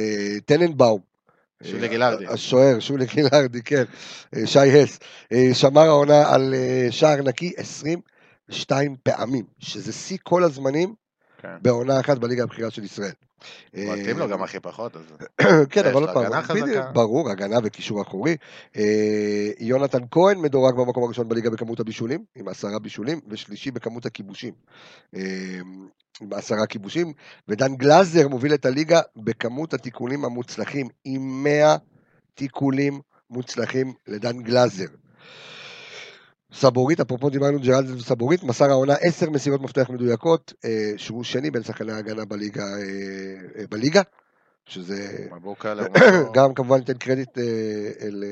טננבאום. 0.46 1.15
שולי 1.62 1.82
אה, 1.82 1.88
גילארדי. 1.88 2.26
השוער, 2.26 2.80
שולי 2.80 3.06
גילארדי, 3.06 3.62
כן, 3.62 3.84
אה, 4.36 4.46
שי 4.46 4.82
הס, 4.82 4.98
אה, 5.32 5.54
שמר 5.54 5.86
העונה 5.86 6.34
על 6.34 6.54
שער 6.90 7.22
נקי 7.22 7.52
22 7.56 8.96
פעמים, 9.02 9.44
שזה 9.58 9.92
שיא 9.92 10.18
כל 10.22 10.44
הזמנים 10.44 10.94
כן. 11.38 11.56
בעונה 11.62 12.00
אחת 12.00 12.18
בליגה 12.18 12.42
הבכירה 12.42 12.70
של 12.70 12.84
ישראל. 12.84 13.12
מתאים 13.74 14.18
לו 14.18 14.28
גם 14.28 14.42
הכי 14.42 14.60
פחות, 14.60 14.96
אז... 14.96 15.02
כן, 15.70 15.86
אבל 15.86 16.02
עוד 16.02 16.10
פעם, 16.10 16.32
ברור, 16.92 17.30
הגנה 17.30 17.56
וקישור 17.64 18.02
אחורי. 18.02 18.36
יונתן 19.58 20.02
כהן 20.10 20.38
מדורג 20.38 20.74
במקום 20.74 21.04
הראשון 21.04 21.28
בליגה 21.28 21.50
בכמות 21.50 21.80
הבישולים, 21.80 22.24
עם 22.34 22.48
עשרה 22.48 22.78
בישולים, 22.78 23.20
ושלישי 23.28 23.70
בכמות 23.70 24.06
הכיבושים, 24.06 24.52
אה, 26.22 26.26
עם 26.26 26.32
עשרה 26.32 26.66
כיבושים, 26.66 27.12
ודן 27.48 27.76
גלאזר 27.76 28.28
מוביל 28.28 28.54
את 28.54 28.66
הליגה 28.66 29.00
בכמות 29.16 29.74
התיקולים 29.74 30.24
המוצלחים, 30.24 30.88
עם 31.04 31.42
100 31.42 31.76
תיקולים 32.34 33.00
מוצלחים 33.30 33.92
לדן 34.08 34.42
גלאזר. 34.42 34.86
סבורית, 36.52 37.00
אפרופו 37.00 37.30
דיברנו 37.30 37.58
ג'רלד 37.60 37.90
וסבורית, 37.90 38.42
מסר 38.42 38.70
העונה 38.70 38.94
10 39.00 39.30
מסירות 39.30 39.60
מפתח 39.60 39.90
מדויקות, 39.90 40.52
אה, 40.64 40.92
שהוא 40.96 41.24
שני 41.24 41.50
בין 41.50 41.62
שחקני 41.62 41.92
ההגנה 41.92 42.24
בליגה, 42.24 42.62
אה, 42.62 42.68
אה, 43.58 43.64
בליגה, 43.70 44.02
שזה. 44.66 45.26
גם 46.34 46.54
כמובן 46.54 46.78
ניתן 46.78 46.94
קרדיט 46.94 47.38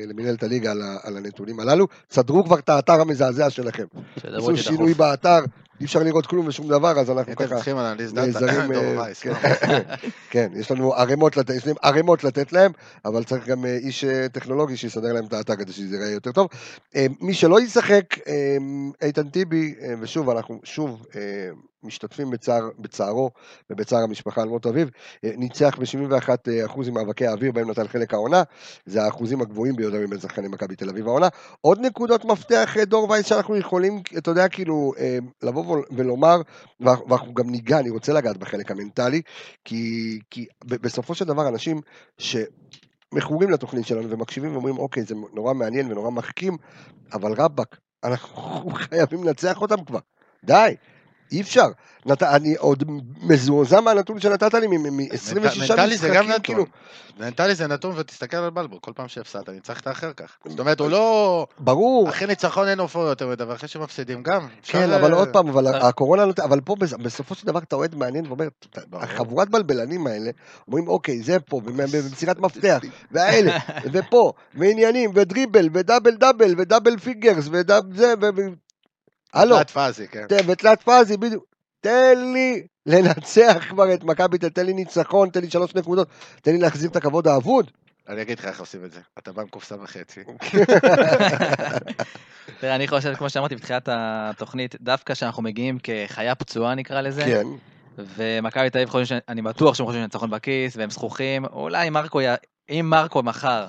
למנהלת 0.08 0.42
הליגה 0.42 0.72
על 1.02 1.16
הנתונים 1.16 1.60
הללו. 1.60 1.86
סדרו 2.10 2.44
כבר 2.44 2.58
את 2.58 2.68
האתר 2.68 3.00
המזעזע 3.00 3.50
שלכם. 3.50 3.84
עשו 4.16 4.56
שינוי. 4.56 4.94
באתר, 4.94 5.40
אי 5.80 5.84
אפשר 5.84 6.02
לראות 6.02 6.26
כלום 6.26 6.46
ושום 6.46 6.68
דבר, 6.68 7.00
אז 7.00 7.10
אנחנו 7.10 7.32
אתם 7.32 7.46
ככה... 7.46 7.54
צריכים 7.54 7.78
אנליסט 7.78 8.14
נעזרים, 8.14 8.54
דאטה, 8.72 8.80
אה, 8.80 8.92
דור 8.92 9.02
וייס. 9.02 9.20
כן. 9.20 9.30
לא? 9.30 9.78
כן, 10.30 10.52
יש 10.54 10.70
לנו 10.70 10.94
ערימות 10.94 11.36
לתת, 11.36 11.54
יש 11.54 11.66
להם 11.66 11.76
ערימות 11.82 12.24
לתת 12.24 12.52
להם, 12.52 12.72
אבל 13.04 13.24
צריך 13.24 13.46
גם 13.46 13.64
אה, 13.64 13.76
איש 13.76 14.04
אה, 14.04 14.28
טכנולוגי 14.28 14.76
שיסדר 14.76 15.12
להם 15.12 15.24
את 15.26 15.32
האתר 15.32 15.56
כדי 15.56 15.72
שזה 15.72 15.96
ייראה 15.96 16.10
יותר 16.10 16.32
טוב. 16.32 16.48
אה, 16.96 17.06
מי 17.20 17.34
שלא 17.34 17.60
ישחק, 17.60 18.18
אה, 18.28 18.56
איתן 19.02 19.28
טיבי, 19.28 19.74
אה, 19.82 19.94
ושוב, 20.00 20.30
אנחנו 20.30 20.60
שוב 20.64 21.06
אה, 21.16 21.20
משתתפים 21.84 22.30
בצער, 22.30 22.68
בצערו 22.78 23.30
ובצער 23.70 24.02
המשפחה 24.02 24.42
על 24.42 24.48
מות 24.48 24.66
אביו, 24.66 24.86
אה, 25.24 25.30
ניצח 25.36 25.78
ב-71% 25.78 26.90
ממאבקי 26.90 27.26
האוויר 27.26 27.52
בהם 27.52 27.70
נטל 27.70 27.88
חלק 27.88 28.14
העונה, 28.14 28.42
זה 28.86 29.02
האחוזים 29.02 29.40
הגבוהים 29.40 29.76
ביותר 29.76 29.96
מבין 29.96 30.18
שחקני 30.18 30.48
מכבי 30.48 30.76
תל 30.76 30.88
אביב 30.88 31.06
העונה. 31.08 31.28
עוד 31.60 31.80
נקודות 31.80 32.24
מפתח, 32.24 32.76
אה, 32.78 32.84
דור 32.84 33.10
וייס, 33.10 33.26
שאנחנו 33.26 33.56
יכולים, 33.56 34.02
אתה 34.18 34.30
יודע, 34.30 34.48
כאילו, 34.48 34.92
אה, 34.98 35.18
לבוא 35.64 35.82
ולומר, 35.90 36.36
ואנחנו 36.80 37.34
גם 37.34 37.50
ניגע, 37.50 37.78
אני 37.78 37.90
רוצה 37.90 38.12
לגעת 38.12 38.36
בחלק 38.36 38.70
המנטלי, 38.70 39.22
כי, 39.64 40.18
כי 40.30 40.46
בסופו 40.64 41.14
של 41.14 41.24
דבר 41.24 41.48
אנשים 41.48 41.80
שמכורים 42.18 43.50
לתוכנית 43.50 43.86
שלנו 43.86 44.10
ומקשיבים 44.10 44.52
ואומרים, 44.52 44.78
אוקיי, 44.78 45.02
זה 45.02 45.14
נורא 45.32 45.54
מעניין 45.54 45.92
ונורא 45.92 46.10
מחכים, 46.10 46.56
אבל 47.12 47.32
רבאק, 47.32 47.76
אנחנו 48.04 48.70
חייבים 48.88 49.24
לנצח 49.24 49.60
אותם 49.60 49.84
כבר. 49.84 50.00
די, 50.44 50.74
אי 51.34 51.40
אפשר. 51.40 51.66
נת... 52.06 52.22
אני 52.22 52.54
עוד 52.54 52.84
מזועזע 53.22 53.80
מהנתון 53.80 54.20
שנתת 54.20 54.54
לי 54.54 54.66
מ-26 54.66 55.60
מנטלי 55.60 55.96
זה 55.96 56.08
גם 56.08 56.24
משחקים, 56.24 56.42
כאילו. 56.42 56.64
מנטלי 57.20 57.54
זה 57.54 57.66
נתון 57.66 57.92
ותסתכל 57.96 58.36
על 58.36 58.50
בלבול, 58.50 58.78
כל 58.80 58.92
פעם 58.94 59.08
שהפסדת 59.08 59.48
ניצחת 59.48 59.88
אחר 59.88 60.12
כך. 60.12 60.36
זאת 60.48 60.60
אומרת, 60.60 60.80
הוא 60.80 60.90
לא... 60.90 61.46
ברור, 61.58 62.08
אחרי 62.08 62.26
ניצחון 62.26 62.68
אין 62.68 62.78
הופעה 62.80 63.02
יותר 63.08 63.28
מדי, 63.28 63.44
ואחרי 63.44 63.68
שמפסידים 63.68 64.22
גם. 64.22 64.46
כן, 64.62 64.90
אבל 64.90 65.12
אה, 65.14 65.18
עוד 65.18 65.28
פעם, 65.28 65.48
אבל 65.48 65.66
אה. 65.66 65.88
הקורונה, 65.88 66.24
נות- 66.24 66.40
אבל 66.40 66.60
פה 66.60 66.76
בס- 66.78 66.92
בסופו 66.92 67.34
של 67.34 67.46
דבר 67.46 67.58
אתה 67.58 67.76
אוהד 67.76 67.94
מעניין 67.94 68.26
ואומר. 68.26 68.48
החבורת 68.92 69.48
בלבלנים 69.48 70.06
האלה, 70.06 70.30
אומרים 70.68 70.88
אוקיי, 70.88 71.22
זה 71.22 71.40
פה, 71.40 71.60
ומסירת 71.92 72.38
מפתח, 72.38 72.78
והאלה, 73.10 73.58
ופה, 73.92 74.32
ועניינים, 74.54 75.10
ודריבל, 75.14 75.68
ו 75.72 75.78
double 75.78 76.14
double, 76.14 76.54
ו 76.58 76.64
double 76.64 76.98
figures, 76.98 77.48
ו 77.52 77.59
double 77.59 77.96
זה, 77.96 78.14
ו... 78.22 78.26
ו- 78.36 78.63
הלו, 79.34 79.56
תלת 79.56 79.70
פאזי, 79.70 80.08
כן. 80.08 80.26
ותלת 80.48 80.82
פאזי, 80.82 81.16
בדיוק. 81.16 81.44
תן 81.80 82.32
לי 82.32 82.66
לנצח 82.86 83.64
כבר 83.68 83.94
את 83.94 84.04
מכבי, 84.04 84.38
תן 84.38 84.66
לי 84.66 84.72
ניצחון, 84.72 85.28
תן 85.28 85.40
לי 85.40 85.50
שלוש 85.50 85.74
נקודות, 85.74 86.08
תן 86.42 86.52
לי 86.52 86.58
להחזיר 86.58 86.90
את 86.90 86.96
הכבוד 86.96 87.28
האבוד. 87.28 87.70
אני 88.08 88.22
אגיד 88.22 88.38
לך 88.38 88.44
איך 88.44 88.60
עושים 88.60 88.84
את 88.84 88.92
זה. 88.92 89.00
אתה 89.18 89.32
בא 89.32 89.42
עם 89.42 89.48
קופסה 89.48 89.74
וחצי. 89.82 90.20
תראה, 92.60 92.74
אני 92.74 92.88
חושב, 92.88 93.14
כמו 93.14 93.30
שאמרתי 93.30 93.56
בתחילת 93.56 93.88
התוכנית, 93.92 94.74
דווקא 94.80 95.14
כשאנחנו 95.14 95.42
מגיעים 95.42 95.78
כחיה 95.82 96.34
פצועה 96.34 96.74
נקרא 96.74 97.00
לזה, 97.00 97.22
כן, 97.24 97.46
ומכבי 97.98 98.70
תל 98.70 98.78
אביב 98.78 98.90
חושבים, 98.90 99.20
אני 99.28 99.42
בטוח 99.42 99.74
שהם 99.74 99.86
חושבים 99.86 100.02
שניצחון 100.02 100.30
בכיס, 100.30 100.76
והם 100.76 100.90
זכוכים, 100.90 101.44
אולי 101.44 101.90
מרקו, 101.90 102.20
י- 102.20 102.26
אם 102.70 102.86
מרקו 102.90 103.22
מחר 103.22 103.66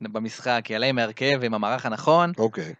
במשחק 0.00 0.66
יעלה 0.70 0.86
עם 0.86 0.98
ההרכב 0.98 1.38
ועם 1.40 1.54
המערך 1.54 1.86
הנכון, 1.86 2.32
אוקיי. 2.38 2.74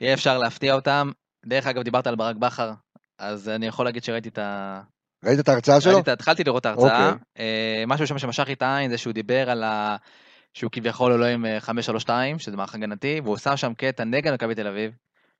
יהיה 0.00 0.14
אפשר 0.14 0.38
להפתיע 0.38 0.74
אותם. 0.74 1.10
דרך 1.46 1.66
אגב, 1.66 1.82
דיברת 1.82 2.06
על 2.06 2.14
ברק 2.14 2.36
בכר, 2.36 2.72
אז 3.18 3.48
אני 3.48 3.66
יכול 3.66 3.84
להגיד 3.84 4.04
שראיתי 4.04 4.28
את 4.28 4.38
ה... 4.38 4.80
ראית 5.24 5.40
את 5.40 5.48
ההרצאה 5.48 5.80
שלו? 5.80 5.94
ראיתי 5.94 6.10
התחלתי 6.10 6.44
לראות 6.44 6.60
את 6.60 6.66
ההרצאה. 6.66 7.08
אוקיי. 7.08 7.18
אה, 7.38 7.84
משהו 7.86 8.06
שם 8.06 8.18
שמשך 8.18 8.46
לי 8.46 8.52
את 8.52 8.62
העין 8.62 8.90
זה 8.90 8.98
שהוא 8.98 9.12
דיבר 9.12 9.50
על 9.50 9.62
ה... 9.62 9.96
שהוא 10.54 10.70
כביכול 10.70 11.12
עולה 11.12 11.28
עם 11.28 11.46
אה, 11.46 11.60
532, 11.60 12.38
שזה 12.38 12.56
מערך 12.56 12.74
הגנתי, 12.74 13.20
והוא 13.24 13.36
שם 13.36 13.56
שם 13.56 13.74
קטע 13.74 14.04
נגד 14.04 14.32
מכבי 14.32 14.54
תל 14.54 14.66
אביב, 14.66 14.92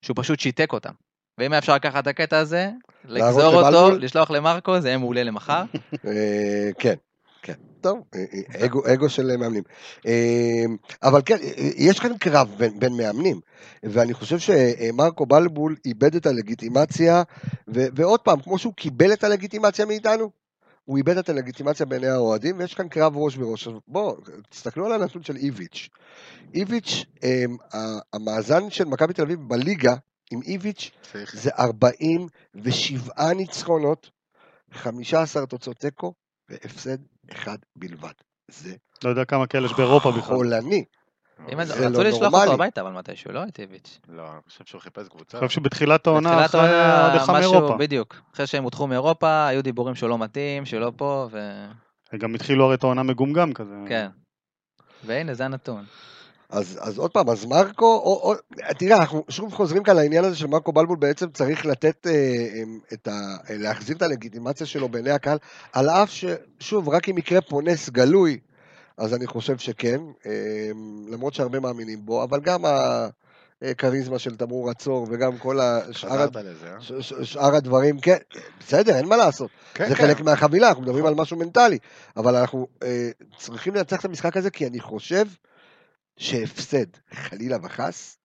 שהוא 0.02 0.16
פשוט 0.18 0.40
שיתק 0.40 0.72
אותם. 0.72 0.92
ואם 1.38 1.52
היה 1.52 1.58
אפשר 1.58 1.74
לקחת 1.74 2.02
את 2.02 2.06
הקטע 2.06 2.38
הזה, 2.38 2.70
לגזור 3.04 3.54
אותו, 3.54 3.60
לבלבול? 3.60 4.04
לשלוח 4.04 4.30
למרקו, 4.30 4.80
זה 4.80 4.88
יהיה 4.88 4.98
מעולה 4.98 5.22
למחר. 5.22 5.62
אה, 6.06 6.70
כן. 6.78 6.94
טוב, 7.85 7.99
אה, 8.14 8.25
אה, 8.35 8.64
אגו, 8.64 8.83
אגו 8.92 9.09
של 9.09 9.31
אה, 9.31 9.37
מאמנים. 9.37 9.62
אה, 10.07 10.64
אבל 11.03 11.20
כן, 11.25 11.37
אה, 11.42 11.70
יש 11.77 12.01
כאן 12.01 12.18
קרב 12.18 12.55
בין, 12.59 12.79
בין 12.81 12.97
מאמנים, 12.97 13.40
ואני 13.83 14.14
חושב 14.14 14.38
שמרקו 14.38 15.27
בלבול 15.27 15.77
איבד 15.85 16.14
את 16.14 16.27
הלגיטימציה, 16.27 17.23
ו, 17.75 17.87
ועוד 17.97 18.20
פעם, 18.20 18.40
כמו 18.40 18.59
שהוא 18.59 18.75
קיבל 18.75 19.12
את 19.12 19.25
הלגיטימציה 19.25 19.87
מאיתנו, 19.87 20.31
הוא 20.85 20.97
איבד 20.97 21.18
את 21.18 21.29
הלגיטימציה 21.29 21.87
בעיני 21.87 22.09
האוהדים, 22.09 22.59
ויש 22.59 22.75
כאן 22.75 22.88
קרב 22.88 23.16
ראש 23.16 23.37
בראש. 23.37 23.66
עכשיו, 23.66 23.73
בואו, 23.88 24.16
תסתכלו 24.51 24.87
על 24.87 24.92
הנתון 24.92 25.23
של 25.23 25.37
איביץ'. 25.37 25.88
איביץ', 26.55 27.05
אה, 27.25 27.44
המאזן 28.12 28.70
של 28.70 28.85
מכבי 28.85 29.12
תל 29.12 29.23
אביב 29.23 29.40
בליגה, 29.49 29.94
עם 30.31 30.42
איביץ'. 30.42 30.90
זה 31.33 31.51
47 31.59 33.33
ניצחונות, 33.35 34.11
15 34.73 35.47
תוצאות 35.47 35.77
תיקו 35.77 36.14
והפסד 36.49 36.99
אחד 37.32 37.58
בלבד. 37.76 38.12
זה 38.48 38.74
לא 39.04 39.10
יודע 39.10 39.24
כמה 39.24 39.46
כאלה 39.46 39.66
יש 39.66 39.72
באירופה 39.72 40.11
בכלל. 40.11 40.22
חולני. 40.22 40.84
זה 41.62 41.86
רצו 41.88 42.03
לא 42.03 42.09
לשלוח. 42.09 42.34
אותו 42.34 42.53
הביתה, 42.53 42.80
אבל 42.80 42.90
מתישהו, 42.90 43.32
לא 43.32 43.44
את 43.49 43.61
איביץ'. 43.61 43.99
לא, 44.09 44.22
אני 44.32 44.40
חושב 44.49 44.64
שהוא 44.64 44.80
חיפש 44.80 45.09
קבוצה. 45.09 45.38
אני 45.38 45.46
חושב 45.49 45.61
שבתחילת 45.61 46.07
העונה, 46.07 46.44
אחרי 46.44 46.61
העונה, 46.61 47.12
הדחה 47.12 47.32
משהו- 47.32 47.53
מאירופה. 47.53 47.76
בדיוק. 47.76 48.16
אחרי 48.34 48.46
שהם 48.46 48.64
הודחו 48.64 48.86
מאירופה, 48.86 49.46
היו 49.46 49.62
דיבורים 49.62 49.94
שהוא 49.94 50.11
לא 50.11 50.18
מתאים, 50.18 50.66
שהוא 50.66 50.80
לא 50.80 50.92
פה, 50.96 51.28
ו... 51.30 51.38
גם 52.18 52.34
התחילו 52.34 52.64
הרי 52.64 52.74
את 52.74 52.82
העונה 52.84 53.03
מגומגם 53.03 53.53
כזה. 53.53 53.74
כן. 53.88 54.09
והנה, 55.05 55.34
זה 55.34 55.44
הנתון. 55.44 55.84
אז, 56.51 56.78
אז 56.80 56.99
עוד 56.99 57.11
פעם, 57.11 57.30
אז 57.30 57.45
מרקו, 57.45 57.84
או, 57.84 58.20
או, 58.22 58.34
תראה, 58.78 58.97
אנחנו 58.97 59.24
שוב 59.28 59.55
חוזרים 59.55 59.82
כאן 59.82 59.97
לעניין 59.97 60.24
הזה 60.24 60.36
של 60.36 60.47
מרקו 60.47 60.72
בלבול 60.72 60.97
בעצם 60.97 61.30
צריך 61.30 61.66
לתת, 61.66 62.07
אה, 62.07 62.62
את 62.92 63.09
ה, 63.09 63.11
אה, 63.51 63.57
להחזיר 63.59 63.97
את 63.97 64.03
הלגיטימציה 64.03 64.66
שלו 64.66 64.88
בעיני 64.88 65.11
הקהל, 65.11 65.38
על 65.72 65.90
אף 65.90 66.11
ששוב, 66.11 66.88
רק 66.88 67.09
אם 67.09 67.18
יקרה 67.18 67.40
פה 67.40 67.61
נס 67.64 67.90
גלוי, 67.90 68.38
אז 68.99 69.14
אני 69.14 69.26
חושב 69.26 69.59
שכן, 69.59 70.01
אה, 70.26 70.70
למרות 71.09 71.34
שהרבה 71.34 71.61
מאמינים 71.61 72.07
בו, 72.07 72.22
אבל 72.22 72.40
גם 72.40 72.64
הכריזמה 73.62 74.18
של 74.18 74.36
תמרור 74.36 74.70
עצור 74.70 75.07
וגם 75.11 75.38
כל 75.38 75.61
השאר, 75.61 76.11
חזרת 76.11 76.36
לזה, 76.36 76.66
אה? 76.74 76.80
ש, 76.80 76.92
ש, 77.01 77.12
שאר 77.22 77.55
הדברים, 77.55 78.01
כן, 78.01 78.16
בסדר, 78.61 78.97
אין 78.97 79.07
מה 79.07 79.16
לעשות. 79.16 79.51
כן, 79.74 79.88
זה 79.88 79.95
כן. 79.95 80.07
חלק 80.07 80.20
מהחבילה, 80.20 80.68
אנחנו 80.68 80.82
מדברים 80.82 81.07
על 81.07 81.14
משהו 81.14 81.36
מנטלי. 81.36 81.78
אבל 82.16 82.36
אנחנו 82.36 82.66
אה, 82.82 83.11
צריכים 83.38 83.74
לנצח 83.74 84.01
את 84.01 84.05
המשחק 84.05 84.36
הזה, 84.36 84.51
כי 84.51 84.66
אני 84.66 84.80
חושב 84.80 85.26
שהפסד, 86.16 86.86
חלילה 87.14 87.56
וחס, 87.62 88.18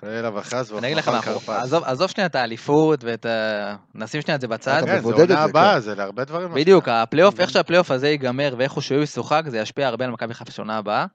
חלילה 0.00 0.38
וחס, 0.38 0.72
אני 0.72 0.86
אגיד 0.86 0.96
לך 0.96 1.08
מה, 1.08 1.14
ואופן 1.14 1.28
אנחנו- 1.30 1.46
כרפס. 1.46 1.62
עזוב 1.62 1.84
עזוב 1.84 2.10
שנייה 2.10 2.26
את 2.26 2.34
האליפות 2.34 3.04
ואת 3.04 3.26
ה... 3.26 3.76
נשים 3.94 4.22
שנייה 4.22 4.36
את 4.36 4.40
זה 4.40 4.48
בצד. 4.48 4.76
אתה 4.78 4.86
כן, 4.86 4.92
זה 4.92 4.98
מבודד 4.98 5.20
את 5.20 5.30
עונה 5.30 5.42
זה, 5.42 5.50
הבאה, 5.50 5.74
כן. 5.74 5.80
זה 5.80 5.94
להרבה 5.94 6.24
דברים. 6.24 6.54
בדיוק. 6.54 6.88
הפלייאוף, 6.88 7.40
איך 7.40 7.50
שהפלייאוף 7.50 7.90
הזה 7.90 8.08
ייגמר 8.08 8.54
ואיך 8.58 8.72
הוא 8.72 8.82
שהוא 8.82 9.02
ישוחק, 9.02 9.42
זה 9.46 9.58
ישפיע 9.58 9.88
הרבה 9.88 10.04
על 10.04 10.10
מכבי 10.10 10.34
חיפה 10.34 10.50
של 10.52 10.62
עונה 10.62 10.76
הבאה. 10.78 11.06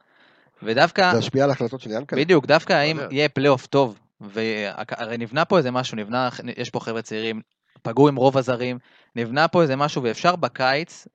ודווקא, 0.63 1.11
זה 1.13 1.19
ישפיע 1.19 1.43
על 1.43 1.49
ההחלטות 1.49 1.81
של 1.81 1.91
ינקלה. 1.91 2.19
בדיוק, 2.21 2.45
דווקא 2.45 2.73
האם. 2.73 2.97
יהיה 3.11 3.29
פלייאוף 3.29 3.65
טוב, 3.65 3.99
והרי 4.21 5.17
נבנה 5.17 5.45
פה 5.45 5.57
איזה 5.57 5.71
משהו, 5.71 5.97
נבנה, 5.97 6.29
יש 6.57 6.69
פה 6.69 6.79
חבר'ה 6.79 7.01
צעירים, 7.01 7.41
פגעו 7.81 8.07
עם 8.07 8.15
רוב 8.15 8.37
הזרים, 8.37 8.79
נבנה 9.15 9.47
פה 9.47 9.61
איזה 9.61 9.75
משהו, 9.75 10.03
ואפשר 10.03 10.35
בקיץ, 10.35 11.07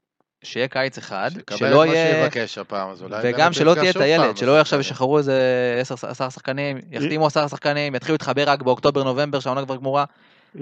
שיהיה 0.42 0.68
קיץ 0.68 0.98
אחד, 0.98 1.30
שיקבל 1.34 1.58
שלא 1.58 1.84
את 1.84 1.88
מה 1.88 1.94
יהיה... 1.94 2.22
שיבקש 2.30 2.58
הפעם, 2.58 2.90
אז 2.90 3.02
אולי 3.02 3.20
וגם 3.24 3.52
שלא 3.52 3.74
תהיה 3.74 3.92
טיילת, 3.92 4.36
שלא 4.36 4.60
עכשיו. 4.60 4.80
ישחררו 4.80 5.18
איזה 5.18 5.40
עשר, 5.80 5.94
עשר 6.08 6.28
שחקנים, 6.28 6.78
יחתימו 6.90 7.26
עשרה 7.26 7.48
שחקנים, 7.48 7.94
יתחילו 7.94 8.14
להתחבר 8.14 8.44
רק 8.50 8.62
באוקטובר, 8.62 9.02
נובמבר, 9.04 9.40
שהעונה 9.40 9.64
כבר 9.64 9.76
גמורה. 9.76 10.04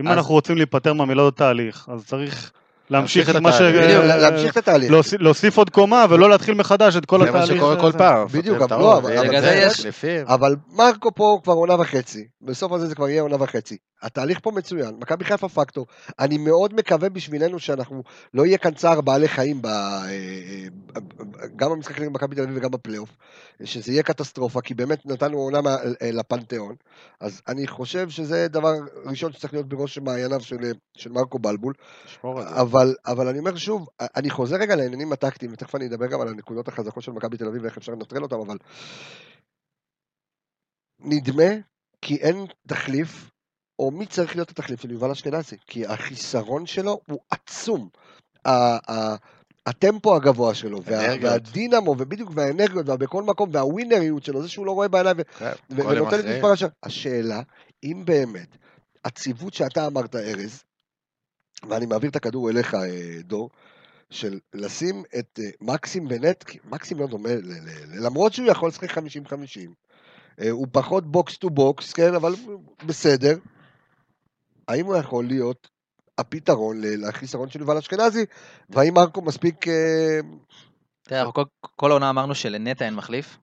אם 0.00 0.08
אז- 0.08 0.16
אנחנו 0.18 0.34
רוצים 0.34 0.56
להיפטר 0.56 0.92
מהמילות 0.92 1.34
התהליך, 1.34 1.86
אז 1.92 2.04
צריך 2.06 2.50
להמשיך 2.90 3.28
להמשיך 3.28 3.36
את 3.36 3.42
מה 3.42 3.52
ש... 3.52 3.60
התהליך. 3.60 4.22
להמשיך 4.22 4.52
את 4.52 4.56
התהליך. 4.56 4.92
להוסיף- 5.20 5.58
עוד 5.58 5.70
קומה 5.70 6.06
ולא 6.10 6.30
להתחיל 6.30 6.54
מחדש 6.54 6.96
את 6.96 7.06
כל 7.06 7.24
זה 7.24 7.30
מה 7.30 7.38
התהליך. 7.38 7.56
שקורה 7.56 7.80
כל. 7.80 7.92
פעם. 7.98 8.26
בדיוק, 8.32 8.62
אבל 8.62 8.78
לא, 8.80 9.00
זה, 9.40 9.54
יש-. 9.66 9.86
אבל 10.26 10.56
מרקו 10.72 11.14
פה 11.14 11.40
כבר 11.44 11.52
עונה 11.52 11.74
וחצי, 11.80 12.24
בסוף 12.42 12.72
הזה 12.72 12.86
זה 12.86 12.94
כבר 12.94 13.08
יהיה 13.08 13.22
עונה 13.22 13.36
וחצי. 13.42 13.76
התהליך 14.02 14.40
פה 14.42 14.50
מצוין, 14.50 14.94
מכבי 14.98 15.24
חיפה 15.24 15.48
פקטור. 15.48 15.86
אני 16.18 16.38
מאוד 16.38 16.74
מקווה 16.74 17.08
בשבילנו 17.08 17.58
שאנחנו, 17.58 18.02
לא 18.34 18.46
יהיה 18.46 18.58
כאן 18.58 18.74
צער 18.74 19.00
בעלי 19.00 19.28
חיים, 19.28 19.62
ב, 19.62 19.66
אה, 19.66 20.08
אה, 20.96 21.00
גם 21.56 21.70
במשחק 21.70 22.00
נגד 22.00 22.10
מכבי 22.12 22.36
תל 22.36 22.42
אביב 22.42 22.56
וגם 22.56 22.70
בפלייאוף, 22.70 23.16
שזה 23.64 23.92
יהיה 23.92 24.02
קטסטרופה, 24.02 24.60
כי 24.60 24.74
באמת 24.74 25.06
נתנו 25.06 25.38
עונה 25.38 25.60
מה- 25.60 25.76
אה, 26.02 26.10
לפנתיאון. 26.12 26.74
אז 27.20 27.42
אני 27.48 27.66
חושב 27.66 28.10
שזה 28.10 28.48
דבר 28.48 28.72
ראשון 29.04 29.32
שצריך 29.32 29.52
להיות 29.52 29.68
בראש 29.68 29.98
מעייניו 29.98 30.40
של, 30.40 30.56
של 30.96 31.12
מרקו 31.12 31.38
בלבול. 31.38 31.74
אבל, 32.24 32.94
אבל 33.06 33.28
אני 33.28 33.38
אומר 33.38 33.56
שוב, 33.56 33.88
אני 34.16 34.30
חוזר 34.30 34.56
רגע 34.56 34.76
לעניינים 34.76 35.12
הטקטיים, 35.12 35.52
ותכף 35.52 35.74
אני 35.74 35.86
אדבר 35.86 36.06
גם 36.06 36.20
על 36.20 36.28
הנקודות 36.28 36.68
החזקות 36.68 37.02
של 37.02 37.12
מכבי 37.12 37.36
תל 37.36 37.46
אביב 37.46 37.62
ואיך 37.62 37.76
אפשר 37.76 37.92
לנטרל 37.92 38.22
אותם, 38.22 38.36
אבל 38.46 38.56
נדמה 41.00 41.52
כי 42.02 42.16
אין 42.16 42.46
תחליף, 42.68 43.30
או 43.80 43.90
מי 43.90 44.06
צריך 44.06 44.36
להיות 44.36 44.50
התחליף 44.50 44.80
של 44.80 44.90
יובל 44.90 45.10
אשכנזי, 45.10 45.56
כי 45.66 45.86
החיסרון 45.86 46.66
שלו 46.66 47.00
הוא 47.06 47.20
עצום. 47.30 47.88
הטמפו 49.66 50.16
הגבוה 50.16 50.54
שלו, 50.54 50.82
וה. 50.84 51.14
והדינמו, 51.22 51.90
ובדיוק, 51.90 52.30
והאנרגיות, 52.34 52.88
ובכל 52.88 53.22
מקום, 53.22 53.50
והווינריות 53.52 54.24
שלו, 54.24 54.42
זה 54.42 54.48
שהוא 54.48 54.66
לא 54.66 54.72
רואה 54.72 54.88
בעיניים, 54.88 55.16
כן, 55.38 55.52
ונותן 55.70 56.20
את. 56.20 56.24
מספר 56.24 56.52
השער. 56.52 56.68
השאלה, 56.82 57.42
אם 57.84 58.02
באמת, 58.04 58.56
הציוות 59.04 59.54
שאתה 59.54 59.86
אמרת, 59.86 60.16
ארז, 60.16 60.62
ואני 61.68 61.86
מעביר 61.86 62.10
את 62.10 62.16
הכדור 62.16 62.50
אליך, 62.50 62.74
אה, 62.74 63.22
דור, 63.24 63.50
של 64.10 64.38
לשים 64.54 65.02
את 65.18 65.40
אה, 65.42 65.50
מקסים 65.60 66.08
בנט, 66.08 66.42
כי 66.42 66.58
מקסים 66.64 66.98
לא 66.98 67.06
דומה, 67.06 67.30
למרות 67.94 68.32
שהוא 68.32 68.46
יכול 68.46 68.68
לשחק 68.68 68.98
50-50, 68.98 69.00
אה, 70.40 70.50
הוא 70.50 70.66
פחות 70.72 71.06
box 71.06 71.36
to 71.36 71.50
box, 71.50 71.92
כן, 71.92 72.14
אבל 72.14 72.34
בסדר. 72.86 73.38
האם 74.68 74.86
הוא 74.86 74.96
יכול 74.96 75.24
להיות 75.24 75.68
הפתרון 76.18 76.76
לחיסרון 76.80 77.50
של 77.50 77.60
יובל 77.60 77.76
אשכנזי, 77.76 78.24
והאם 78.70 78.94
מרקו 78.94 79.22
מספיק... 79.22 79.68
אה, 79.68 80.20
תראה, 81.02 81.24
כל 81.60 81.90
העונה 81.90 82.10
אמרנו 82.10 82.34
שלנטע 82.34 82.84
אין 82.84 82.94
מחליף, 82.94 83.38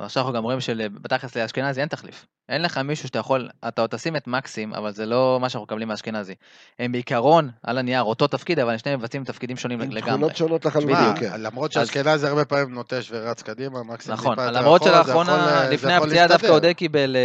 ועכשיו 0.00 0.22
אנחנו 0.22 0.34
גם 0.34 0.42
רואים 0.42 0.60
שבתכלס 0.60 1.36
לאשכנזי 1.36 1.80
אין 1.80 1.88
תחליף. 1.88 2.26
אין 2.48 2.62
לך 2.62 2.78
מישהו 2.78 3.06
שאתה 3.08 3.18
יכול, 3.18 3.48
אתה 3.68 3.80
עוד 3.80 3.90
תשים 3.90 4.16
את 4.16 4.26
מקסים, 4.26 4.74
אבל 4.74 4.92
זה 4.92 5.06
לא 5.06 5.38
מה 5.40 5.48
שאנחנו 5.48 5.64
מקבלים 5.64 5.88
מאשכנזי. 5.88 6.34
הם 6.78 6.92
בעיקרון, 6.92 7.50
על 7.62 7.78
הנייר, 7.78 8.02
אותו 8.02 8.26
תפקיד, 8.26 8.58
אבל 8.58 8.76
שניהם 8.78 8.98
מבצעים 8.98 9.24
תפקידים 9.24 9.56
שונים 9.56 9.80
עם 9.80 9.90
לגמרי. 9.90 10.10
תכונות 10.10 10.36
שונות 10.36 10.64
לחלוטין, 10.64 11.16
כן. 11.20 11.40
למרות 11.40 11.72
שאשכנזי 11.72 12.26
הרבה 12.26 12.44
פעמים 12.44 12.74
נוטש 12.74 13.08
ורץ 13.12 13.42
קדימה, 13.42 13.82
מקסימום 13.82 14.18
נכון, 14.18 14.34
טיפה 14.34 14.44
יותר 14.46 14.60
למרות 14.60 14.82
אחורה, 14.82 15.02
זה 15.02 15.04
שלאחרונה, 15.04 15.68
לפני 15.70 15.94
הפציעה 15.94 16.28
דווקא. 16.28 16.46
אודק 16.46 16.74
קיבל... 16.76 17.16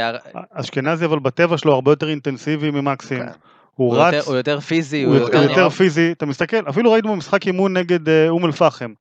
אה, 0.00 0.10
אשכנזי 0.52 1.04
אבל 1.04 1.18
בטבע 1.18 1.58
שלו 1.58 1.74
הרבה 1.74 1.92
יותר 1.92 2.08
אינטנסיבי 2.08 2.70
ממקסים. 2.70 3.18
כן. 3.22 3.28
הוא 3.74 3.94
הוא 3.96 4.02
רץ, 4.02 4.14
יותר- 4.14 4.26
הוא 4.28 4.36
יותר 4.36 4.60
פיזי, 4.60 5.02
הוא 5.02 5.16
הוא 5.16 5.22
יותר- 5.22 5.70
פיזי. 5.70 6.12
אתה 6.12 6.26
מסתכל, 6.26 6.68
אפילו 6.68 6.92
ראינו 6.92 7.12
במשחק 7.12 7.46
אימון 7.46 7.76
נגד 7.76 8.08
אה, 8.08 8.28
אום 8.28 8.46
אל 8.46 8.52
פחם. 8.52 8.92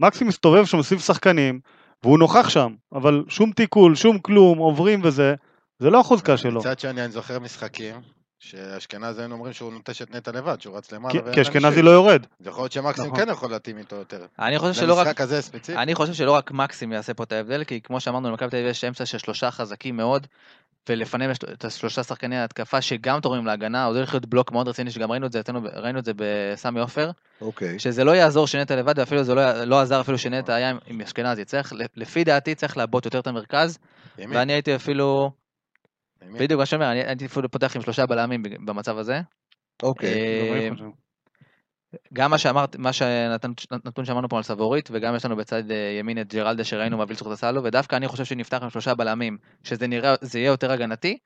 מקסים 0.00 0.26
מסתובב 0.26 0.64
שם 0.64 0.82
סביב 0.82 1.00
שחקנים, 1.00 1.60
והוא 2.04 2.18
נוכח 2.18 2.48
שם, 2.48 2.74
אבל 2.92 3.24
שום 3.28 3.52
תיקול, 3.52 3.94
שום 3.94 4.18
כלום, 4.18 4.58
עוברים 4.58 5.00
וזה, 5.04 5.34
זה 5.78 5.90
לא 5.90 6.00
החוזקה 6.00 6.36
שלו. 6.36 6.60
מצד 6.60 6.78
שני, 6.80 7.04
אני 7.04 7.12
זוכר 7.12 7.38
משחקים, 7.38 7.94
שאשכנזי 8.38 9.20
היינו 9.20 9.34
אומרים 9.34 9.52
שהוא 9.52 9.72
נוטש 9.72 10.02
את 10.02 10.14
נטע 10.14 10.32
לבד, 10.32 10.60
שהוא 10.60 10.76
רץ 10.76 10.92
למעלה. 10.92 11.32
כי- 11.32 11.42
אשכנזי. 11.42 11.82
לא 11.82 11.90
יורד. 11.90 12.26
יכול 12.40 12.62
להיות 12.62 12.72
שמקסימום 12.72 13.12
נכון. 13.12 13.24
כן 13.24 13.30
יכול 13.30 13.50
להתאים 13.50 13.78
איתו 13.78 13.96
יותר. 13.96 14.26
אני 14.38 14.58
חושב 14.58 14.72
שלא 14.72 14.94
רק... 14.94 15.06
למשחק 15.06 15.20
הזה 15.20 15.42
ספציפי. 15.42 15.78
אני 15.78 15.94
חושב 15.94 16.12
שלא 16.12 16.32
רק 16.32 16.50
מקסים 16.50 16.92
יעשה 16.92 17.14
פה 17.14 17.22
את 17.22 17.32
ההבדל, 17.32 17.64
כי 17.64 17.80
כמו 17.80 18.00
שאמרנו, 18.00 18.30
למכבי 18.30 18.50
תל 18.50 18.56
אביב 18.56 18.70
יש 18.70 18.84
אמצע 18.84 19.06
של 19.06 19.18
שלושה 19.18 19.50
חזקים 19.50 19.96
מאוד, 19.96 20.26
ולפניהם 20.88 21.30
יש 21.30 21.38
את 21.38 21.64
השלושה 21.64 22.02
שחקני 22.02 22.36
ההתקפה 22.36 22.80
שגם 22.80 23.20
תורמים 23.20 23.46
להגנה, 23.46 23.84
עוד 23.84 23.96
הולך 23.96 24.14
להיות 24.14 24.26
בלוק 24.26 24.52
מאוד 24.52 24.68
רציני, 24.68 24.90
שגם 24.90 25.10
ראינו 25.10 25.26
את 25.26 25.32
זה, 25.32 25.40
אצלנו- 25.40 25.60
ראינו 25.74 25.98
את 25.98 26.04
זה 26.04 26.12
בסמי 26.16 26.80
עופר, 26.80 27.10
אוקיי. 27.40 27.78
שזה 27.78 28.04
לא 28.04 28.10
יעזור 28.10 28.46
שנטע 28.46 28.76
לבד, 28.76 28.98
ואפילו 28.98 29.22
זה 29.24 29.34
לא, 29.34 29.64
לא 29.64 29.80
עזר 29.80 30.00
אפילו 30.00 30.18
שנטע 30.18 30.54
היה 30.54 30.70
עם, 30.70 30.78
עם 30.86 31.00
אשכנזי. 31.00 31.44
צריך, 31.44 31.72
לפי 31.96 32.24
דעתי, 32.24 32.54
צריך 32.54 32.76
לעבות 32.76 33.04
יותר 33.04 33.18
את 33.18 33.26
המרכז, 33.26 33.78
ימין, 34.18 34.36
ואני 34.36 34.52
הייתי 34.52 34.74
אפילו, 34.76 35.30
ימין. 36.22 36.38
בדיוק 36.38 36.58
מה 36.58 36.66
שאומר, 36.66 36.92
אני 36.92 37.04
הייתי 37.04 37.26
אפילו 37.26 37.50
פותח 37.50 37.76
עם 37.76 37.82
שלושה 37.82 38.06
בלמים 38.06 38.42
במצב 38.42 38.98
הזה. 38.98 39.20
אוקיי. 39.82 40.70
גם 42.12 42.30
מה 42.30 42.38
שאמרת, 42.38 42.76
מה 42.76 42.92
שנתון 42.92 44.04
שאמרנו 44.04 44.28
פה 44.28 44.36
על 44.36 44.42
סבורית, 44.42 44.88
וגם 44.92 45.14
יש 45.14 45.24
לנו 45.24 45.36
בצד 45.36 45.70
אה, 45.70 45.96
ימין 45.98 46.20
את 46.20 46.34
ג'רלדה 46.34 46.64
שראינו 46.64 46.98
מביא 46.98 47.14
לצורך 47.14 47.32
הסלו, 47.32 47.64
ודווקא 47.64 47.96
אני 47.96 48.08
חושב 48.08 48.24
שנפתח 48.24 48.58
עם 48.62 48.70
שלושה 48.70 48.94
בלמים, 48.94 49.38
שזה 49.62 49.86
נראה, 49.86 50.14
זה 50.20 50.38
יהיה 50.38 50.48
יותר 50.48 50.72
הגנתי, 50.72 51.18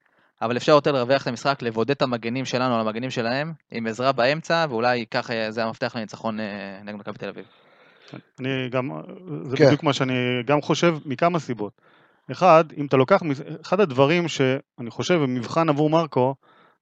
אבל 0.42 0.56
אפשר 0.56 0.72
יותר 0.72 0.92
לרווח 0.92 1.22
את 1.22 1.26
המשחק, 1.26 1.62
לבודד 1.62 1.90
את 1.90 2.02
המגנים 2.02 2.44
שלנו 2.44 2.74
על 2.74 2.80
המגנים 2.80 3.10
שלהם, 3.10 3.52
עם 3.70 3.86
עזרה 3.86 4.12
באמצע, 4.12 4.66
ואולי 4.68 5.04
ככה 5.10 5.32
זה 5.50 5.64
המפתח 5.64 5.96
לניצחון 5.96 6.40
אה, 6.40 6.46
נגד 6.84 6.96
מכבי 6.96 7.18
תל 7.18 7.28
אביב. 7.28 7.44
אני 8.40 8.68
גם, 8.70 8.90
זה 9.44 9.56
כן. 9.56 9.66
בדיוק 9.66 9.82
מה 9.82 9.92
שאני 9.92 10.42
גם 10.46 10.62
חושב 10.62 10.96
מכמה 11.04 11.38
סיבות. 11.38 11.72
אחד, 12.32 12.64
אם 12.76 12.86
אתה 12.86 12.96
לוקח, 12.96 13.22
אחד 13.62 13.80
הדברים 13.80 14.28
שאני 14.28 14.90
חושב 14.90 15.14
מבחן 15.14 15.68
עבור 15.68 15.90
מרקו, 15.90 16.34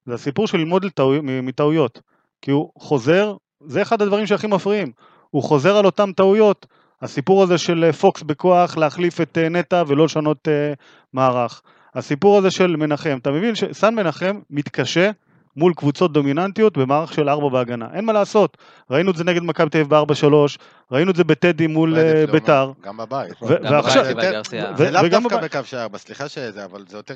זה 0.05 0.13
הסיפור 0.13 0.47
של 0.47 0.57
ללמוד 0.57 0.85
לטעו- 0.85 1.21
מטעויות. 1.43 2.01
כי 2.41 2.51
הוא 2.51 2.71
חוזר, 2.77 3.35
זה 3.65 3.81
אחד 3.81 4.01
הדברים 4.01 4.27
שהכי 4.27 4.47
מפריעים. 4.47 4.91
הוא 5.29 5.43
חוזר 5.43 5.77
על 5.77 5.85
אותם 5.85 6.11
טעויות. 6.15 6.65
הסיפור 7.01 7.43
הזה 7.43 7.57
של 7.57 7.83
אה, 7.83 7.93
פוקס 7.93 8.23
בכוח 8.23 8.77
להחליף 8.77 9.21
את 9.21 9.37
אה, 9.37 9.49
נטע 9.49 9.83
ולא 9.87 10.05
לשנות 10.05 10.47
אה, 10.47 10.73
מערך. 11.13 11.61
הסיפור 11.95 12.37
הזה 12.37 12.51
של 12.51 12.75
מנחם, 12.75 13.17
אתה 13.21 13.31
מבין 13.31 13.55
שסן 13.55 13.95
מנחם 13.95 14.39
מתקשה 14.49 15.11
מול 15.57 15.73
קבוצות 15.73 16.13
דומיננטיות 16.13 16.77
במערך 16.77 17.13
של 17.13 17.29
ארבע 17.29 17.49
בהגנה. 17.49 17.87
אין 17.93 18.05
מה 18.05 18.13
לעשות. 18.13 18.57
ראינו 18.91 19.11
את 19.11 19.15
זה 19.15 19.23
נגד 19.23 19.41
מכבי 19.43 19.69
תל 19.69 19.77
אביב 19.77 19.89
ב-4-3, 19.95 20.33
ראילו 20.91 21.11
את 21.11 21.15
זה 21.15 21.23
בטדי 21.23 21.67
מול 21.67 21.95
לא 21.99 22.31
ביתר. 22.31 22.71
גם 22.83 22.97
בבית. 22.97 23.33
גם 23.41 23.47
ועכשיו- 23.73 24.03
בבית 24.03 24.05
זה 24.05 24.13
קיבל 24.13 24.23
יותר- 24.23 24.31
גרסיה. 24.31 24.71
ו- 24.73 24.77
זה 24.77 24.91
לאו 24.91 25.07
דווקא 25.09 25.37
בקו 25.37 25.59
שער, 25.63 25.87
סליחה 25.97 26.29
שזה, 26.29 26.65
אבל 26.65 26.85
זה 26.87 26.97
יותר 26.97 27.13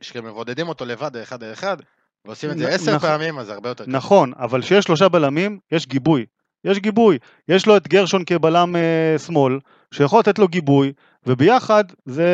כשמבודדים 0.00 0.68
אותו 0.68 0.84
לבד, 0.84 1.16
אחד 1.16 1.42
על 1.44 1.52
אחד, 1.52 1.76
ועושים 2.24 2.50
את 2.50 2.58
זה 2.58 2.68
עשר 2.68 2.94
נכון. 2.96 3.08
פעמים, 3.08 3.38
אז 3.38 3.48
הרבה 3.48 3.68
יותר 3.68 3.84
קשה. 3.84 3.92
נכון, 3.92 4.32
אבל 4.38 4.62
כשיש 4.62 4.84
שלושה 4.84 5.08
בלמים, 5.08 5.58
יש 5.72 5.86
גיבוי. 5.86 6.26
יש 6.64 6.78
גיבוי. 6.78 7.18
יש 7.48 7.66
לו 7.66 7.76
את 7.76 7.88
גרשון 7.88 8.24
כבלם 8.24 8.76
אה, 8.76 9.18
שמאל, 9.18 9.58
שיכול 9.94 10.18
לתת 10.20 10.38
לו 10.38 10.48
גיבוי, 10.48 10.92
וביחד 11.26 11.84
זה 12.04 12.30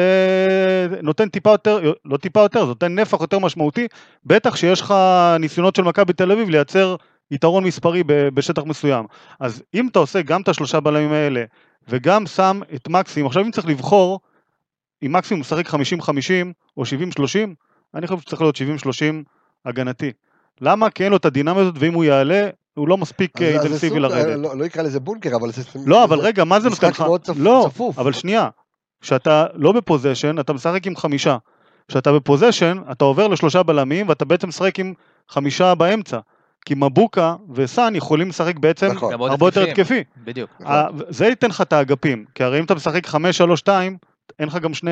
נותן 1.03 1.29
טיפה 1.29 1.51
יותר, 1.51 1.93
לא 2.05 2.17
טיפה 2.17 2.41
יותר, 2.41 2.61
זה 2.61 2.67
נותן 2.67 2.95
נפח 2.95 3.21
יותר 3.21 3.39
משמעותי, 3.39 3.87
בטח 4.25 4.57
שיש 4.57 4.81
לך 4.81 4.95
ניסיונות 5.41 5.77
של 5.77 5.83
מכבי 5.83 6.13
תל 6.13 6.33
אביב 6.33 6.49
לייצר 6.49 6.97
יתרון 7.31 7.65
מספרי 7.65 8.03
בשטח 8.07 8.63
מסוים. 8.65 9.05
אז 9.41 9.63
אם 9.75 9.89
אתה 9.89 9.99
עושה 9.99 10.23
גם 10.23 10.41
את 10.41 10.49
השלושה 10.49 10.81
בלמים 10.81 11.13
האלה, 11.13 11.45
וגם 11.89 12.27
שם 12.27 12.61
את 12.75 12.89
מקסים, 12.89 13.27
עכשיו 13.27 13.43
אם 13.45 13.51
צריך 13.51 13.67
לבחור, 13.67 14.21
אם 15.07 15.13
מקסים 15.13 15.41
משחק 15.41 15.69
50-50 15.69 15.75
או 16.77 16.83
70-30, 16.83 16.87
אני 17.95 18.07
חושב 18.07 18.21
שצריך 18.21 18.43
להיות 18.43 18.57
70-30 18.57 18.61
הגנתי. 19.69 20.13
למה? 20.61 20.91
כי 20.91 21.05
אין 21.05 21.11
לו 21.11 21.17
את 21.17 21.25
הדינמיה 21.25 21.63
הזאת, 21.63 21.75
ואם 21.79 21.95
הוא 21.95 22.05
יעלה, 22.05 22.49
הוא 22.75 22.89
לא 22.89 22.99
מספיק 22.99 23.43
אינטנסיבי 23.43 24.01
לרדת. 24.01 24.27
לא 24.39 24.57
לא 24.59 24.65
נקרא 24.65 24.83
לזה 24.83 25.01
בונקר, 25.01 25.37
אבל 25.37 25.53
זה... 25.53 25.63
לא, 25.87 26.05
אבל 26.05 26.21
זה 26.21 26.27
רגע, 26.27 26.45
מה 26.45 26.61
זה 26.61 26.69
נותן 26.69 26.87
משחק 26.89 27.01
לך? 27.01 27.07
מאוד 27.07 27.21
צפ- 27.25 27.33
לא, 27.37 27.67
צפוף. 27.71 27.99
אבל 27.99 28.13
שנייה, 28.13 28.49
כשאתה 29.01 29.47
לא 29.55 29.73
ב 29.73 29.78
possession, 29.78 30.39
אתה 30.41 30.53
משחק 30.53 30.87
עם 30.87 30.97
חמישה. 30.97 31.37
כשאתה 31.89 32.13
ב 32.13 32.18
possession, 32.18 32.79
אתה 32.93 33.05
עובר 33.05 33.29
לשלושה 33.29 33.63
בלמים, 33.63 34.09
ואתה 34.09 34.25
בעצם 34.25 34.49
משחק 34.49 34.79
עם 34.79 34.95
חמישה 35.29 35.75
באמצע. 35.75 36.19
כי 36.67 36.75
מבוקה 36.75 37.35
וסאן 37.55 37.97
יכולים 37.97 38.29
לשחק 38.29 38.59
בעצם 38.59 38.87
נכון. 38.87 39.13
הרבה 39.13 39.47
יותר. 39.47 39.63
התקפי. 39.63 40.05
בדיוק. 40.25 40.51
נכון. 40.61 40.75
זה 41.09 41.27
ייתן 41.27 41.49
לך 41.49 41.61
את 41.61 41.73
האגפים, 41.73 42.25
כי 42.35 42.45
הרי 42.45 42.59
אם 42.59 42.65
אתה 42.65 42.75
משחק 42.75 43.07
5-3-2, 43.07 43.69
אין 44.39 44.49
לך 44.49 44.57
גם 44.57 44.75
שני 44.75 44.91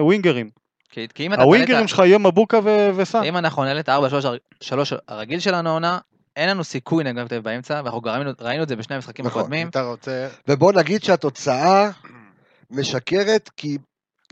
ווינגרים. 0.00 0.50
כי 0.90 1.06
כי 1.14 1.26
אם 1.26 1.34
אתה 1.34 1.42
הווינגרים 1.42 1.88
שלך 1.88 1.98
יהיה 1.98 2.18
מבוקה 2.18 2.58
ו- 2.64 2.90
וסאן. 2.96 3.24
אם 3.24 3.36
אנחנו 3.36 3.64
נעלה 3.64 3.80
את 3.80 3.88
ה-4-3 3.88 4.74
הרגיל 5.08 5.40
שלנו 5.40 5.70
העונה, 5.70 5.98
אין 6.36 6.48
לנו 6.48 6.64
סיכוי 6.64 7.04
נגד 7.04 7.22
מכבי 7.24 7.40
באמצע, 7.40 7.80
ואנחנו 7.84 8.00
ראינו- 8.04 8.30
ראינו 8.40 8.62
את 8.62 8.68
זה 8.68 8.76
בשני 8.76 8.96
המשחקים 8.96 9.26
נכון. 9.26 9.40
הקודמים. 9.40 9.68
אתה 9.68 9.82
רוצה, 9.82 10.28
ובוא 10.48 10.72
נגיד 10.72 11.02
שהתוצאה 11.04 11.90
משקרת, 12.70 13.50
כי 13.56 13.78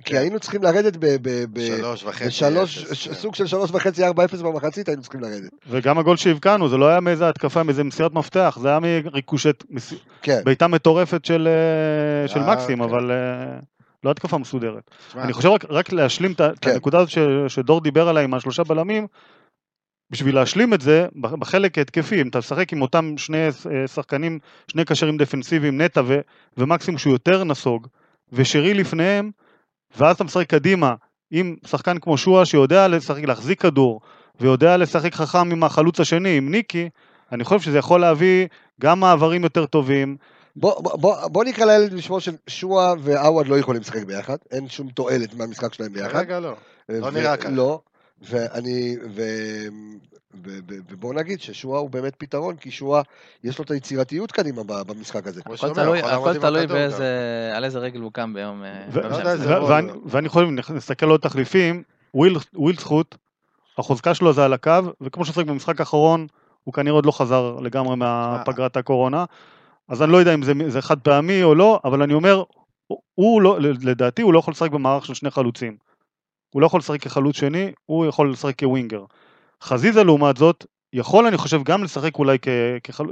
כי 0.05 0.13
כן. 0.13 0.17
היינו 0.17 0.41
צריכים 0.41 0.63
לרדת 0.63 0.97
ב... 0.97 1.07
ב- 1.23 1.45
ב- 1.53 1.67
שלוש 1.67 2.05
וחצי. 2.05 2.25
בשלוש, 2.27 2.79
אפס, 2.79 2.93
ש- 2.95 3.09
כן. 3.09 3.15
סוג 3.15 3.35
של 3.35 3.47
שלוש 3.47 3.71
וחצי, 3.71 4.05
ארבע 4.05 4.25
אפס 4.25 4.41
במחצית, 4.41 4.89
היינו 4.89 5.03
צריכים 5.03 5.21
לרדת. 5.21 5.51
וגם 5.69 5.99
הגול 5.99 6.17
שהבקענו, 6.17 6.69
זה 6.69 6.77
לא 6.77 6.89
היה 6.89 7.01
מאיזה 7.01 7.29
התקפה, 7.29 7.63
מאיזה 7.63 7.85
מסירת 7.85 8.13
מפתח, 8.13 8.59
זה 8.63 8.69
היה 8.69 8.79
מריקושט, 8.81 9.65
מס- 9.71 9.95
כן. 10.23 10.41
בעיטה 10.45 10.67
מטורפת 10.69 11.25
של 11.25 11.49
אה, 11.49 12.29
של 12.29 12.41
אה, 12.41 12.53
מקסים, 12.55 12.79
כן. 12.79 12.85
אבל 12.85 13.11
אה, 13.11 13.17
לא 14.05 14.11
התקפה 14.11 14.39
מסודרת. 14.39 14.91
תשמע, 15.09 15.23
אני 15.23 15.33
חושב 15.33 15.49
רק, 15.49 15.65
רק 15.69 15.93
להשלים 15.93 16.33
את 16.33 16.41
כן. 16.61 16.71
הנקודה 16.71 16.99
הזאת 16.99 17.11
ש, 17.11 17.19
שדור 17.49 17.81
דיבר 17.81 18.09
עליה 18.09 18.23
עם 18.23 18.35
השלושה 18.35 18.65
בלמים, 18.65 19.07
בשביל 20.11 20.35
להשלים 20.35 20.75
את 20.75 20.81
זה, 20.81 21.07
בחלק 21.21 21.79
ההתקפי, 21.79 22.23
אם 22.23 22.29
אתה 22.29 22.39
משחק 22.39 22.73
עם 22.73 22.83
אותם 22.83 23.15
שני 23.17 23.47
אה, 23.47 23.87
שחקנים, 23.87 24.39
שני 24.69 24.85
קשרים 24.85 25.17
דפנסיביים, 25.17 25.81
נטע 25.81 26.03
ו, 26.07 26.21
ומקסימום 26.57 26.99
שהוא 26.99 27.13
יותר 27.13 27.45
נסוג, 27.45 27.87
ושרי 28.33 28.75
לפניהם, 28.75 29.31
ואז 29.97 30.17
אתה 30.17 30.25
משחק 30.25 30.47
קדימה 30.47 30.95
עם 31.31 31.57
שחקן 31.67 31.99
כמו 31.99 32.19
שואה 32.19 32.47
שיודע 32.47 32.89
לשחק, 32.89 33.23
להחזיק 33.23 33.63
כדור, 33.63 34.01
ויודע 34.41 34.77
לשחק 34.77 35.15
חכם 35.15 35.51
עם 35.51 35.65
החלוץ 35.65 36.01
השני, 36.01 36.37
עם 36.37 36.51
ניקי, 36.51 36.89
אני 37.33 37.45
חושב 37.45 37.61
שזה 37.61 37.79
יכול 37.79 38.01
להביא 38.01 38.47
גם 38.81 39.01
מעברים 39.01 39.43
יותר 39.43 39.67
טובים, 39.67 40.17
בוא, 40.61 40.83
בוא, 40.83 40.97
בוא, 40.97 41.29
בוא 41.29 41.45
נקרא 41.45 41.65
לילד 41.67 41.95
בשמו 41.95 42.21
של 42.21 42.33
שועה 42.47 42.95
ועווד 42.99 43.47
לא 43.49 43.59
יכולים 43.59 43.81
לשחק 43.81 44.05
ביחד, 44.05 44.37
אין 44.51 44.69
שום 44.69 44.89
תועלת 44.89 45.35
מהמשחק 45.35 45.75
שלהם 45.75 45.93
ביחד. 45.93 46.13
כרגע 46.13 46.41
לא. 46.41 46.55
לא 46.89 47.07
ו- 47.07 47.11
נראה 47.11 47.37
ככה. 47.37 47.49
לא, 47.51 47.81
ואני, 48.23 48.97
ו, 49.11 49.23
ו, 50.45 50.51
ו, 50.69 50.75
ובוא 50.91 51.15
נגיד 51.15 51.41
ששועה 51.41 51.81
הוא 51.81 51.91
באמת 51.91 52.15
פתרון, 52.19 52.57
כי 52.57 52.71
שועה 52.71 53.03
יש 53.45 53.59
לו 53.59 53.65
את 53.65 53.71
היצירתיות 53.71 54.33
קדימה 54.33 54.63
ב- 54.63 54.83
במשחק 54.83 55.27
הזה. 55.27 55.41
הכל 55.47 56.39
תלוי-. 56.39 56.67
באיזה- 56.67 57.53
על 57.55 57.65
איזה 57.65 57.79
רגל 57.79 58.01
הוא 58.01 58.13
קם 58.13 58.33
ביום... 58.35 58.65
אה, 58.65 58.85
לא 58.93 59.11
ואני- 60.07 60.29
אם 60.49 60.59
נסתכל 60.77 61.07
על 61.07 61.11
עוד 61.11 61.21
תחליפים, 61.21 61.83
וויל, 62.15 62.37
וויל 62.55 62.77
זכות, 62.77 63.17
החוזקה 63.79 64.15
שלו 64.15 64.33
זה 64.33 64.45
על 64.45 64.53
הקו, 64.53 64.71
וכמו 65.01 65.25
ששחק 65.25 65.45
במשחק 65.47 65.81
האחרון, 65.81 66.27
הוא 66.65 66.75
כנראה 66.75 66.95
עוד 66.95 67.07
לא 67.07 67.13
חזר 67.13 67.57
לגמרי 67.63 67.97
מהפגרת 67.97 68.77
הקורונה, 68.77 69.25
אז 69.89 70.03
אני 70.03 70.13
לא 70.13 70.17
יודע 70.17 70.35
אם 70.35 70.43
זה, 70.43 70.53
זה 70.69 70.83
חד 70.83 70.99
פעמי 71.01 71.43
או 71.43 71.55
לא, 71.55 71.81
אבל 71.85 72.03
אני 72.03 72.15
אומר, 72.15 72.43
הוא- 73.15 73.43
לא, 73.43 73.59
לדעתי 73.61 74.23
הוא 74.23 74.33
לא 74.35 74.39
יכול 74.39 74.53
לשחק 74.53 74.71
במערך 74.71 75.07
של 75.07 75.15
שני 75.15 75.31
חלוצים. 75.31 75.77
הוא 76.55 76.63
לא 76.63 76.67
יכול 76.67 76.79
לשחק 76.81 77.01
כחלוץ 77.03 77.37
שני, 77.37 77.73
הוא 77.87 78.07
יכול 78.07 78.33
לשחק 78.33 78.59
כווינגר. 78.59 79.05
חזיזה 79.63 80.05
לעומת 80.05 80.37
זאת, 80.37 80.67
יכול 80.93 81.27
אני 81.27 81.37
חושב 81.37 81.63
גם 81.63 81.85
לשחק 81.85 82.19
אולי 82.19 82.39
כחלוץ, 82.85 83.11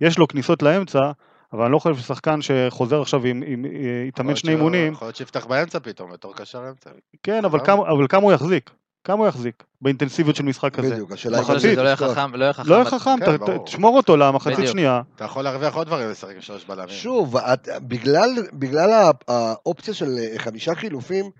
יש 0.00 0.18
לו 0.18 0.28
כניסות 0.28 0.62
לאמצע, 0.62 1.10
אבל 1.52 1.62
אני 1.64 1.72
לא 1.72 1.78
חושב 1.78 1.96
ששחקן 1.96 2.38
שחוזר 2.42 3.00
עכשיו 3.00 3.24
עם, 3.24 3.36
עם, 3.36 3.42
עם 3.46 3.64
יכול 3.64 4.08
יתאמן 4.08 4.36
שני 4.36 4.52
אימונים, 4.52 4.92
יכול 4.92 5.06
להיות 5.06 5.16
שיפתח 5.16 5.46
באמצע 5.46 5.78
פתאום, 5.78 6.12
בתור 6.12 6.34
קשר 6.34 6.68
אמצע. 6.68 6.90
כן, 7.22 7.44
אבל? 7.44 7.58
כמה, 7.64 7.82
אבל 7.90 8.06
כמה 8.08 8.22
הוא 8.22 8.32
יחזיק? 8.32 8.70
כמה 9.08 9.18
הוא 9.18 9.28
יחזיק 9.28 9.64
באינטנסיביות 9.82 10.36
של 10.36 10.42
משחק 10.42 10.74
כזה? 10.74 10.90
בדיוק, 10.90 11.12
השאלה 11.12 11.38
היא 11.38 11.58
שזה 11.58 11.74
לא 11.76 11.82
יהיה. 11.82 11.96
חכם, 11.96 12.34
לא 12.34 12.44
יהיה 12.44 12.52
חכם. 12.52 12.68
לא 12.70 12.74
יהיה 12.74 12.84
בת- 12.84 12.90
חכם, 12.90 13.16
כן. 13.46 13.58
תשמור 13.64 13.96
אותו 13.96 14.16
למחצית. 14.16 14.68
שנייה. 14.68 15.00
אתה 15.16 15.24
יכול 15.24 15.44
להרוויח 15.44 15.74
עוד 15.74 15.86
דברים 15.86 16.10
לשחק 16.10 16.34
עם 16.34 16.40
שלוש 16.40 16.64
בלמים. 16.64 16.88
שוב, 16.88 17.36
בגלל, 17.82 18.30
בגלל 18.52 18.90
הא- 18.92 19.12
האופציה 19.28 19.94
של 19.94 20.18
אה, 20.18 20.38
חמישה 20.38 20.74
חילופים, 20.74 21.30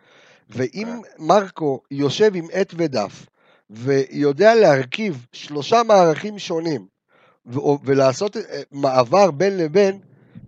ואם 0.50 0.88
מרקו 1.18 1.80
יושב 1.90 2.30
עם 2.34 2.46
עט 2.52 2.74
ודף, 2.76 3.26
ויודע 3.70 4.54
להרכיב 4.54 5.26
שלושה 5.32 5.82
מערכים 5.82 6.38
שונים, 6.38 6.86
ולעשות 7.84 8.36
אה, 8.36 8.42
מעבר 8.72 9.30
בין 9.30 9.56
לבין, 9.58 9.98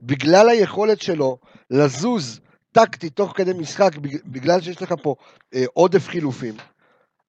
בגלל 0.03 0.49
היכולת 0.49 1.03
שלו 1.03 1.39
לזוז 1.71 2.41
טקטית 2.73 3.17
תוך 3.17 3.33
כדי 3.37 3.53
משחק, 3.53 3.97
בג- 3.97 4.19
בגלל 4.27 4.61
שיש 4.61 4.83
לך 4.83 4.95
פה 5.03 5.15
אה, 5.55 5.65
עודף 5.73 6.09
חילופים, 6.09 6.55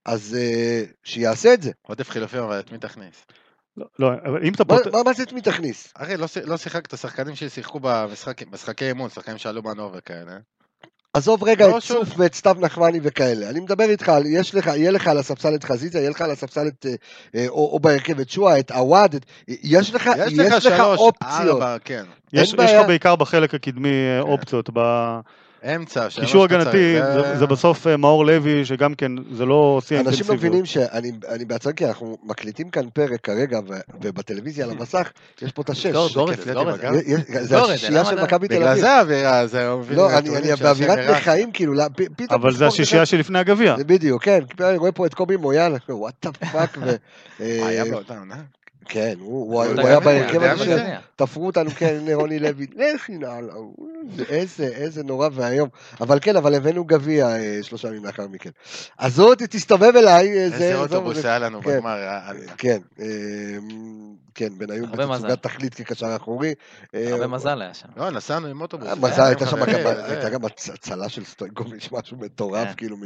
אז 0.06 0.38
אה, 0.40 0.84
שיעשה 1.04 1.54
את 1.54 1.62
זה. 1.62 1.72
עודף 1.82 2.10
חילופים, 2.10 2.44
אבל 2.44 2.60
את 2.60 2.72
מי 2.72 2.78
תכניס? 2.78 3.26
לא, 3.78 3.86
לא, 4.00 4.08
אבל 4.26 4.44
אם 4.44 4.54
אתה 4.54 4.64
מה, 5.06 5.14
זה 5.14 5.24
את 5.24 5.34
מי 5.34 5.42
תכניס? 5.42 5.94
אחי, 5.96 6.18
לא 6.18 6.28
לא 6.46 6.58
שיחקת 6.58 6.98
שחקנים 6.98 7.36
ששיחקו 7.36 7.80
במשחק- 7.80 8.52
משחקי 8.52 8.88
אימון, 8.88 9.10
שחקנים 9.10 9.38
שעלו 9.38 9.64
מנור 9.64 9.92
וכאלה. 9.96 10.38
עזוב 11.14 11.44
רגע 11.44 11.68
לא, 11.68 11.78
את. 11.78 11.84
צוף 11.84 12.10
ואת 12.18 12.34
סתיו 12.36 12.56
נחמני 12.60 13.00
וכאלה. 13.04 13.50
אני 13.50 13.60
מדבר 13.60 13.84
איתך, 13.84 14.12
יש 14.26 14.56
לך, 14.56 14.68
יהיה 14.68 14.92
לך 14.92 15.08
על 15.08 15.18
הספסל 15.18 15.56
את 15.56 15.64
חזיזה, 15.64 16.00
יהיה 16.00 16.10
לך 16.10 16.22
על 16.22 16.32
הספסל 16.32 16.68
את, 16.68 16.86
אה, 16.86 16.96
אה, 17.36 17.48
או, 17.48 17.70
או 17.74 17.80
בהרכב 17.80 18.20
את 18.20 18.30
שועה, 18.30 18.60
את 18.60 18.72
עווד, 18.72 19.16
את, 19.16 19.26
יש 19.48 19.94
לך, 19.94 20.10
יש 20.28 20.40
לך 20.40 20.62
שלוש, 20.62 21.00
אופציות. 21.00 21.62
ארבע, 21.62 21.78
כן. 21.86 22.04
יש, 22.34 22.50
יש 22.50 22.56
בעיה. 22.56 22.82
לך 22.82 22.88
בעיקר 22.88 23.16
בחלק 23.16 23.54
הקדמי 23.54 23.90
אה, 23.90 24.22
אופציות. 24.22 24.70
אמצע, 25.64 26.08
אתה 26.08 26.44
הגנתי 26.44 26.96
זה, 27.14 27.38
זה 27.38 27.46
בסוף 27.46 27.88
אה, 27.88 27.98
מאור 27.98 28.26
לוי, 28.26 28.66
שגם 28.66 28.94
כן, 28.94 29.12
זה 29.32 29.46
לא 29.46 29.82
שיא 29.86 30.00
אנשים 30.00 30.04
לא 30.04 30.10
האינטנסיביות. 30.10 30.40
מבינים 30.40 30.66
שאני 30.66 31.12
אני 31.28 31.46
בעצמי, 31.46 31.74
כי 31.76 31.86
אנחנו 31.86 32.18
מקליטים 32.24 32.70
כאן 32.70 32.90
פרק 32.94 33.22
כרגע, 33.22 33.60
ובטלוויזיה 34.02 34.66
על 34.66 34.72
המסך, 34.72 35.12
יש 35.42 35.52
פה 35.52 35.62
את 35.62 35.70
השש. 35.70 36.12
סגור 36.12 36.32
את 36.32 36.42
זה, 36.42 36.60
עם 36.60 36.70
את 36.70 36.80
זה. 36.80 37.46
זה 37.46 37.62
השישייה 37.62 38.06
של 38.06 38.16
לא? 38.16 38.24
מכבי 38.24 38.48
תל 38.48 38.56
בגלל 38.56 38.68
אביב. 38.68 38.82
זה 38.82 38.92
האווירה, 38.92 39.48
זה 39.48 39.70
לא, 39.90 40.18
אני 40.18 40.30
באווירת 40.62 40.98
השם 40.98 41.12
לחיים, 41.12 41.52
כאילו, 41.52 41.74
פתאום... 41.96 42.40
אבל 42.42 42.54
זה 42.54 42.68
השישייה 42.68 43.06
שלפני 43.06 43.40
הגביע. 43.40 43.76
בדיוק, 43.76 44.24
כן, 44.24 44.40
אני 44.60 44.78
רואה 44.78 44.92
פה 44.92 45.06
את 45.06 45.14
קובי 45.14 45.36
מויאל, 45.36 45.74
וואט 45.90 46.26
דה 46.26 46.32
פאק, 46.32 46.78
היה 47.40 47.84
אה, 47.84 47.92
באותה 47.92 48.18
עונה? 48.18 48.36
כן, 48.86 49.14
הוא 49.20 49.62
היה 49.64 50.00
בהרכב 50.00 50.42
הזה 50.42 50.54
מי 50.54 50.60
של... 50.60 50.76
זה? 50.76 50.96
תפרו 51.16 51.46
אותנו, 51.46 51.70
כן, 51.70 51.98
הנה 52.02 52.16
רוני 52.16 52.40
לוי, 52.40 52.68
לכי 52.76 53.18
נעלה, 53.18 53.54
איזה, 54.30 54.64
איזה 54.68 55.04
נורא 55.04 55.30
ואיום. 55.34 55.70
אבל 56.02 56.20
כן, 56.22 56.36
אבל 56.36 56.56
הבאנו 56.56 56.86
גביע 56.86 57.28
אה, 57.28 57.60
שלושה 57.62 57.88
ימים 57.88 58.06
לאחר 58.06 58.28
מכן. 58.28 58.50
אז 58.98 59.14
זאת, 59.16 59.42
תסתובב 59.44 59.94
אליי, 59.96 60.30
אה, 60.30 60.50
זה... 60.50 60.54
איזה 60.56 60.58
זה- 60.58 60.76
אוטובוס 60.78 61.26
היה 61.26 61.40
לנו 61.40 61.62
כן. 61.62 61.78
בגמר, 61.78 61.90
היה- 61.96 62.22
כן, 62.58 62.78
אה, 63.00 63.06
כן, 64.36 64.50
בניון. 64.58 64.92
בתצוגת 64.92 65.44
תכלית 65.44 65.74
כקשר 65.74 66.16
אחורי. 66.16 66.54
אה, 66.96 67.12
הרבה 67.14 67.28
מזל 67.28 67.62
היה 67.62 67.74
שם. 67.74 67.88
לא, 67.98 68.10
נסענו 68.12 68.48
עם 68.48 68.62
אוטובוס. 68.62 68.88
אה, 68.88 68.96
מזל, 68.96 69.22
הייתה 69.22 69.46
שם 69.46 69.58
גם- 70.32 70.42
הצלה 70.74 71.10
של 71.10 71.26
סטויקוביץ', 71.26 71.90
משהו 71.92 72.18
מטורף, 72.18 72.68
כן. 72.68 72.74
כאילו, 72.78 72.98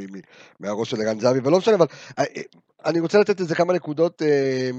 מהראש 0.60 0.90
של 0.90 1.02
ערן 1.02 1.20
זהבי, 1.20 1.40
אבל 1.40 1.52
לא 1.52 1.58
משנה, 1.58 1.76
אבל 1.76 1.86
אה, 2.20 2.24
אה, 2.38 2.42
אני 2.86 3.00
רוצה 3.00 3.20
לתת 3.20 3.40
איזה 3.40 3.56
כמה 3.56 3.74
נקודות, 3.74 4.22
אה, 4.22 4.70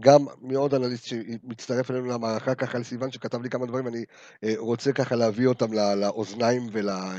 גם 0.00 0.25
מעוד 0.40 0.74
אנליסט 0.74 1.04
שמצטרף 1.04 1.90
אלינו 1.90 2.06
למערכה, 2.06 2.54
ככה 2.54 2.78
לסיוון 2.78 3.10
שכתב 3.10 3.42
לי 3.42 3.50
כמה 3.50 3.66
דברים, 3.66 3.86
אני 3.88 4.04
אה, 4.44 4.54
רוצה 4.56 4.92
ככה 4.92 5.16
להביא 5.16 5.46
אותם 5.46 5.72
לאוזניים 5.72 6.66
ול- 6.72 6.90
אה, 6.90 7.14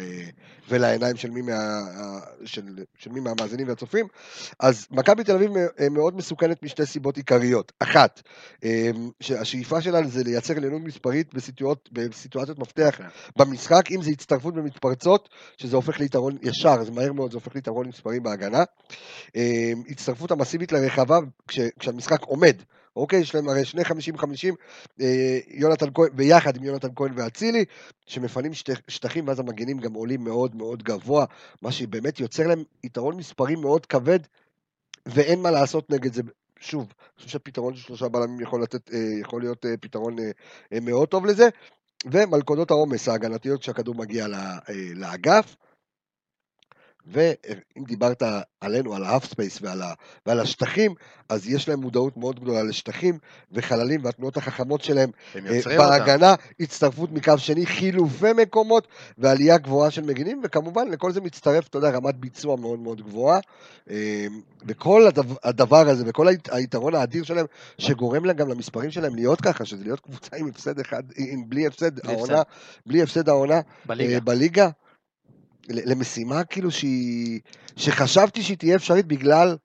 ולעיניים 0.70 1.16
של 1.16 1.30
מי 1.32 1.41
מה- 1.41 1.80
אה, 1.97 2.20
של- 2.45 2.84
של 2.97 3.12
מי 3.12 3.20
מהמאזינים 3.20 3.68
והצופים. 3.68 4.08
אז 4.60 4.88
מכבי 4.91 5.24
תל 5.24 5.36
אביב 5.36 5.51
מאוד 5.91 6.16
מסוכנת 6.18 6.64
משתי 6.64 6.86
סיבות 6.86 7.18
עיקריות. 7.18 7.72
אחת, 7.80 8.22
שהשאיפה 9.20 9.82
שלה 9.82 10.08
זה 10.08 10.24
לייצר 10.24 10.58
עליונות 10.58 10.82
מספרית 10.82 11.34
בסיטואציות, 11.34 11.89
בסיטואציות 11.91 12.60
מפתח 12.60 12.95
כן. 12.97 13.08
במשחק, 13.38 13.91
אם 13.91 14.01
זה 14.01 14.12
הצטרפות 14.12 14.53
במתפרצות, 14.53 15.30
שזה 15.58 15.76
הופך 15.76 15.99
ליתרון 15.99 16.38
ישר, 16.41 16.84
זה 16.84 16.91
מהר 16.91 17.14
מאוד, 17.14 17.32
זה 17.32 17.38
הופך 17.38 17.55
ליתרון 17.55 17.88
מספרי 17.88 18.20
בהגנה. 18.20 18.64
הצטרפות 19.89 20.32
המסיבית 20.32 20.72
לרחבה 20.72 21.18
כש, 21.47 21.60
כשהמשחק 21.80 22.22
עומד, 22.24 22.55
אוקיי? 22.98 23.20
יש 23.20 23.36
להם 23.36 23.50
הרי 23.50 23.66
שני 23.66 23.82
50-50, 23.82 23.86
אה, 25.02 25.39
יונתן 25.48 25.86
כהן, 25.93 26.10
ביחד 26.14 26.58
עם 26.58 26.64
יונתן 26.64 26.88
כהן 26.95 27.12
ואצילי, 27.16 27.66
שמפנים 28.06 28.54
שט, 28.54 28.70
שטחים, 28.88 29.28
ואז 29.28 29.39
המגנים 29.39 29.78
גם 29.78 29.93
עולים 29.93 30.24
מאוד 30.24 30.56
מאוד 30.56 30.84
גבוה, 30.84 31.26
מה 31.62 31.72
שבאמת 31.72 32.20
יוצר 32.20 32.48
להם 32.48 32.64
יתרון 32.84 33.18
מספרי 33.18 33.56
מאוד 33.56 33.86
כבד, 33.86 34.20
ואין 35.06 35.41
מה 35.41 35.52
לעשות 35.52 35.89
נגד 35.89 36.14
זה 36.14 36.22
שוב, 36.60 36.82
אני 36.82 37.18
חושב 37.18 37.30
שהפתרון 37.30 37.76
של 37.76 37.82
שלושה 37.82 38.08
בלמים 38.08 38.41
יכול, 38.41 38.64
לתת, 38.64 38.93
אה, 38.93 39.00
יכול 39.22 39.41
להיות 39.41 39.66
אה, 39.66 39.78
פתרון 39.82 40.20
אה, 40.20 40.32
אה, 40.74 40.80
מאוד 40.80 41.08
טוב 41.08 41.26
לזה. 41.26 41.50
ומלכודות 42.06 42.72
העומס 42.72 43.10
ההגנתיות 43.10 43.62
כשהכדור 43.62 43.95
מגיע 43.95 44.26
אה, 44.26 44.60
לאגף. 44.95 45.56
ואם 47.12 47.84
דיברת 47.88 48.24
עלינו, 48.62 48.95
על 48.95 49.03
half 49.03 49.26
space 49.26 49.60
ועל, 49.62 49.82
ה, 49.82 49.93
ועל 50.26 50.39
השטחים, 50.39 50.93
אז 51.30 51.47
יש 51.49 51.70
להם 51.70 51.80
מודעות 51.80 52.18
מאוד 52.18 52.39
גדולה 52.39 52.64
לשטחים 52.64 53.18
וחללים 53.51 54.05
והתנועות 54.05 54.38
החכמות 54.38 54.84
שלהם 54.84 55.10
הם 55.36 55.45
אה, 55.47 55.55
יוצרים 55.55 55.80
אותם. 55.80 55.89
בהגנה, 55.89 56.36
הצטרפות 56.60 57.12
מקו 57.12 57.38
שני, 57.38 57.66
חילופי 57.66 58.34
מקומות 58.34 58.88
ועלייה 59.18 59.58
גבוהה 59.58 59.91
של 59.91 60.01
מגינים, 60.01 60.41
וכמובן 60.43 60.88
לכל 60.88 61.12
זה 61.12 61.22
מצטרף, 61.22 61.68
אתה 61.68 61.78
יודע, 61.78 61.89
רמת 61.89 62.16
ביצוע 62.16 62.55
מאוד 62.55 62.80
מאוד 62.80 63.01
גבוהה. 63.01 63.39
אה, 63.89 64.28
וכל 64.68 65.08
הדבר, 65.08 65.36
הדבר 65.43 65.89
הזה 65.89 66.03
וכל 66.08 66.28
הית- 66.28 66.49
היתרון 66.53 66.95
האדיר 66.95 67.24
שלהם, 67.24 67.45
שגורם 67.78 68.26
להם 68.26 68.36
גם 68.36 68.49
למספרים 68.49 68.91
שלהם 68.91 69.16
להיות 69.16 69.41
ככה, 69.41 69.66
שזה 69.66 69.84
להיות 69.84 69.99
קבוצה 69.99 70.38
עם 70.38 70.47
הפסד 70.47 70.80
אחד, 70.80 71.03
עם 71.18 71.49
בלי 71.49 71.68
הפסד 71.68 71.99
בלי 71.99 72.14
העונה, 72.14 72.41
בלי 72.86 73.01
הפסד 73.01 73.30
העונה 73.30 73.60
בליגה. 73.86 74.14
אה, 74.14 74.20
בליגה, 74.20 74.70
למשימה 75.70 76.43
כאילו 76.43 76.72
שהיא, 76.72 77.39
שחשבתי 77.76 78.43
שהיא 78.43 78.57
תהיה 78.57 78.76
אפשרית 78.76 79.05
בגלל, 79.05 79.57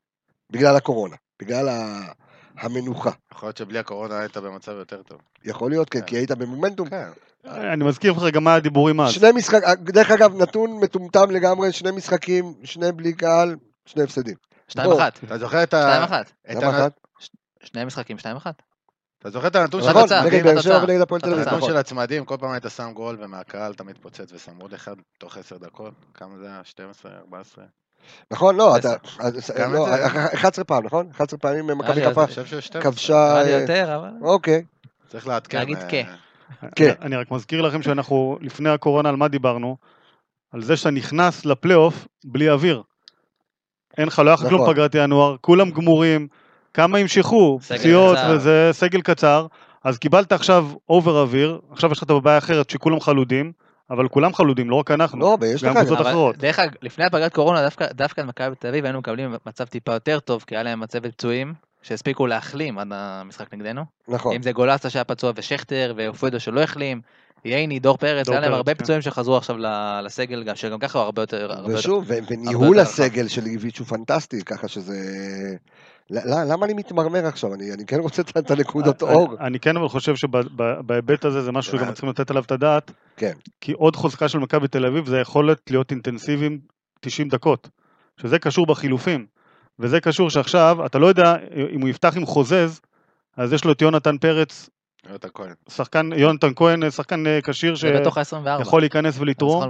בגלל 0.50 0.76
הקורונה, 0.76 1.16
בגלל 1.42 1.68
ה- 1.68 2.12
המנוחה. 2.59 3.11
יכול 3.34 3.46
להיות 3.46 3.57
שבלי 3.57 3.78
הקורונה 3.78 4.18
היית 4.18 4.36
במצב 4.36 4.72
יותר 4.72 5.03
טוב. 5.03 5.18
יכול 5.44 5.70
להיות, 5.70 5.90
כן, 5.90 6.00
כן. 6.00 6.07
כי 6.07 6.16
היית 6.16 6.30
במומנטום. 6.30 6.88
כן. 6.88 7.09
אני 7.46 7.84
מזכיר 7.84 8.12
לך 8.12 8.34
גם 8.34 8.44
מה 8.44 8.55
הדיבורים 8.55 9.00
אז. 9.00 9.12
שני 9.12 9.32
משחקים, 9.32 9.61
דרך 9.84 10.11
אגב, 10.11 10.34
נתון 10.42 10.70
מטומטם 10.82 11.30
לגמרי, 11.30 11.72
שני 11.72 11.90
משחקים, 11.90 12.55
שני 12.64 12.92
בלי 12.92 13.12
קהל, 13.12 13.57
שני 13.86 14.03
הפסדים. 14.03 14.34
שתיים 14.68 14.90
בוא. 14.90 14.98
אחת. 15.03 15.24
אתה 15.24 15.38
זוכר 15.38 15.62
את 15.62 15.74
ה... 15.74 15.80
שתיים 15.82 16.03
אחת. 16.03 16.32
את 16.50 16.57
למה 16.57 16.68
הנ- 16.68 16.74
אחת? 16.74 17.00
שני 17.62 17.84
משחקים, 17.84 18.18
שתיים 18.18 18.36
אחת. 18.36 18.62
אתה 19.23 19.31
זוכר 19.31 19.47
את 19.47 19.57
הנתון 19.57 19.83
של 19.83 19.89
התוצאה, 19.89 20.25
נגד 20.25 20.45
באר. 20.45 20.61
שבע 20.61 20.79
ונגד 20.83 21.01
הפועל 21.01 21.20
תל 21.20 21.27
אביב. 21.27 21.39
הנתון 21.39 21.59
נכון. 21.59 21.70
של 21.70 21.77
הצמדים, 21.77 22.25
כל 22.25 22.37
פעם 22.41 22.51
היית 22.51 22.64
שם 22.77 22.93
גול 22.95 23.16
ומהקהל 23.20 23.73
אתה 23.73 23.85
מתפוצץ 23.85 24.33
ושם 24.33 24.53
עוד 24.61 24.75
אחד 24.75 24.95
תוך 25.18 25.37
עשר 25.37 25.57
דקות. 25.59 25.93
כמה 26.14 26.39
זה 26.39 26.47
היה? 26.47 26.61
12, 26.64 27.12
14? 27.18 27.64
נכון, 28.31 28.57
לא. 28.57 28.77
אתה, 28.77 28.95
אז- 29.20 29.51
גם 29.59 29.73
לא, 29.73 29.95
את 29.95 30.12
זה. 30.12 30.27
11 30.35 30.64
פעם, 30.64 30.85
נכון? 30.85 31.07
11 31.11 31.39
פעמים 31.39 31.66
מכבי 31.79 32.07
חיפה 32.07 32.20
אני 32.20 32.29
חושב 32.29 32.47
שיש 32.47 32.66
12. 32.66 32.93
כבשה, 32.93 33.14
נראה 33.14 33.43
לי 33.43 33.55
אה, 33.55 33.61
יותר, 33.61 33.97
אבל... 33.97 34.11
אוקיי, 34.23 34.62
צריך 35.09 35.27
לעדכן. 35.27 35.59
להגיד 35.59 35.77
אה, 35.79 35.89
כן. 35.89 36.05
כן. 36.77 36.93
אני 37.03 37.16
רק 37.16 37.31
מזכיר 37.31 37.62
לכם 37.62 37.83
שאנחנו 37.83 38.39
לפני 38.41 38.70
הקורונה 38.70 39.09
על 39.09 39.16
מה 39.16 39.29
דיברנו? 39.29 39.77
על 40.53 40.62
זה 40.62 40.77
שאתה 40.77 40.91
נכנס 40.91 41.47
לפלייאוף 41.47 42.07
בלי 42.25 42.51
אוויר. 42.51 42.83
אין 43.99 44.07
לך, 44.07 44.18
לא 44.18 44.25
היה 44.31 44.35
לך 44.35 44.41
כלום 44.49 44.62
נכון. 44.62 44.75
פגרת 44.75 44.95
ינואר, 44.95 45.37
כולם 45.41 45.70
גמורים, 45.70 46.29
כמה 46.75 46.99
ימשכו, 46.99 47.59
סגל 47.62 47.79
פציעות. 47.79 48.18
וזה 48.31 48.70
סגל 48.73 49.01
קצר, 49.01 49.47
אז 49.85 49.99
קיבלת 49.99 50.33
עכשיו 50.33 50.66
over 50.88 51.22
אוויר, 51.23 51.61
עכשיו 51.70 51.93
יש 51.93 51.99
לך 51.99 52.05
את 52.05 52.11
הבעיה 52.11 52.35
האחרת 52.35 52.70
שכולם 52.70 53.01
חלודים, 53.01 53.53
אבל 53.91 54.09
כולם 54.09 54.35
חלודים, 54.35 54.70
לא 54.70 54.75
רק 54.77 54.91
אנחנו. 54.91 55.20
לא, 55.20 55.39
ויש 55.41 55.64
גם 55.64 55.75
קבוצות 55.75 56.01
אחרות. 56.01 56.37
דרך 56.37 56.59
אגב, 56.59 56.73
לפני 56.83 57.05
הפגרת 57.05 57.35
קורונה, 57.35 57.62
דווקא 57.62 57.87
דווקא 57.93 58.20
מכבי 58.20 58.57
תל 58.59 58.68
אביב 58.68 58.85
היינו 58.85 58.99
מקבלים 58.99 59.35
מצב 59.47 59.64
טיפה 59.64 59.93
יותר 59.93 60.20
טוב, 60.20 60.45
כי 60.47 60.55
היה 60.55 60.62
להם 60.62 60.81
מצבת 60.81 61.12
פצועים, 61.12 61.55
שהספיקו 61.83 62.27
להחלים 62.27 62.79
עד 62.79 62.89
המשחק 62.91 63.55
נגדנו. 63.55 63.85
נכון, 64.09 64.35
אם 64.35 64.43
זה 64.43 64.53
גולסה 64.53 64.91
שהיה 64.91 65.05
פצוע 65.05 65.33
ושכטר, 65.37 65.95
ואופדו 65.97 66.41
שלא 66.41 66.61
החלים, 66.61 67.01
ייני, 67.45 67.79
דור 67.79 67.97
פרץ, 67.97 68.29
היה 68.29 68.41
להם 68.41 68.53
הרבה 68.53 68.75
כן. 68.75 68.85
פצועים 68.85 69.03
שחזרו 69.03 69.37
עכשיו 69.37 69.57
לסגל, 70.05 70.45
גם 70.45 70.57
שגם 70.57 70.79
ככה 70.79 70.99
הוא 70.99 71.05
הרבה 71.05 71.23
יותר... 71.23 71.51
ושוב, 71.66 72.11
וניהול. 72.31 72.79
הסגל 72.79 73.29
של 73.29 73.47
איביץ' 73.47 73.79
הוא 73.79 73.87
פנטסטי, 73.87 74.43
ככה 74.45 74.68
שזה... 74.68 74.95
למה 76.46 76.66
אני 76.66 76.74
מתמרמר 76.74 77.26
עכשיו? 77.26 77.54
אני 77.54 77.72
אני 77.72 77.86
כן 77.86 78.00
רוצה 78.00 78.22
את- 78.22 78.36
את 78.38 78.50
הנקודות 78.50 79.02
אני- 79.02 79.12
אור. 79.14 79.36
אני 79.40 79.60
כן 79.60 79.76
אבל 79.76 79.88
חושב 79.88 80.14
שבהיבט 80.16 81.24
הזה 81.24 81.42
זה 81.42 81.52
משהו 81.52 81.78
שגם 81.78 81.92
צריכים 81.92 82.08
לתת 82.10 82.30
עליו 82.30 82.42
את 82.42 82.52
הדעת. 82.52 82.90
כן. 83.16 83.32
כי 83.60 83.72
עוד 83.72 83.96
חוזקה 83.96 84.28
של 84.28 84.38
מכבי 84.38 84.68
תל 84.68 84.86
אביב 84.86 85.06
זה 85.06 85.18
היכולת 85.18 85.70
להיות 85.70 85.90
אינטנסיביים 85.90 86.60
90 87.00 87.28
דקות. 87.28 87.68
שזה 88.20 88.38
קשור 88.38 88.66
בחילופים. 88.66 89.26
וזה 89.78 90.00
קשור 90.00 90.30
שעכשיו, 90.30 90.86
אתה 90.86 90.98
לא 90.98 91.06
יודע 91.06 91.34
אם 91.74 91.80
הוא 91.80 91.88
יפתח 91.88 92.16
עם 92.16 92.26
חוזז, 92.26 92.80
אז 93.36 93.52
יש 93.52 93.64
לו 93.64 93.72
את 93.72 93.82
יונתן 93.82 94.18
פרץ, 94.18 94.70
יונתן 95.08 95.28
כהן. 95.34 95.52
שחקן, 95.68 96.10
יונתן 96.16 96.52
כהן, 96.56 96.90
שחקן 96.90 97.26
אה, 97.26 97.38
כשיר 97.44 97.76
זה 97.76 97.92
בתוך 98.00 98.18
ה-24. 98.18 98.58
שיכול 98.58 98.82
להיכנס 98.82 99.18
ולתרום. 99.18 99.64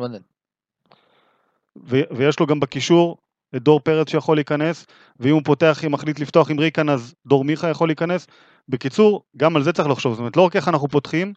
ויש 2.17 2.41
לו 2.41 2.47
גם 2.47 2.61
בקישור 2.61 3.19
את 3.57 3.63
דור 3.63 3.81
פרץ 3.81 4.11
שיכול 4.11 4.37
להיכנס, 4.37 4.87
ואם 5.21 5.35
הוא 5.35 5.43
פותח, 5.45 5.85
אם 5.87 5.93
מחליט 5.93 6.21
לפתוח 6.21 6.51
עם 6.51 6.61
ריקן, 6.61 6.89
אז 6.89 7.15
דור 7.27 7.45
מיכה 7.45 7.69
יכול 7.69 7.89
להיכנס. 7.89 8.27
בקיצור, 8.69 9.23
גם 9.37 9.57
על 9.57 9.63
זה 9.63 9.73
צריך 9.73 9.89
לחשוב, 9.89 10.13
זאת 10.13 10.19
אומרת, 10.19 10.37
לא 10.37 10.43
רק 10.43 10.57
איך 10.57 10.69
אנחנו 10.69 10.89
פותחים, 10.89 11.33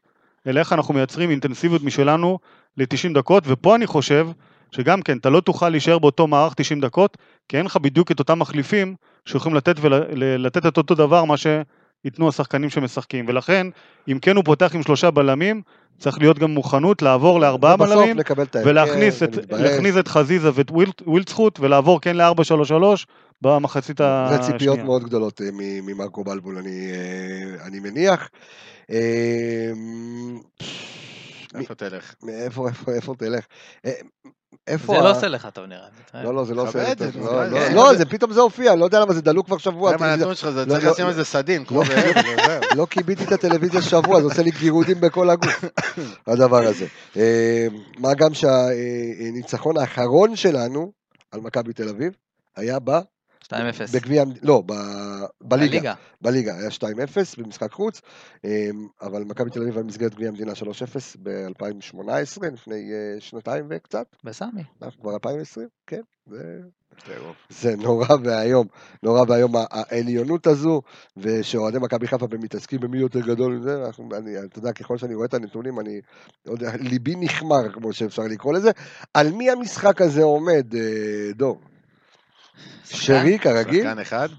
אלא 0.48 0.60
איך 0.60 0.74
אנחנו 0.74 0.94
מייצרים 0.94 1.30
אינטנסיביות 1.30 1.84
משלנו 1.84 2.40
ל-90 2.78 3.14
דקות, 3.14 3.44
ופה 3.48 3.76
אני 3.76 3.88
חושב 3.88 4.28
שגם 4.72 5.02
כן, 5.02 5.18
אתה 5.18 5.30
לא 5.30 5.40
תוכל 5.40 5.70
להישאר 5.70 6.00
באותו 6.00 6.28
מערך 6.28 6.54
90 6.54 6.82
דקות, 6.82 7.18
כי 7.50 7.58
אין 7.58 7.66
לך 7.66 7.78
בדיוק 7.78 8.12
את 8.12 8.20
אותם 8.20 8.40
מחליפים 8.40 8.96
שיכולים 9.26 9.56
לתת, 9.56 9.76
ול- 9.82 10.24
לתת 10.38 10.66
את 10.66 10.78
אותו 10.78 10.96
דבר 10.96 11.26
מה 11.26 11.38
שייתנו 12.06 12.30
השחקנים 12.30 12.70
שמשחקים, 12.70 13.26
ולכן, 13.28 13.68
אם 14.08 14.20
כן 14.22 14.36
הוא 14.36 14.44
פותח 14.46 14.76
עם 14.76 14.84
שלושה 14.84 15.12
בלמים, 15.12 15.62
צריך 16.00 16.20
להיות 16.20 16.40
גם 16.40 16.52
מוכנות 16.52 17.02
לעבור 17.02 17.40
לארבעה 17.40 17.78
בלמים, 17.78 18.18
ולהכניס 18.66 19.24
את, 19.24 20.00
את 20.00 20.08
חזיזה 20.08 20.50
ואת 20.54 20.72
ווילצחוט 21.06 21.60
ולעבור 21.60 22.02
כן 22.02 22.18
ל-4-3-3 22.18 22.74
במחצית 23.42 23.98
זה 23.98 24.06
השנייה. 24.06 24.58
ציפיות 24.58 24.80
מאוד 24.80 25.04
גדולות 25.04 25.42
אה, 25.42 25.50
ממרקו 25.54 26.24
בלבול, 26.24 26.58
אני, 26.58 26.92
אה, 26.92 27.66
אני 27.68 27.80
מניח. 27.80 28.30
אה, 28.92 29.72
איפה 31.56 31.76
תלך? 31.76 32.16
מאיפה, 32.24 32.68
איפה, 32.68 32.92
איפה 32.92 33.14
תלך? 33.18 33.46
איפה... 34.68 34.94
זה 34.96 35.02
לא 35.02 35.12
עושה 35.12 35.28
לך 35.28 35.48
טוב 35.54 35.66
נראה. 35.66 35.88
לי. 36.14 36.24
לא, 36.24 36.34
לא, 36.36 36.46
זה 36.46 36.54
לא 36.56 36.62
עושה... 36.62 36.92
את 36.92 36.98
זה, 36.98 37.10
לא, 37.16 37.50
לא, 37.50 37.60
זה. 37.60 37.74
לא, 37.76 37.96
זה 37.96 38.06
פתאום 38.06 38.34
זה 38.34 38.42
הופיע, 38.42 38.76
לא 38.76 38.86
יודע 38.86 39.00
למה 39.00 39.14
זה 39.14 39.22
דלוק 39.22 39.46
כבר 39.46 39.58
שבוע. 39.58 39.92
גם 39.92 39.98
הטלוויזיה- 39.98 40.14
הנתון 40.14 40.36
שלך 40.36 40.50
זה 40.50 40.66
לא, 40.66 40.72
צריך 40.74 40.86
לא, 40.86 40.92
לשים 40.92 41.06
לא. 41.06 41.10
איזה 41.10 41.24
סדין, 41.26 41.64
לא. 41.72 41.84
לא 42.76 42.88
כיביתי 42.90 43.24
את 43.24 43.32
הטלוויזיה 43.38 43.82
שבוע, 43.82 44.20
זה 44.20 44.26
עושה 44.26 44.42
לי 44.44 44.52
גירודים 44.52 45.02
בכל 45.02 45.30
הגוף, 45.30 45.64
הדבר 46.28 46.64
הזה. 46.68 46.86
אה, 47.18 47.68
מה 48.00 48.14
גם 48.14 48.34
שהניצחון 48.34 49.78
האחרון 49.78 50.36
שלנו 50.36 50.92
על 51.32 51.42
מכבי 51.42 51.74
תל 51.74 51.90
אביב 51.90 52.14
היה 52.56 52.78
ב- 52.84 53.00
2-0. 53.48 53.52
בגביע, 53.94 54.24
לא, 54.44 54.64
ב- 54.66 54.74
בליגה, 55.42 55.72
בליגה. 55.72 55.94
בליגה, 56.22 56.56
היה 56.58 56.70
2-0 56.70 56.82
במשחק 57.38 57.72
חוץ, 57.72 58.02
אה, 58.46 58.70
אבל 59.02 59.24
מכבי 59.24 59.50
תל 59.50 59.62
אביב 59.62 59.74
היה 59.74 59.84
במסגרת 59.84 60.16
גביע 60.16 60.28
המדינה 60.30 60.52
3-0 60.52 60.56
ב-2018, 61.24 62.00
לפני 62.54 62.92
אה, 62.94 63.22
שנתיים 63.22 63.66
וקצת, 63.70 64.06
בסמי. 64.24 64.64
אנחנו 64.82 65.02
כבר 65.02 65.14
2020, 65.14 65.68
כן, 65.88 66.02
זה... 66.28 66.60
זה 67.50 67.76
נורא 67.76 68.08
ואיום, 68.24 68.68
נורא 69.04 69.24
ואיום 69.28 69.52
העליונות 69.72 70.48
הזו, 70.48 70.82
ושאוהדי 71.18 71.78
מכבי 71.80 72.08
חיפה 72.08 72.26
מתעסקים 72.40 72.80
במי 72.80 72.98
יותר 72.98 73.20
גדול 73.20 73.54
מזה, 73.54 73.86
אנחנו- 73.86 74.10
אני, 74.18 74.40
אתה 74.46 74.60
יודע, 74.60 74.72
ככל 74.72 74.98
שאני 74.98 75.16
רואה 75.16 75.26
את 75.26 75.34
הנתונים, 75.34 75.80
אני, 75.80 76.02
לא 76.46 76.52
יודע, 76.52 76.72
ליבי 76.80 77.16
נחמר, 77.16 77.72
כמו 77.74 77.94
שאפשר 77.94 78.24
לקרוא 78.24 78.54
לזה. 78.54 78.72
על 79.14 79.32
מי 79.32 79.50
המשחק 79.52 80.02
הזה 80.02 80.24
עומד, 80.24 80.76
אה, 80.76 80.82
דור? 81.36 81.62
שרי, 82.86 83.40
כרגיל? 83.40 83.84
שחקן 83.84 84.00
אחד? 84.00 84.30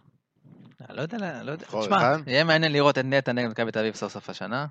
לא 0.90 1.02
יודע, 1.02 1.42
לא 1.42 1.52
יודע. 1.52 1.66
תשמע? 1.66 2.16
יהיה 2.26 2.44
מעניין 2.44 2.72
לראות 2.72 2.98
את 2.98 3.04
נטע 3.04 3.32
נגד 3.32 3.48
מכבי 3.48 3.72
תל 3.72 3.78
אביב 3.78 3.94
סוף 3.94 4.12
סוף 4.12 4.30
השנה. 4.30 4.66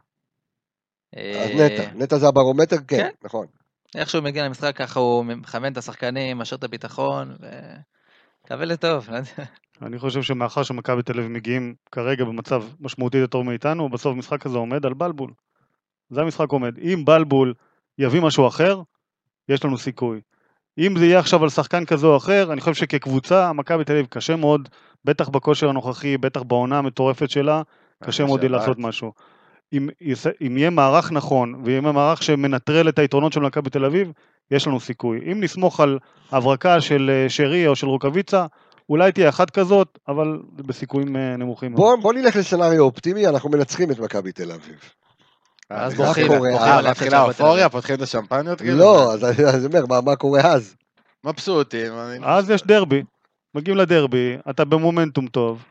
אז 1.15 1.19
אה, 1.21 1.55
נטע, 1.55 1.83
נטע 1.95 2.17
זה 2.17 2.27
הברומטר, 2.27 2.77
כן, 2.77 2.83
כן. 2.87 3.09
נכון. 3.23 3.47
איך 3.95 4.09
שהוא 4.09 4.23
מגיע 4.23 4.45
למשחק 4.45 4.75
ככה 4.75 4.99
הוא 4.99 5.25
מכוון 5.25 5.71
את 5.71 5.77
השחקנים, 5.77 6.37
משאיר 6.37 6.57
את 6.57 6.63
הביטחון, 6.63 7.35
ומקווה 7.39 8.65
לטוב. 8.65 9.09
לא. 9.09 9.17
אני 9.81 9.99
חושב 9.99 10.21
שמאחר 10.21 10.63
שמכבי 10.63 11.03
תל 11.03 11.19
אביב 11.19 11.31
מגיעים 11.31 11.75
כרגע 11.91 12.25
במצב 12.25 12.63
משמעותי 12.79 13.17
יותר 13.17 13.41
מאיתנו, 13.41 13.89
בסוף 13.89 14.15
המשחק 14.15 14.45
הזה 14.45 14.57
עומד 14.57 14.85
על 14.85 14.93
בלבול. 14.93 15.33
זה 16.09 16.21
המשחק 16.21 16.49
עומד. 16.49 16.77
אם 16.79 17.05
בלבול 17.05 17.53
יביא 17.97 18.21
משהו 18.21 18.47
אחר, 18.47 18.81
יש 19.49 19.65
לנו 19.65 19.77
סיכוי. 19.77 20.21
אם 20.77 20.97
זה 20.97 21.05
יהיה 21.05 21.19
עכשיו 21.19 21.43
על 21.43 21.49
שחקן 21.49 21.85
כזה 21.85 22.07
או 22.07 22.17
אחר, 22.17 22.53
אני 22.53 22.61
חושב 22.61 22.73
שכקבוצה, 22.73 23.53
מכבי 23.53 23.83
תל 23.83 23.93
אביב 23.93 24.05
קשה 24.09 24.35
מאוד, 24.35 24.69
בטח 25.05 25.29
בכושר 25.29 25.69
הנוכחי, 25.69 26.17
בטח 26.17 26.41
בעונה 26.41 26.77
המטורפת 26.77 27.29
שלה, 27.29 27.61
קשה 28.03 28.25
מאוד 28.25 28.39
יהיה. 28.39 28.51
לעשות 28.51 28.79
משהו. 28.79 29.11
אם, 29.73 29.89
אם 30.41 30.57
יהיה 30.57 30.69
מערך 30.69 31.11
נכון, 31.11 31.61
ויהיה 31.63 31.81
מערך 31.81 32.23
שמנטרל 32.23 32.89
את 32.89 32.99
היתרונות 32.99 33.33
של 33.33 33.39
מכבי 33.39 33.69
תל 33.69 33.85
אביב, 33.85 34.11
יש 34.51 34.67
לנו 34.67 34.79
סיכוי. 34.79 35.19
אם 35.31 35.43
נסמוך 35.43 35.79
על 35.79 35.99
הברקה 36.31 36.81
של 36.81 37.11
אה, 37.13 37.29
שרי 37.29 37.67
או 37.67 37.75
של 37.75 37.87
רוקאביצה, 37.87 38.45
אולי 38.89 39.11
תהיה 39.11 39.29
אחת 39.29 39.49
כזאת, 39.49 39.99
אבל 40.07 40.39
בסיכויים 40.55 41.15
אה, 41.15 41.37
נמוכים. 41.37 41.75
בוא, 41.75 41.95
בוא 41.95 42.13
נלך 42.13 42.35
לסצנריו 42.35 42.83
אופטימי, 42.83 43.27
אנחנו 43.27 43.49
מנצחים 43.49 43.91
את 43.91 43.99
מכבי 43.99 44.31
תל 44.31 44.51
אביב. 44.51 44.79
אה, 45.71 45.89
בורחים, 45.89 46.27
קורה? 46.27 46.39
בורחים 46.51 46.67
אה, 46.85 46.91
מתחילה 46.91 47.17
האופוריה. 47.17 47.69
פותחים 47.69 47.95
את 47.95 48.01
השמפניות 48.01 48.61
כאילו? 48.61 48.77
לא, 48.77 49.13
אז 49.13 49.23
אני 49.25 49.45
אז 49.45 49.65
אומר, 49.65 50.01
מה- 50.01 50.15
קורה 50.15 50.41
אז? 50.41 50.75
מבסוטים. 51.23 51.93
אני- 51.93 52.19
אז 52.25 52.49
יש 52.49 52.63
דרבי, 52.63 53.03
מגיעים 53.55 53.77
לדרבי, 53.77 54.37
אתה 54.49 54.65
במומנטום 54.65 55.27
טוב, 55.27 55.63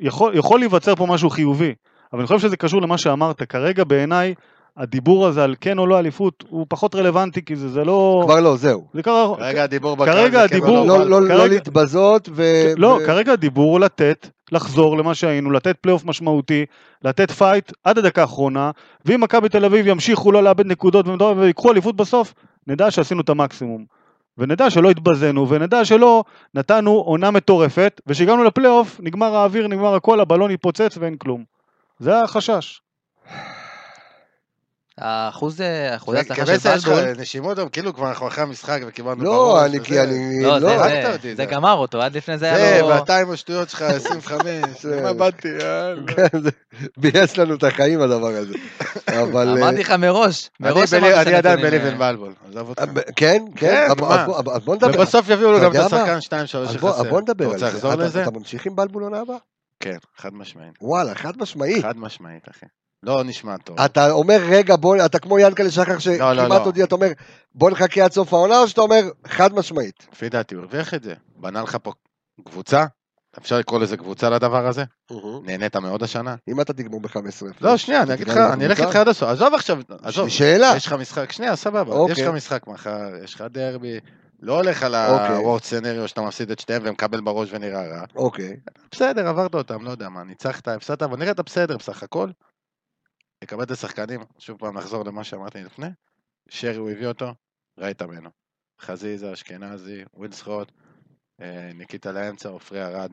יכול, 0.00 0.58
להיווצר 0.60 0.94
פה 0.94 1.06
משהו 1.06 1.30
חיובי, 1.30 1.74
אבל 2.12 2.20
אני 2.20 2.26
חושב 2.26 2.38
שזה 2.40 2.56
קשור 2.56 2.82
למה 2.82 2.98
שאמרת, 2.98 3.42
כרגע 3.42 3.84
בעיניי 3.84 4.34
הדיבור 4.76 5.26
הזה 5.26 5.44
על 5.44 5.54
כן 5.60 5.78
או 5.78 5.86
לא 5.86 5.98
אליפות 5.98 6.44
הוא 6.48 6.66
פחות 6.68 6.94
רלוונטי, 6.94 7.44
כי 7.44 7.56
זה, 7.56 7.68
זה 7.68 7.84
לא... 7.84 8.22
כבר 8.24 8.40
לא, 8.40 8.56
זהו. 8.56 8.86
זה 8.94 9.02
קרה... 9.02 9.36
כרגע 9.36 9.62
הדיבור 9.62 9.96
כרגע 10.06 10.42
זה 10.42 10.48
כן 10.48 10.54
הדיבור- 10.56 10.78
או 10.78 10.86
לא, 10.86 10.98
לא, 10.98 11.10
לא, 11.10 11.22
לא 11.22 11.34
כרגע- 11.34 11.46
להתבזות 11.54 12.28
ו... 12.34 12.42
לא, 12.76 12.86
ו- 13.02 13.06
כרגע 13.06 13.32
הדיבור 13.32 13.70
הוא 13.72 13.80
לתת, 13.80 14.28
לחזור 14.52 14.98
למה 14.98 15.14
שהיינו, 15.14 15.50
לתת 15.50 15.76
פלייאוף 15.80 16.04
משמעותי, 16.04 16.66
לתת 17.02 17.30
פייט 17.30 17.72
עד 17.84 17.98
הדקה 17.98 18.20
האחרונה, 18.20 18.70
ואם 19.04 19.20
מכבי 19.20 19.48
תל 19.48 19.64
אביב 19.64 19.86
ימשיכו 19.86 20.32
לא 20.32 20.42
לאבד 20.42 20.66
נקודות 20.66 21.06
ויקחו 21.36 21.72
אליפות 21.72 21.96
בסוף, 21.96 22.34
נדע 22.66 22.90
שעשינו 22.90 23.20
את 23.20 23.28
המקסימום. 23.28 23.84
ונדע 24.38 24.70
שלא 24.70 24.90
התבזינו, 24.90 25.48
ונדע 25.48 25.84
שלא 25.84 26.24
נתנו 26.54 26.90
עונה 26.90 27.30
מטורפת, 27.30 28.00
וכשהגענו 28.06 28.44
לפלייאוף, 28.44 29.00
נגמר 29.00 29.36
האוויר, 29.36 29.68
נגמר 29.68 29.94
הכל, 29.94 30.20
הבלון 30.20 30.50
התפוצץ 30.50 30.98
ואין 31.00 31.16
כלום. 31.16 31.44
זה 31.98 32.22
החשש. 32.22 32.80
האחוז, 35.00 35.60
אה, 35.60 35.96
אחוזי 35.96 36.18
ההצלחה 36.18 36.46
של 36.46 36.52
כבסה 36.52 36.74
יש 36.74 36.84
לך 36.84 36.88
בלבול, 36.90 37.20
נשימות, 37.20 37.58
כאילו 37.72 37.94
כבר 37.94 38.08
אנחנו 38.08 38.28
אחרי 38.28 38.44
המשחק 38.44 38.80
וקיבלנו 38.86 39.24
לא, 39.24 39.30
בראש 39.32 39.70
אני. 39.70 39.80
כי 39.84 40.00
אני, 40.00 40.42
לא, 40.42 40.60
זה- 40.60 40.66
לא, 40.66 40.78
זה- 40.88 41.16
זה 41.22 41.34
זה. 41.36 41.44
גמר 41.44 41.72
אותו, 41.72 42.02
עד 42.02 42.16
לפני 42.16 42.38
זה 42.38 42.50
זה, 42.54 42.64
היה 42.66 42.80
לו... 42.82 42.88
ואתה 42.88 43.16
עם 43.18 43.30
השטויות 43.30 43.70
שלך, 43.70 43.82
25, 43.82 44.42
זה- 44.82 44.96
למה 45.00 45.12
באתי, 45.12 45.48
יאללה. 45.48 46.02
כן, 46.12 46.40
זה 46.42 46.50
ביאס 46.96 47.36
לנו 47.36 47.54
את 47.54 47.64
החיים 47.64 48.00
הדבר 48.00 48.26
הזה. 48.28 48.54
אבל... 49.22 49.48
אמרתי 49.58 49.80
לך 49.80 49.90
מראש, 49.90 50.50
מראש 50.60 50.94
אמרתי 50.94 51.20
אני 51.28 51.34
עדיין 51.34 51.60
בליבן 51.62 51.86
אה, 51.92 51.98
בלבול, 52.12 52.32
עזוב 52.48 52.68
אותך. 52.68 52.80
אה, 52.82 52.86
כן, 52.86 53.02
כן, 53.16 53.44
כן, 53.56 53.86
אז- 53.90 53.96
מה? 54.00 54.26
בוא- 54.64 54.74
נדבר. 54.76 55.00
ובסוף 55.00 55.28
יביאו 55.28 55.52
לו 55.52 55.60
גם 55.60 55.70
את 55.70 55.76
השחקן 55.76 56.14
מה? 56.14 56.18
2-3 56.20 56.56
אז 56.68 56.76
בוא- 56.76 56.90
אז 56.90 56.96
שחסר. 56.96 57.10
בוא 57.10 57.20
נדבר 57.20 57.50
על 57.52 58.08
זה. 58.08 58.22
אתה 58.22 58.30
ממשיך 58.30 58.66
עם 58.66 58.76
בלבול 58.76 59.02
עונה 59.02 59.20
הבאה? 59.20 59.36
כן, 59.80 59.96
חד 60.16 60.34
משמעית. 60.34 60.72
וואלה, 60.80 61.14
חד 61.14 61.32
משמעית. 61.38 61.82
חד 61.82 61.96
משמעית, 61.98 62.42
אחי. 62.50 62.66
לא 63.06 63.24
נשמע 63.24 63.56
טוב. 63.56 63.80
אתה 63.80 64.10
אומר, 64.10 64.38
רגע, 64.48 64.76
בוא, 64.76 64.96
אתה 65.04 65.18
כמו 65.18 65.38
ינקלה 65.38 65.70
שחר 65.70 65.92
לא, 65.92 65.98
שכמעט 65.98 66.38
לא. 66.38 66.64
הודיע, 66.64 66.84
אתה 66.84 66.94
אומר, 66.94 67.08
בוא 67.54 67.70
נחכה 67.70 68.04
עד 68.04 68.12
סוף 68.12 68.32
העונה, 68.32 68.58
או 68.60 68.68
שאתה 68.68 68.80
אומר, 68.80 69.02
חד 69.26 69.54
משמעית. 69.54 70.06
לפי 70.12 70.28
דעתי 70.28 70.54
הוא 70.54 70.62
הרוויח 70.62 70.94
את 70.94 71.02
זה. 71.02 71.14
בנה 71.36 71.62
לך 71.62 71.76
פה 71.82 71.92
קבוצה, 72.44 72.84
אפשר 73.38 73.58
לקרוא 73.58 73.80
לזה 73.80 73.96
קבוצה 73.96 74.30
לדבר 74.30 74.66
הזה? 74.66 74.84
נהנית 75.42 75.76
מאוד 75.76 76.02
השנה? 76.02 76.34
אם 76.48 76.60
אתה 76.60 76.72
תגמור 76.72 77.00
ב-15. 77.00 77.18
לא, 77.60 77.76
שנייה, 77.76 78.02
אני 78.02 78.14
אגיד 78.14 78.28
לך, 78.28 78.36
אני 78.36 78.66
אלך 78.66 78.80
איתך 78.80 78.96
עד 78.96 79.08
הסוף. 79.08 79.28
עזוב 79.28 79.54
עכשיו, 79.54 79.78
עזוב. 80.02 80.28
שאלה. 80.28 80.72
יש 80.76 80.86
לך 80.86 80.92
משחק, 80.92 81.32
שנייה, 81.32 81.56
סבבה. 81.56 81.92
אוקיי. 81.94 82.12
יש 82.12 82.20
לך 82.20 82.34
משחק 82.34 82.66
מחר, 82.66 83.10
יש 83.24 83.34
לך 83.34 83.44
דרבי. 83.50 83.98
לא 84.42 84.56
הולך 84.56 84.82
על 84.82 84.94
אוקיי. 84.94 85.36
ה-word 85.36 85.60
scenario 85.60 86.08
שאתה 86.08 86.20
מפסיד 86.20 86.50
את 86.50 86.58
שניהם 86.58 86.82
ומקבל 86.84 87.20
בראש 87.20 87.48
ונראה 87.52 87.86
רע. 87.86 88.04
אוקיי. 88.16 88.56
בסדר, 88.90 89.28
עברת 89.28 89.54
אותם, 89.54 89.84
לא 89.84 89.90
יודע 89.90 90.08
מה, 90.08 90.24
ניצחת, 90.24 90.68
הפסדת, 90.68 91.02
אבל 91.02 91.18
נראית 91.18 91.40
בסדר 91.40 91.76
בסך 91.76 92.02
הכל. 92.02 92.28
לקבל 93.44 93.62
את 93.62 93.70
השחקנים, 93.70 94.20
שוב 94.38 94.58
פעם 94.58 94.78
נחזור 94.78 95.04
למה 95.04 95.24
שאמרתי 95.24 95.62
לפני. 95.64 95.86
שרי 96.48 96.76
הוא 96.76 96.90
הביא 96.90 97.06
אותו, 97.06 97.32
ראית 97.78 98.02
ממנו. 98.02 98.30
חזיזה, 98.80 99.32
אשכנזי, 99.32 100.02
ווילסחוט, 100.14 100.72
אה, 101.42 101.70
ניקיטה 101.74 102.12
לאמצע, 102.12 102.48
עופרי 102.48 102.84
ארד. 102.84 103.10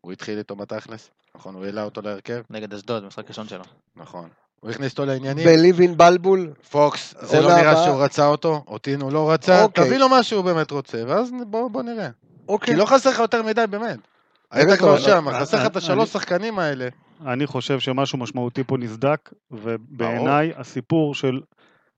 הוא 0.00 0.12
התחיל 0.12 0.38
איתו 0.38 0.56
בתכלס, 0.56 1.10
נכון? 1.34 1.54
הוא 1.54 1.64
העלה 1.64 1.82
אותו 1.84 2.02
להרכב, 2.02 2.42
נגד 2.50 2.74
אשדוד, 2.74 3.04
משחק 3.04 3.28
ראשון 3.28 3.48
שלו. 3.48 3.64
נכון. 3.96 4.28
הוא 4.60 4.70
הכניס 4.70 4.92
אותו 4.92 5.04
לעניינים. 5.04 5.46
בליבין 5.46 5.96
בלבול, 5.96 6.52
פוקס, 6.70 7.14
זה 7.20 7.40
לא 7.40 7.56
נראה. 7.56 7.84
שהוא 7.84 8.04
רצה 8.04 8.26
אותו, 8.26 8.64
אותי 8.66 8.94
הוא 8.94 9.12
לא 9.12 9.30
רצה, 9.30 9.62
אוקיי. 9.62 9.84
תביא 9.86 9.98
לו 9.98 10.08
מה 10.08 10.22
שהוא 10.22 10.44
באמת 10.44 10.70
רוצה, 10.70 11.02
ואז 11.06 11.30
בוא 11.46 11.68
בוא 11.70 11.82
נראה. 11.82 12.08
אוקיי. 12.48 12.74
כי 12.74 12.80
לא 12.80 12.86
חסר 12.86 13.10
לך 13.10 13.18
יותר 13.18 13.42
מדי, 13.42 13.64
באמת. 13.70 13.98
היית 14.50 14.78
כבר 14.78 14.90
אבל- 14.94 15.00
שם, 15.02 15.28
אה, 15.28 15.40
חסר 15.40 15.60
לך 15.60 15.66
את 15.66 15.76
השלוש 15.76 16.12
שחקנים 16.12 16.58
האלה. 16.58 16.88
אני 17.26 17.46
חושב 17.46 17.80
שמשהו 17.80 18.18
משמעותי 18.18 18.64
פה 18.64 18.76
נסדק, 18.76 19.30
ובעיניי 19.50 20.52
הסיפור 20.56 21.14
של 21.14 21.40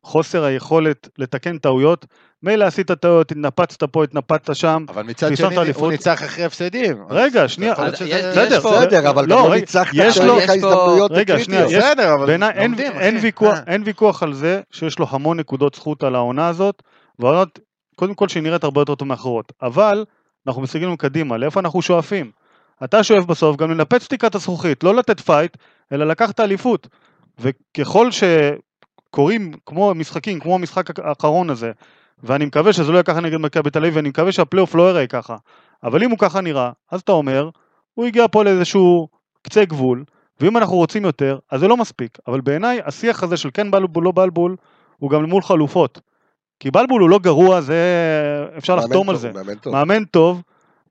חוסר 0.02 0.44
היכולת 0.44 1.08
לתקן 1.18 1.58
טעויות, 1.58 2.06
מילא 2.42 2.64
עשית 2.64 2.92
טעויות, 2.92 3.30
התנפצת 3.32 3.84
פה, 3.84 4.04
התנפצת 4.04 4.54
שם, 4.54 4.84
אבל 4.88 5.02
מצד 5.02 5.36
שני, 5.36 5.58
אליפות. 5.58 5.82
הוא 5.82 5.90
ניצח 5.90 6.22
אחרי 6.24 6.44
הפסדים. 6.44 7.04
רגע, 7.10 7.48
שנייה, 7.48 7.74
בסדר, 7.74 8.60
בסדר, 8.60 9.10
אבל 9.10 9.26
לא, 9.28 9.54
ניצחת 9.54 9.90
יש 9.94 10.18
לו- 10.18 10.40
הזדמנויות 10.40 11.10
רגע, 11.10 11.38
שנייה, 11.38 11.66
בסדר, 11.66 12.14
אבל 12.14 12.42
אה. 12.42 12.50
אין 13.66 13.82
ויכוח 13.84 14.22
על 14.22 14.34
זה 14.34 14.60
שיש 14.70 14.98
לו 14.98 15.06
המון 15.10 15.40
נקודות 15.40 15.74
זכות 15.74 16.02
על 16.02 16.14
העונה 16.14 16.48
הזאת, 16.48 16.82
והעונות, 17.18 17.58
קודם 17.96 18.14
כל 18.14 18.28
שהיא 18.28 18.42
נראית 18.42 18.64
הרבה 18.64 18.80
יותר 18.80 18.94
טוב 18.94 19.08
מאחרות, 19.08 19.52
אבל 19.62 20.04
אנחנו 20.46 20.62
מסתכלים 20.62 20.96
קדימה, 20.96 21.36
לאיפה 21.36 21.60
אנחנו 21.60 21.82
שואפים? 21.82 22.30
אתה 22.84 23.02
שואף 23.02 23.24
בסוף 23.24 23.56
גם 23.56 23.70
לנפץ 23.70 24.06
תקרת 24.06 24.34
הזכוכית, 24.34 24.84
לא 24.84 24.94
לתת 24.94 25.20
פייט, 25.20 25.56
אלא 25.92 26.06
לקחת 26.06 26.40
אליפות. 26.40 26.88
וככל 27.38 28.08
שקורים 28.10 29.52
כמו 29.66 29.94
משחקים, 29.94 30.40
כמו 30.40 30.54
המשחק 30.54 31.00
האחרון 31.00 31.50
הזה, 31.50 31.72
ואני 32.22 32.44
מקווה 32.44 32.72
שזה 32.72 32.92
לא 32.92 32.96
יהיה 32.96 33.02
ככה 33.02 33.20
נגד 33.20 33.36
מכבי 33.36 33.70
תל 33.70 33.78
אביב, 33.78 33.96
ואני 33.96 34.08
מקווה 34.08 34.32
שהפלייאוף 34.32 34.74
לא 34.74 34.82
ייראה 34.88 35.06
ככה, 35.06 35.36
אבל 35.82 36.02
אם 36.02 36.10
הוא 36.10 36.18
ככה 36.18 36.40
נראה, 36.40 36.70
אז 36.90 37.00
אתה 37.00 37.12
אומר, 37.12 37.50
הוא 37.94 38.06
הגיע 38.06 38.26
פה 38.30 38.44
לאיזשהו 38.44 39.08
קצה 39.42 39.64
גבול, 39.64 40.04
ואם 40.40 40.56
אנחנו 40.56 40.76
רוצים 40.76 41.04
יותר, 41.04 41.38
אז 41.50 41.60
זה 41.60 41.68
לא 41.68 41.76
מספיק. 41.76 42.18
אבל 42.28 42.40
בעיניי, 42.40 42.80
השיח 42.84 43.22
הזה 43.22 43.36
של 43.36 43.50
כן 43.54 43.70
בלבול, 43.70 44.04
לא 44.04 44.12
בלבול, 44.14 44.56
הוא 44.96 45.10
גם 45.10 45.24
מול 45.24 45.42
חלופות. 45.42 46.00
כי 46.60 46.70
בלבול 46.70 47.00
הוא 47.00 47.10
לא 47.10 47.18
גרוע, 47.18 47.60
זה... 47.60 47.76
אפשר 48.58 48.76
לחתום 48.76 49.10
על 49.10 49.14
טוב, 49.14 49.22
זה. 49.22 49.32
מאמן 49.32 49.54
טוב. 49.54 49.72
מאמן 49.72 50.04
טוב, 50.04 50.42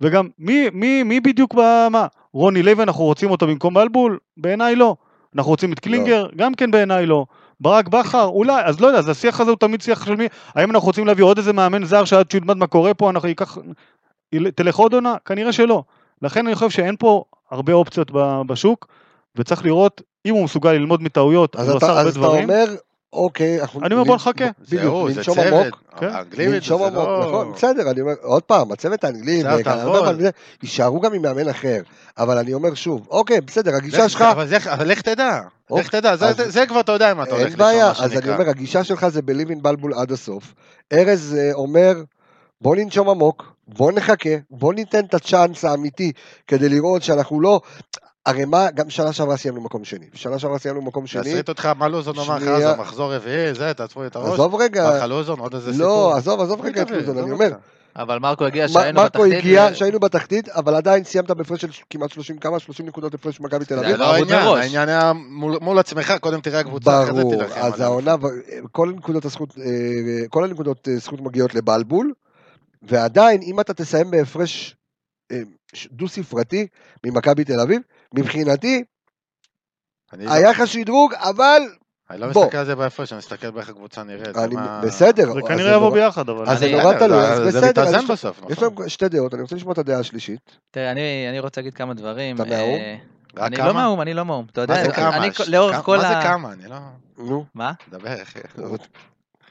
וגם 0.02 0.28
מי, 0.40 0.70
מי, 0.74 1.04
מי 1.04 1.20
בדיוק 1.20 1.54
במה? 1.54 2.08
רוני 2.34 2.64
לוי, 2.64 2.84
אנחנו 2.84 3.04
רוצים 3.04 3.32
אותו 3.32 3.48
במקום 3.48 3.74
בלבול? 3.74 4.18
בעיניי 4.38 4.76
לא. 4.76 4.96
אנחנו 5.36 5.52
רוצים 5.52 5.74
את 5.74 5.80
קלינגר? 5.80 6.28
גם 6.36 6.54
כן 6.54 6.72
בעיניי 6.72 7.06
לא. 7.06 7.26
ברק 7.60 7.88
בכר? 7.88 8.26
אולי, 8.26 8.62
אז 8.66 8.80
לא 8.80 8.88
יודע, 8.88 9.00
אז 9.00 9.10
השיח 9.10 9.40
הזה 9.40 9.52
הוא 9.52 9.58
תמיד 9.60 9.82
שיח 9.82 10.06
של 10.06 10.16
מי? 10.16 10.28
האם 10.56 10.72
אנחנו 10.72 10.88
רוצים 10.88 11.08
להביא 11.08 11.24
עוד 11.24 11.38
איזה 11.38 11.54
מאמן 11.54 11.84
זר 11.86 12.06
שעד 12.06 12.32
שהוא 12.32 12.40
ילמד 12.40 12.58
מה 12.58 12.68
קורה 12.68 12.94
פה, 12.94 13.10
אנחנו 13.10 13.30
ייקח... 13.30 13.58
תלך 14.56 14.76
עוד 14.76 14.94
עונה? 14.94 15.16
כנראה 15.26 15.52
שלא. 15.52 15.84
לכן 16.22 16.48
אני 16.48 16.56
חושב 16.56 16.70
שאין 16.70 16.96
פה 17.00 17.24
הרבה 17.52 17.74
אופציות 17.74 18.12
בשוק, 18.48 18.88
וצריך 19.36 19.66
לראות 19.66 20.02
אם 20.26 20.34
הוא 20.34 20.44
מסוגל 20.44 20.72
ללמוד 20.72 21.04
מטעויות, 21.04 21.56
אז 21.56 21.70
הוא 21.70 21.78
עשה 21.78 21.86
אתה 21.86 21.94
הרבה 21.94 22.02
אז 22.02 22.08
אתה 22.08 22.20
דברים. 22.20 22.50
אומר, 22.50 22.66
אוקיי, 23.16 23.62
אנחנו... 23.62 23.82
אני 23.86 23.94
אומר, 23.94 24.04
בוא 24.04 24.16
נחכה. 24.16 24.46
בדיוק, 24.62 24.82
זהו, 24.84 25.10
זה 25.12 25.18
לנשום 25.18 25.36
צוות. 25.36 25.66
עמוק. 25.66 25.84
כן. 26.00 26.06
האנגלים 26.10 26.46
את 26.48 26.52
זה, 26.52 26.56
לנשום 26.56 26.82
זה 26.82 26.88
עמוק, 26.88 26.98
לא... 27.08 27.26
נכון, 27.28 27.52
בסדר, 27.56 27.92
אני 27.92 28.02
אומר, 28.02 28.14
עוד 28.22 28.44
פעם, 28.44 28.72
הצוות 28.72 29.04
האנגלי, 29.04 29.44
יישארו 30.64 31.00
גם 31.02 31.14
עם 31.14 31.22
מאמן 31.22 31.50
אחר, 31.50 31.82
אבל 32.18 32.38
אני 32.38 32.54
אומר 32.54 32.74
שוב, 32.74 33.08
אוקיי, 33.10 33.42
בסדר, 33.42 33.76
הגישה 33.76 34.06
לך- 34.06 34.10
שלך, 34.10 34.22
אבל 34.68 34.88
לך 34.88 35.02
תדע, 35.02 35.42
אוקיי, 35.70 35.84
לך 35.84 35.90
תדע, 35.96 36.16
זה- 36.16 36.66
כבר 36.68 36.80
אתה 36.80 36.92
יודע 36.92 37.12
אם 37.12 37.22
אתה 37.22 37.30
הולך 37.32 37.42
אין 37.42 37.48
לשם, 37.48 37.58
בעיה, 37.58 37.92
אז 38.00 38.18
אני. 38.18 38.30
אומר, 38.34 38.50
הגישה 38.50 38.84
שלך 38.84 39.08
זה 39.08 39.22
בליבין 39.22 39.62
בלבול 39.62 39.94
עד 39.94 40.12
הסוף. 40.12 40.54
ארז 40.94 41.38
אה, 41.40 41.54
אומר, 41.54 41.94
בוא 42.62 42.76
ננשום 42.76 43.10
עמוק, 43.10 43.54
בוא 43.68 43.92
נחכה, 43.92 44.30
בוא 44.52 44.74
ניתן 44.74 45.06
את 45.06 45.14
הצ'אנס 45.14 45.66
האמיתי 45.66 46.12
כדי 46.48 46.70
לראות 46.70 47.04
שאנחנו 47.04 47.42
לא... 47.42 47.62
הרי 48.26 48.46
מה, 48.46 48.72
גם 48.72 48.90
שנה 48.90 49.14
שעברה 49.14 49.38
סיימנו 49.38 49.62
מקום 49.62 49.84
שני. 49.86 50.06
שנה 50.14 50.40
שעברה 50.40 50.60
סיימנו 50.60 50.82
מקום 50.82 51.08
שני. 51.08 51.30
יעשית 51.30 51.50
אותך, 51.50 51.66
מה 51.66 51.88
לוזון 51.88 52.20
אמר 52.20 52.36
לך 52.36 52.42
שנייה. 52.42 52.56
אז, 52.58 52.80
המחזור 52.80 53.16
רביעי, 53.16 53.54
זה, 53.54 53.74
תעצבו 53.74 54.02
לי 54.02 54.08
את 54.08 54.16
הראש. 54.16 54.34
עזוב 54.34 54.56
רגע, 54.56 54.88
אמר 54.88 54.98
לך 54.98 55.04
לוזון, 55.04 55.40
עוד 55.40 55.54
איזה 55.54 55.72
סיפור. 55.72 55.88
לא, 55.88 56.18
עזוב, 56.18 56.42
עזוב 56.42 56.62
רגע 56.62 56.82
את? 56.82 56.92
לוזון, 56.92 57.18
אני 57.18 57.32
אומר. 57.32 57.52
אבל 57.96 58.20
מרקו 58.20 58.46
הגיע 58.46 58.68
שהיינו 58.68 59.02
מרקו 59.02 59.20
בתחתית. 59.20 59.38
הגיע, 59.38 59.68
ו- 59.72 59.76
שהיינו 59.76 60.00
בתחתית, 60.00 60.50
אבל 60.50 60.76
עדיין 60.76 61.04
סיימת 61.04 61.32
בהפרש 61.32 61.62
של 61.62 61.70
כמעט 61.90 62.12
30 62.12 62.38
כמה? 62.38 62.60
30 62.60 62.86
נקודות 62.86 63.14
הפרש 63.14 63.40
ממכבי 63.40 63.66
תל 63.66 63.76
זה 63.76 63.82
אביב. 63.82 63.92
זה 63.92 63.98
לא 63.98 64.14
העניין. 64.14 64.48
העניין 64.48 64.90
היה 64.90 65.14
מול 65.62 65.80
עצמך, 65.80 66.14
קודם 66.22 66.42
תראה 66.42 66.60
הקבוצה, 66.60 67.04
אחרי 67.04 67.16
זה 67.16 67.22
ברור, 67.22 67.44
אז. 67.44 67.82
העונה, 67.82 68.16
כל 68.72 68.90
הנקודות 68.90 69.26
הזכות, 69.26 69.58
אה, 69.58 70.28
כל 70.30 70.44
הנקודות 70.44 70.88
אה, 70.88 70.98
זכות 70.98 71.22
מגיעות 71.22 71.56
לבלבול, 71.56 72.14
ועדיין, 72.84 73.42
אם 73.42 73.60
אתה 73.60 73.74
תסיים 73.74 74.12
בהפרש 74.12 74.76
אה, 75.32 75.42
דו-ספרתי 75.92 76.68
ממכבי 77.04 77.44
תל 77.44 77.60
אביב, 77.60 77.82
מבחינתי, 78.14 78.84
אני 80.14 80.26
לא- 80.26 80.34
היה 80.34 80.52
לך 80.52 80.68
שדרוג, 80.68 81.14
אבל 81.14 81.62
אני 82.10 82.20
לא. 82.20 82.28
מסתכל 82.28 82.58
על 82.58 82.66
זה 82.66 82.76
בהפרש, 82.76 83.12
אני 83.14 83.18
מסתכל 83.18 83.50
באיך 83.52 83.70
הקבוצה 83.70 84.04
נראית. 84.04 84.36
זה 84.36 84.48
בסדר. 84.84 85.34
זה 85.34 85.40
כנראה 85.48 85.76
יבוא 85.76 85.94
ביחד, 85.94 86.30
אבל... 86.30 86.50
אז 86.50 86.60
זה 86.60 86.72
נורא 86.72 86.94
בסדר, 86.94 87.08
תלוי, 87.08 87.22
זה- 87.22 87.32
אז 87.34 87.54
זה 87.54 87.60
בסדר, 87.60 87.70
מתאזן 87.70 88.00
יש- 88.00 88.10
בסוף, 88.10 88.38
יש 88.50 88.58
נכון. 88.58 88.74
לנו 88.80 88.90
שתי 88.90 89.10
דעות, 89.10 89.34
אני 89.34 89.42
רוצה 89.42 89.56
לשמוע 89.56 89.74
את 89.74 89.78
הדעה 89.78 90.00
השלישית. 90.00 90.58
תראה, 90.72 90.92
אני 90.92 91.02
אני 91.30 91.40
רוצה 91.40 91.62
להגיד 91.62 91.74
כמה 91.74 91.94
דברים. 91.94 92.36
אתה 92.36 92.44
מהאו"ם? 92.46 92.80
אה, 92.80 92.96
רק 93.38 93.44
אני? 93.54 93.58
לא 93.68 93.74
מהאו"ם, 93.74 94.02
אני 94.02 94.14
לא 94.14 94.26
מהאו"ם. 94.26 94.46
אתה 94.52 94.62
יודע, 94.62 94.84
זה? 94.84 95.08
אני 95.08 95.30
לאורך 95.48 95.76
כל 95.84 95.98
מה 95.98 96.02
זה 96.04 96.18
ה... 96.18 96.24
כמה? 96.24 96.54
אני 96.54 96.68
לא... 96.68 96.76
נו, 97.18 97.46
מה? 97.56 97.72
דבר, 97.90 98.22
אחי. 98.22 98.40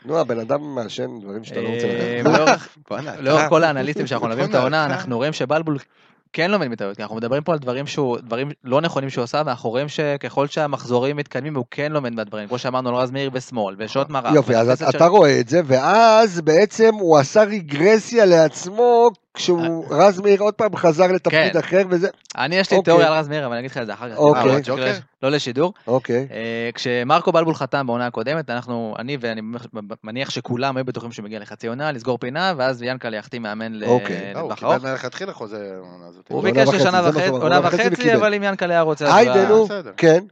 נו, 0.04 0.18
הבן 0.18 0.38
אדם 0.38 0.74
מעשן 0.74 1.20
דברים 1.20 1.44
שאתה 1.44 1.60
לא 1.60 1.68
רוצה 1.68 1.86
אה, 1.86 2.20
לדעת. 2.24 3.20
לאורך- 3.20 3.48
כל 3.52 3.64
האנליסטים 3.64 4.06
שאנחנו 4.06 4.26
מלווים 4.26 4.50
את 4.50 4.54
העונה, 4.54 4.84
אנחנו 4.84 5.16
רואים 5.16 5.32
שבלבול 5.32 5.78
כן 6.34 6.50
לומד 6.50 6.68
מטעויות, 6.68 6.96
כי 6.96 7.02
אנחנו 7.02 7.16
מדברים 7.16 7.42
פה 7.42 7.52
על 7.52 7.58
דברים 7.58 7.86
שהוא, 7.86 8.18
דברים 8.18 8.50
לא 8.64 8.80
נכונים 8.80 9.10
שהוא 9.10 9.24
עשה, 9.24 9.42
ואנחנו 9.46 9.70
רואים 9.70 9.88
שככל 9.88 10.46
שהמחזורים 10.46 11.16
מתקדמים 11.16 11.56
הוא 11.56 11.64
כן 11.70 11.92
לומד 11.92 12.12
מהדברים, 12.12 12.48
כמו 12.48 12.58
שאמרנו 12.58 12.88
על 12.88 12.94
רז 12.94 13.10
מאיר 13.10 13.30
בשמאל, 13.30 13.74
ושעות 13.78 14.10
מרק. 14.10 14.34
יופי, 14.34 14.56
אז 14.56 14.82
אתה 14.82 15.06
רואה 15.06 15.40
את 15.40 15.48
זה, 15.48 15.60
ואז 15.64 16.40
בעצם 16.40 16.94
הוא 16.94 17.18
עשה 17.18 17.42
רגרסיה 17.42 18.24
לעצמו 18.24 19.10
כשהוא, 19.34 19.84
רז 19.90 20.20
מאיר 20.20 20.40
עוד 20.42 20.54
פעם 20.54 20.76
חזר 20.76 21.06
לתפקיד 21.12 21.52
כן. 21.52 21.58
אחר 21.58 21.82
וזה, 21.90 22.08
אני, 22.38 22.56
יש 22.56 22.70
לי 22.70 22.76
אוקיי. 22.76 22.84
תיאוריה 22.92 23.06
על 23.12 23.18
רז 23.18 23.28
מאיר, 23.28 23.46
אבל 23.46 23.52
אני 23.52 23.60
אגיד 23.60 23.70
לך 23.70 23.78
את 23.78 23.86
זה 23.86 23.92
אחר 23.94 24.10
כך. 24.10 24.16
אוקיי. 24.16 24.42
אה, 24.42 24.56
אה, 24.70 24.76
לא-? 24.76 24.86
לא 25.22 25.30
לשידור. 25.30 25.72
אוקיי. 25.86 26.26
אה, 26.32 26.70
כשמרקו 26.74 27.32
בלבול 27.32 27.54
חתם 27.54 27.86
בעונה 27.86 28.06
הקודמת, 28.06 28.50
אנחנו, 28.50 28.94
אני 28.98 29.16
ואני 29.20 29.40
מניח 30.04 30.30
שכולם 30.30 30.76
היו 30.76 30.84
בטוחים 30.84 31.12
שהוא 31.12 31.24
מגיע 31.24 31.38
לחצי 31.40 31.66
עונה, 31.66 31.92
לסגור 31.92 32.18
פינה, 32.18 32.52
ואז 32.56 32.82
ינקלה 32.82 33.16
יחתים 33.16 33.42
מאמן 33.42 33.72
ל- 33.72 33.84
אוקיי. 33.84 34.16
אה, 34.16 34.40
הוא 34.40 34.52
לטווח 34.52 34.58
קיבל 34.58 34.70
ארוך. 34.72 34.84
מלכתחילה 34.84 35.32
חוזה 35.32 35.72
העונה 35.76 36.06
הזאת. 36.08 36.24
הוא 36.28 36.42
ביקש 36.42 36.68
לשנה 36.68 37.00
וחצי. 37.62 38.14
אבל 38.14 38.34
אם 38.34 38.42
ינקלה 38.42 38.74
היה 38.74 38.82
רוצה... 38.82 39.04
אז 39.06 39.14
היידה, 39.16 39.32
הוא 39.32 39.40
היה- 39.40 39.48
נו, 39.48 39.64
בסדר. 39.64 39.90
כן. 39.96 40.24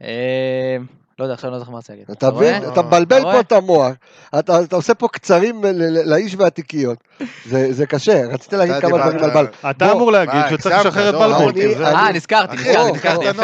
אה, 1.13 1.19
לא 1.19 1.25
יודע, 1.25 1.33
עכשיו 1.33 1.47
אני 1.49 1.53
לא 1.53 1.59
זוכר 1.59 1.71
מה 1.71 1.77
רציתי 1.77 1.93
להגיד. 1.93 2.11
אתה 2.11 2.31
מבין? 2.31 2.63
אתה 2.71 2.81
מבלבל? 2.81 3.21
פה 3.21 3.39
את 3.39 3.51
המוח, 3.51 3.93
אתה 4.39 4.61
אתה 4.63 4.75
עושה 4.75 4.93
פה 4.93 5.07
קצרים 5.07 5.63
ל- 5.63 5.67
ל- 5.67 6.09
לאיש 6.09 6.35
והתיקיות, 6.37 6.97
זה 7.45 7.73
זה 7.73 7.85
קשה, 7.85 8.25
רצית 8.27 8.53
להגיד 8.53 8.75
כמה 8.81 8.97
דברים 8.97 9.23
על 9.23 9.29
בל. 9.33 9.47
אתה 9.69 9.91
אמור 9.91 10.11
להגיד 10.11 10.41
שצריך 10.51 10.75
הגזמת, 10.75 10.85
לשחרר 10.85 11.09
את 11.09 11.15
בלבול. 11.15 11.49
אני- 11.49 11.75
זה- 11.75 11.87
אני- 11.89 11.95
אה, 11.97 12.11
נזכרתי, 12.11 12.57
נזכרתי, 12.93 13.25
יפה. 13.25 13.43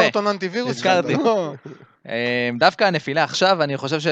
נזכרתי. 0.70 1.14
אה, 2.08 2.14
דווקא 2.58 2.84
הנפילה 2.84 3.24
עכשיו, 3.24 3.62
אני 3.62 3.76
חושב 3.76 4.00
ש... 4.00 4.06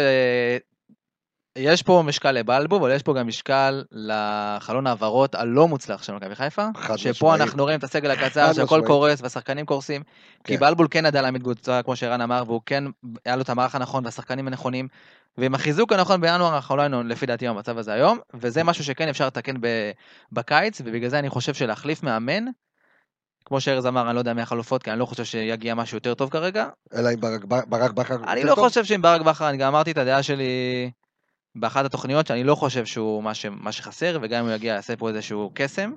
יש 1.58 1.82
פה 1.82 2.02
משקל 2.06 2.32
לבלבו, 2.32 2.76
אבל 2.76 2.90
יש 2.90 3.02
פה 3.02 3.14
גם 3.14 3.26
משקל 3.26 3.84
לחלון 3.92 4.86
העברות 4.86 5.34
הלא 5.34 5.68
מוצלח 5.68 6.02
של 6.02 6.12
מכבי 6.12 6.34
חיפה. 6.34 6.66
חד 6.76 6.96
שפה 6.96 7.10
משמעית. 7.10 7.40
אנחנו 7.40 7.62
רואים 7.62 7.78
את 7.78 7.84
הסגל 7.84 8.10
הקצר, 8.10 8.52
שהכל 8.52 8.64
משמעית. 8.64 8.86
קורס 8.86 9.20
והשחקנים 9.22 9.66
קורסים. 9.66 10.02
כי 10.44 10.54
כן. 10.54 10.60
בלבול 10.60 10.86
כן 10.90 11.06
ידע 11.06 11.22
להעמיד 11.22 11.42
קבוצה, 11.42 11.82
כמו 11.82 11.96
שערן 11.96 12.20
אמר, 12.20 12.42
והוא 12.46 12.60
כן, 12.66 12.84
היה 13.24 13.36
לו 13.36 13.42
את 13.42 13.50
המערך 13.50 13.74
הנכון 13.74 14.04
והשחקנים 14.04 14.46
הנכונים. 14.46 14.88
ועם 15.38 15.54
החיזוק 15.54 15.92
הנכון 15.92 16.20
בינואר 16.20 16.54
אנחנו 16.54 16.76
לא 16.76 16.82
היינו 16.82 17.02
לפי 17.02 17.26
דעתי 17.26 17.48
במצב 17.48 17.78
הזה 17.78 17.92
היום, 17.92 18.18
וזה 18.34 18.64
משהו 18.64 18.84
שכן 18.84 19.08
אפשר 19.08 19.26
לתקן 19.26 19.54
בקיץ, 20.32 20.80
ובגלל 20.84 21.10
זה 21.10 21.18
אני 21.18 21.28
חושב 21.28 21.54
שלהחליף 21.54 22.02
מאמן, 22.02 22.44
כמו 23.44 23.60
שארז 23.60 23.86
אמר, 23.86 24.06
אני 24.06 24.14
לא 24.14 24.20
יודע 24.20 24.34
מי 24.34 24.42
החלופות, 24.42 24.82
כי 24.82 24.90
אני 24.90 24.98
לא 24.98 25.06
חושב 25.06 25.24
שיגיע 25.24 25.74
משהו 25.74 25.96
יותר 25.96 26.14
טוב 26.14 26.30
כרגע, 26.30 26.66
אלא 26.94 27.10
אם 27.14 27.20
ברק 27.68 27.92
בכר... 27.92 28.16
אני 28.32 28.44
לא 28.44 28.54
טוב? 28.54 28.64
חושב 28.64 28.84
שעם 28.84 29.02
ברק 29.02 29.20
בכר, 29.20 29.48
אני 29.48 29.56
גם 29.56 29.68
אמרתי 29.68 29.90
את 29.90 29.98
הדעה 29.98 30.22
שלי 30.22 30.90
באחת 31.60 31.84
התוכניות, 31.84 32.26
שאני 32.26 32.44
לא 32.44 32.54
חושב 32.54 32.86
שהוא 32.86 33.22
מה, 33.22 33.34
ש... 33.34 33.46
מה 33.50 33.72
שחסר, 33.72 34.18
וגם 34.22 34.40
אם 34.40 34.46
הוא 34.46 34.54
יגיע 34.54 34.74
יעשה 34.74 34.96
פה 34.96 35.08
איזשהו 35.08 35.50
קסם. 35.54 35.92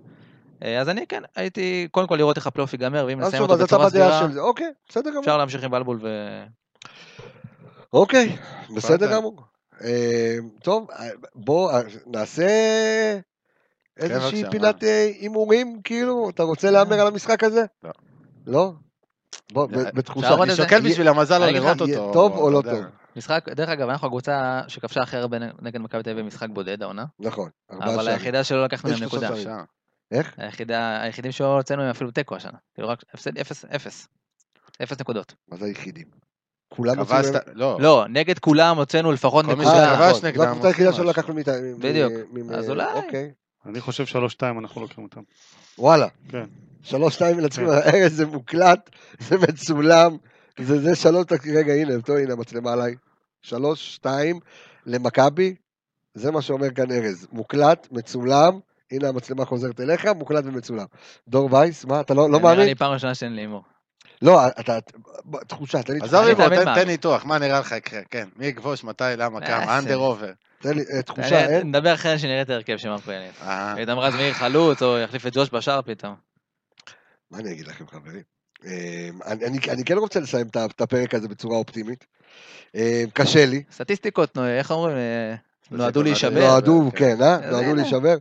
אה, 0.64 0.82
אז 0.82 0.90
אני 0.90 1.08
כן, 1.08 1.22
הייתי 1.36 1.88
קודם 1.92 2.08
כל 2.08 2.16
לראות 2.16 2.38
איך 2.38 2.48
הפלייאוף 2.48 2.74
ייגמר, 2.74 3.06
ואם 3.08 3.22
אז 3.22 3.28
נסיים 3.28 3.44
אותו 3.44 3.58
בצורה 3.58 3.90
סבירה, 3.90 4.28
אוקיי, 4.38 4.72
בסדר 4.90 5.10
גמור. 5.10 5.20
אפשר 5.20 5.38
להמשיך 5.38 5.64
עם 5.64 5.72
בלבול 5.72 6.00
ו... 6.02 6.08
אוקיי, 7.94 8.38
בסדר. 8.76 9.12
גמור. 9.14 9.44
אה, 9.84 10.36
טוב, 10.64 10.92
אה, 10.92 11.10
בוא 11.36 11.72
נעשה 12.08 12.48
איזושהי 13.98 14.44
בבקשה, 14.44 14.52
פינת 14.52 14.84
הימורים, 14.84 15.82
כאילו, 15.84 16.30
אתה 16.30 16.44
רוצה 16.44 16.72
להמר 16.72 17.00
על 17.00 17.08
המשחק 17.08 17.44
הזה? 17.44 17.66
לא. 17.84 17.92
לא? 18.48 18.72
בוא, 19.52 19.68
בתחושה. 19.94 20.44
אני 20.44 20.56
שוקל 20.56 20.80
בשביל 20.82 21.08
המזל 21.08 21.38
לא 21.38 21.46
לראות 21.46 21.82
אותו. 21.82 22.14
טוב 22.14 22.38
או 22.38 22.50
לא. 22.50 22.62
טוב? 22.62 22.84
משחק, 23.16 23.46
דרך 23.50 23.70
אגב, 23.70 23.90
אנחנו 23.90 24.08
הקבוצה 24.08 24.62
שכבשה 24.68 25.02
הכי 25.02 25.18
הרבה 25.18 25.38
נגד 25.62 25.80
מכבי 25.82 26.04
תל 26.04 26.10
אביב 26.10 26.24
במשחק 26.24 26.50
בודד 26.50 26.84
העונה, 26.84 27.06
נכון, 27.20 27.50
אבל. 27.72 28.08
היחידה 28.08 28.44
שלא 28.44 28.64
לקחנו 28.64 28.90
מהם 28.90 28.98
שלושה 28.98 29.30
נקודה. 29.30 29.64
איך? 30.12 30.34
היחידה, 30.38 31.02
היחידים 31.02 31.32
שלא 31.32 31.56
הוצאנו 31.58 31.84
הם 31.84 31.90
אפילו 31.90 32.12
תיקו 32.12 32.36
השנה. 32.36 32.58
כאילו 32.74 32.90
רק 32.90 33.04
הפסד 33.14 33.38
אפס, 33.38 33.66
אפס. 33.66 34.08
אפס 34.84 35.00
נקודות. 35.00 35.34
מה 35.50 35.58
זה 35.58 35.66
היחידים? 35.66 36.08
כולם 36.70 37.00
הוציאו... 37.00 37.20
לא. 37.54 37.78
לא, 37.82 38.06
נגד 38.10 38.40
כולם 38.40 38.78
הוצאנו 38.78 39.12
לפחות 39.12 39.46
כל 39.46 39.56
מי 39.56 39.66
נקודה. 39.66 39.94
שכבש 39.96 40.08
נכון, 40.08 40.22
זו 40.22 40.28
נגדם 40.28 40.42
הקבוצה 40.48 40.68
היחידה 40.68 40.94
שלא. 40.94 41.06
לקחנו 41.06 41.34
מאיתה. 41.34 41.52
מ- 41.52 41.80
בדיוק. 41.80 42.14
אז 42.54 42.70
אולי. 42.70 42.94
אוקיי, 42.94 43.32
אני 43.66 43.82
חושב 43.82 44.06
שלוש 44.06 44.34
שתיים 44.34 44.60
אנחנו 44.60 44.82
לוקחים 44.82 45.04
אותם. 45.04 45.22
וואלה. 45.78 46.08
כן. 46.30 46.44
שלוש 46.84 47.14
שתיים 47.14 47.38
מנצחים, 47.38 47.68
כן. 47.68 47.72
ארז 47.74 48.16
זה 48.16 48.26
מוקלט, 48.26 48.90
זה 49.20 49.36
מצולם, 49.38 50.18
זה 50.60 50.82
זה 50.82 50.96
שלוש, 50.96 51.26
רגע 51.56 51.74
הנה, 51.74 52.02
טוב 52.02 52.16
הנה 52.16 52.34
המצלמה 52.34 52.74
עליי, 52.74 52.96
שלוש 53.42 53.96
שתיים 53.96 54.40
למכבי, 54.86 55.56
זה 56.14 56.32
מה 56.32 56.42
שאומר 56.42 56.72
כאן 56.72 56.92
ארז, 56.92 57.28
מוקלט, 57.32 57.88
מצולם, 57.92 58.60
הנה 58.92 59.08
המצלמה 59.08 59.46
חוזרת 59.46 59.80
אליך, 59.80 60.06
מוקלט 60.06 60.44
ומצולם. 60.46 60.86
דור 61.28 61.54
וייס, 61.54 61.86
מה, 61.86 62.02
אתה 62.02 62.14
לא 62.14 62.22
לא 62.22 62.40
נראה 62.40 62.42
מאמין? 62.52 62.66
לי 62.66 62.76
פעם 62.76 62.92
ראשונה 62.92 63.16
שאין 63.16 63.36
לי 63.36 63.42
הימור. 63.42 63.64
לא, 64.22 64.48
אתה, 64.48 64.80
תחושה, 65.48 65.84
תן 65.84 65.94
לי 65.94 66.00
עזוב 66.00 66.10
תחושה, 66.22 66.28
לי, 66.30 66.36
בוא, 66.36 66.64
תאמין 66.64 66.76
תן- 66.84 66.88
ניתוח, 66.88 67.26
מה 67.26 67.38
נראה 67.40 67.60
לך 67.60 67.72
יקרה, 67.72 68.02
כן. 68.10 68.28
מי 68.36 68.46
יכבוש, 68.48 68.84
מתי, 68.84 69.04
למה, 69.18 69.40
אה, 69.40 69.48
כמה, 69.48 69.78
under 69.80 69.98
over. 69.98 70.32
תן 70.62 70.74
לי 70.74 70.84
אה, 70.94 71.02
תחושה, 71.02 71.48
אין? 71.48 71.68
נדבר 71.68 71.94
אחרי 71.94 72.20
שנראה 72.20 72.42
את 72.42 72.50
ההרכב 72.50 72.78
של. 72.78 72.90
אה, 73.42 73.74
פתאום 73.82 74.00
רז 74.00 74.16
מאיר 74.16 74.34
חלוץ, 74.34 74.82
או 74.82 74.98
יחליף 75.00 75.28
את 75.28 75.34
ג'וש 75.36 75.50
בשאר 75.54 75.82
פתאום. 75.82 76.16
מה 77.32 77.38
אני 77.40 77.52
אגיד 77.52 77.68
לכם 77.68 77.88
חברים? 77.88 78.41
אה, 78.66 79.10
אני, 79.26 79.46
אני, 79.46 79.60
אני 79.70 79.84
כן 79.84 79.98
רוצה 79.98 80.20
לסיים 80.20 80.48
את 80.48 80.82
הפרק 80.82 81.14
הזה 81.14 81.28
בצורה 81.28 81.58
אופטימית. 81.58 82.06
אה, 82.76 83.04
קשה 83.14 83.46
לי, 83.46 83.64
סטטיסטיקות, 83.72 84.36
נו, 84.36 84.48
איך 84.48 84.72
אומרים? 84.72 84.98
אה, 84.98 85.36
נועדו 85.72 86.04
להישבר. 86.04 86.40
נועדו, 86.40 86.92
כן. 86.96 87.18
כן, 87.18 87.24
אה? 87.24 87.36
אז 87.36 87.52
נועדו. 87.52 87.76
להישבר. 87.76 88.18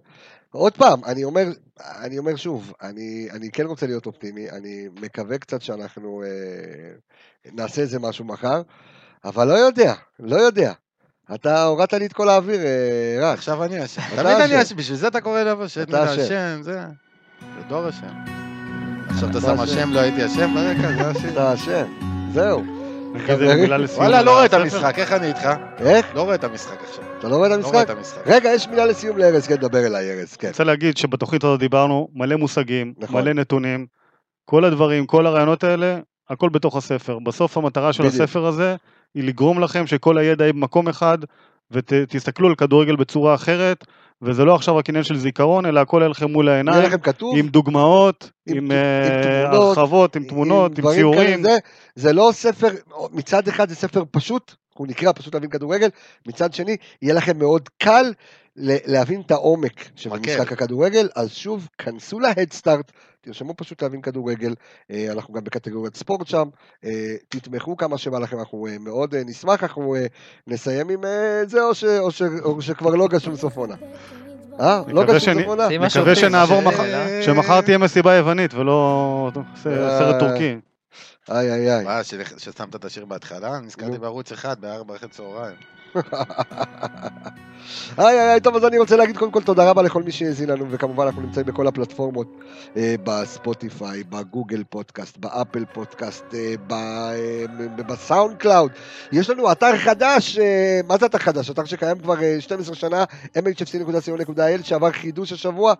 עוד 0.50 0.72
פעם, 0.72 1.04
אני 1.04 1.24
אומר, 1.24 1.44
אני 1.80 2.18
אומר 2.18 2.36
שוב, 2.36 2.72
אני, 2.82 3.28
אני 3.32 3.50
כן 3.50 3.66
רוצה 3.66 3.86
להיות 3.86 4.06
אופטימי, 4.06 4.50
אני 4.50 4.88
מקווה 5.00 5.38
קצת 5.38 5.62
שאנחנו 5.62 6.22
אה, 6.22 6.30
נעשה 7.52 7.82
איזה 7.82 7.98
משהו 7.98 8.24
מחר, 8.24 8.62
אבל 9.24 9.48
לא 9.48 9.54
יודע, 9.54 9.94
לא 10.20 10.36
יודע. 10.36 10.72
אתה 11.34 11.64
הורדת 11.64 11.92
לי 11.92 12.06
את 12.06 12.12
כל 12.12 12.28
האוויר, 12.28 12.60
אה, 12.60 13.16
רז. 13.20 13.38
עכשיו 13.38 13.64
אני 13.64 13.84
אשם. 13.84 14.02
תמיד 14.10 14.26
אני 14.26 14.62
אשם. 14.62 14.76
בשביל 14.76 14.96
זה 14.98 15.08
אתה 15.08 15.20
קורא 15.20 15.42
לבוא 15.42 15.66
שדמן 15.66 16.02
אתה 16.02 16.14
אשם. 16.14 16.22
אשם, 16.22 16.62
זה... 16.62 16.80
זה 17.40 17.62
דור 17.68 17.88
אשם. 17.88 18.49
עכשיו 19.10 19.30
אתה 19.30 19.40
שם 19.40 19.60
אשם. 19.60 19.92
לא 19.92 20.00
הייתי 20.00 20.26
אשם 20.26 20.54
ברקע, 20.54 20.92
זה 20.92 21.08
השיר. 21.08 21.30
אתה 21.32 21.54
אשם, 21.54 21.84
זהו. 22.32 22.64
וואלה, 23.96 24.22
לא 24.22 24.30
רואה 24.30 24.44
את. 24.44 24.54
המשחק, 24.54 24.98
איך 24.98 25.12
אני 25.12 25.26
איתך? 25.26 25.48
איך? 25.78 26.06
לא 26.14 26.22
רואה 26.22 26.34
את 26.34 26.44
המשחק 26.44 26.82
עכשיו. 26.88 27.04
אתה 27.18 27.28
לא 27.28 27.36
רואה 27.36 27.54
את 27.54 27.60
לא 27.60 27.68
רואה 27.68 27.80
המשחק? 27.80 27.90
את 27.90 27.96
המשחק. 27.96 28.22
רגע, 28.26 28.50
יש 28.52 28.68
מילה 28.68 28.86
לסיום 28.86 29.18
לארז, 29.18 29.46
כן, 29.46 29.56
דבר 29.56 29.86
אליי, 29.86 30.10
ארז, 30.10 30.36
כן. 30.36 30.46
אני 30.46 30.50
רוצה 30.52 30.64
להגיד 30.64 30.96
שבתוכנית 30.96 31.44
הזאת 31.44 31.60
דיברנו 31.60 32.08
מלא 32.14 32.36
מושגים, 32.36 32.94
נכון. 32.98 33.22
מלא 33.22 33.32
נתונים, 33.32 33.86
כל 34.44 34.64
הדברים, 34.64 35.06
כל 35.06 35.26
הרעיונות 35.26 35.64
האלה, 35.64 35.98
הכל 36.30 36.48
בתוך 36.48 36.76
הספר. 36.76 37.18
בסוף 37.18 37.56
המטרה 37.56 37.92
של. 37.92 38.06
הספר 38.06 38.46
הזה 38.46 38.76
היא 39.14 39.24
לגרום 39.24 39.60
לכם 39.60 39.86
שכל 39.86 40.18
הידע 40.18 40.44
יהיה 40.44 40.52
במקום 40.52 40.88
אחד, 40.88 41.18
ותסתכלו 41.70 42.48
על 42.48 42.54
כדורגל 42.54 42.96
בצורה 42.96 43.34
אחרת, 43.34 43.84
וזה 44.22 44.44
לא 44.44 44.54
עכשיו 44.54 44.76
רק 44.76 44.88
עניין 44.88 45.04
של 45.04 45.16
זיכרון, 45.16 45.66
אלא 45.66 45.80
הכל 45.80 45.98
יהיה 46.00 46.08
לכם 46.08 46.30
מול 46.30 46.48
העיניים, 46.48 46.82
לכם 46.82 46.98
כתוב, 46.98 47.36
עם 47.36 47.48
דוגמאות, 47.48 48.30
עם 48.46 48.56
עם 48.56 48.64
עם 48.64 48.72
אה, 48.72 49.48
תמונות, 49.50 49.78
הרחבות, 49.78 50.16
עם 50.16 50.24
תמונות, 50.24 50.70
עם 50.70 50.76
דברים 50.78 50.98
ציורים. 50.98 51.42
זה, 51.42 51.58
זה 51.94 52.12
לא 52.12 52.30
ספר, 52.32 52.68
מצד 53.12 53.48
אחד 53.48 53.68
זה 53.68 53.74
ספר 53.74 54.02
פשוט, 54.10 54.54
הוא 54.74 54.86
נקרא 54.86 55.12
פשוט 55.12 55.34
להבין 55.34 55.50
כדורגל, 55.50 55.88
מצד 56.26 56.54
שני, 56.54 56.76
יהיה 57.02 57.14
לכם 57.14 57.38
מאוד 57.38 57.68
קל 57.78 58.12
להבין 58.56 59.20
את 59.20 59.30
העומק 59.30 59.88
של. 59.96 60.10
משחק 60.10 60.52
הכדורגל, 60.52 61.08
אז 61.16 61.30
שוב, 61.30 61.68
כנסו 61.78 62.20
להדסטארט, 62.20 62.92
תרשמו 63.20 63.54
פשוט 63.56 63.82
להבין 63.82 64.00
כדורגל, 64.02 64.54
אה, 64.90 65.12
אנחנו 65.12 65.34
גם 65.34 65.44
בקטגוריית 65.44 65.96
ספורט 65.96 66.26
שם, 66.26 66.48
אה, 66.84 67.14
תתמכו 67.28 67.76
כמה 67.76 67.98
שבא 67.98 68.18
לכם, 68.18 68.38
אנחנו 68.38 68.66
אה, 68.66 68.78
מאוד 68.78 69.14
נשמח, 69.14 69.62
אנחנו 69.62 69.96
נסיים 70.46 70.88
עם 70.88 71.00
זה, 71.46 71.62
או, 71.62 71.74
ש, 71.74 71.84
או, 71.84 72.10
ש, 72.10 72.22
או 72.22 72.62
שכבר 72.62 72.90
לא 72.90 73.08
גשום 73.08 73.36
סוף 73.36 73.56
עונה. 73.56 73.74
אה? 74.60 74.82
לא 74.88 75.04
גשום 75.04 75.34
סוף 75.34 75.46
עונה? 75.46 75.68
מקווה 75.78 76.14
שנעבור 76.14 76.62
מחר, 76.62 77.22
שמחר 77.22 77.60
תהיה 77.60 77.78
מסיבה 77.78 78.14
יוונית 78.14 78.54
ולא 78.54 79.30
סרט 79.62 80.20
טורקי. 80.20 80.56
איי 81.30 81.52
איי 81.52 81.74
איי. 81.74 81.84
מה, 81.84 82.04
ששמת 82.04 82.74
את 82.74 82.84
השיר 82.84 83.04
בהתחלה? 83.04 83.60
נזכרתי. 83.60 83.98
בערוץ 83.98 84.32
אחד 84.32 84.60
בארבע 84.60 84.96
אחרי 84.96 85.08
צהריים. 85.08 85.56
היי 87.96 88.20
היי 88.20 88.40
טוב 88.40 88.56
אז 88.56 88.64
אני 88.64 88.78
רוצה 88.78 88.96
להגיד 88.96 89.16
קודם 89.16 89.30
כל 89.30 89.42
תודה 89.42 89.70
רבה 89.70 89.82
לכל 89.82 90.02
מי 90.02 90.12
שהאזין 90.12 90.50
לנו 90.50 90.66
וכמובן 90.70 91.06
אנחנו 91.06 91.22
נמצאים 91.22 91.46
בכל 91.46 91.66
הפלטפורמות 91.66 92.26
אה, 92.76 92.94
ב 93.04 93.15
Spotify, 93.15 94.02
ב 94.04 94.13
Google 94.13 94.64
Podcast, 94.70 95.16
ב 95.18 95.26
Apple 95.26 95.64
Podcast, 95.72 96.24
אה, 96.34 96.54
ב- 96.66 96.72
אה, 96.72 97.44
ב 97.86 98.36
SoundCloud. 98.36 98.72
יש 99.12 99.30
לנו 99.30 99.52
אתר 99.52 99.76
חדש, 99.76 100.38
אה, 100.38 100.80
מה 100.88 100.96
זה 100.96 101.06
אתר 101.06 101.18
חדש? 101.18 101.50
אתר 101.50 101.64
שקיים 101.64 101.98
כבר 101.98 102.22
אה, 102.22 102.36
12 102.40 102.74
שנה, 102.74 103.04
mhfc.co.il 103.38 104.62
שעבר 104.64 104.90
חידוש 104.92 105.32
השבוע 105.32 105.74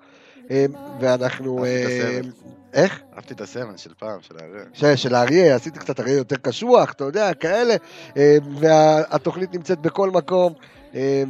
ואנחנו... 1.01 1.59
את 1.59 1.69
אה, 1.69 1.87
הסרט. 1.87 2.33
איך? 2.75 3.01
אהבתי 3.17 3.35
את 3.35 3.41
הסמל 3.41 3.77
של 3.77 3.91
פעם, 3.99 4.19
של 4.21 4.35
האריה. 4.41 4.65
ש- 4.73 5.03
של 5.03 5.15
האריה, 5.15 5.55
עשיתי 5.57 5.79
קצת 5.79 6.01
אריה 6.01 6.17
יותר 6.17 6.37
קשוח, 6.37 6.93
אתה 6.93 7.05
יודע, 7.05 7.35
כאלה. 7.35 7.75
אה, 8.17 8.37
והתוכנית 8.61 9.55
נמצאת 9.55 9.79
בכל 9.79 10.11
מקום 10.11 10.53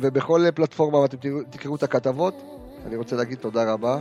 ובכל 0.01 0.45
פלטפורמה, 0.55 1.05
אתם 1.05 1.17
תראו- 1.17 1.43
תקראו 1.51 1.77
את 1.77 1.83
הכתבות. 1.83 2.35
אני 2.87 2.97
רוצה 2.97 3.17
להגיד 3.17 3.39
תודה 3.39 3.73
רבה. 3.73 3.99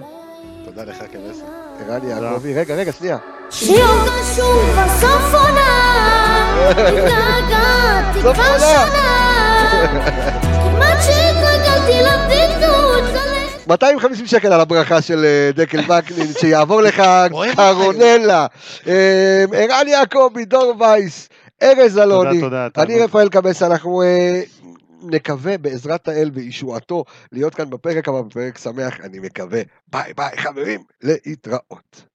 תודה 0.66 0.84
לך 0.84 0.98
כבסר. 0.98 1.46
ערן 1.88 2.08
יעקבי, 2.10 2.54
רגע, 2.54 2.76
רגע, 2.76 2.92
שנייה. 2.92 3.18
שיום 3.50 3.98
קשור 4.06 4.62
בסוף 4.72 5.34
עונה, 5.34 6.70
התגעגעתי 6.72 8.20
כבר. 8.22 8.60
שנה, 8.60 9.20
כמעט 10.72 10.98
שהתרגלתי 11.02 12.02
ללכת 12.02 12.39
250 13.70 14.26
שקל 14.26 14.54
על 14.54 14.62
הברכה 14.62 15.02
של 15.02 15.26
אה, 15.26 15.52
דקל 15.54 15.80
וקנין, 15.80 16.28
שיעבור 16.40 16.82
לך 16.82 17.04
קרונלה, 17.56 18.48
אה, 18.88 19.46
ערן 19.54 19.88
יעקבי, 19.88 20.46
דור 20.46 20.74
וייס, 20.80 21.30
ארז 21.64 21.98
אלוני, 21.98 22.42
תודה, 22.42 22.68
אני. 22.78 23.00
רפאל 23.00 23.30
קבס, 23.30 23.64
אנחנו 23.64 24.02
אה, 24.02 24.42
נקווה 25.02 25.58
בעזרת 25.58 26.08
האל 26.08 26.32
וישועתו 26.34 27.04
להיות 27.32 27.56
כאן 27.56 27.70
בפרק 27.70 28.08
הבא, 28.08 28.22
בפרק 28.22 28.58
שמח, 28.58 29.00
אני 29.04 29.20
מקווה. 29.20 29.62
ביי 29.88 30.14
ביי 30.14 30.38
חברים, 30.38 30.84
להתראות. 31.02 32.09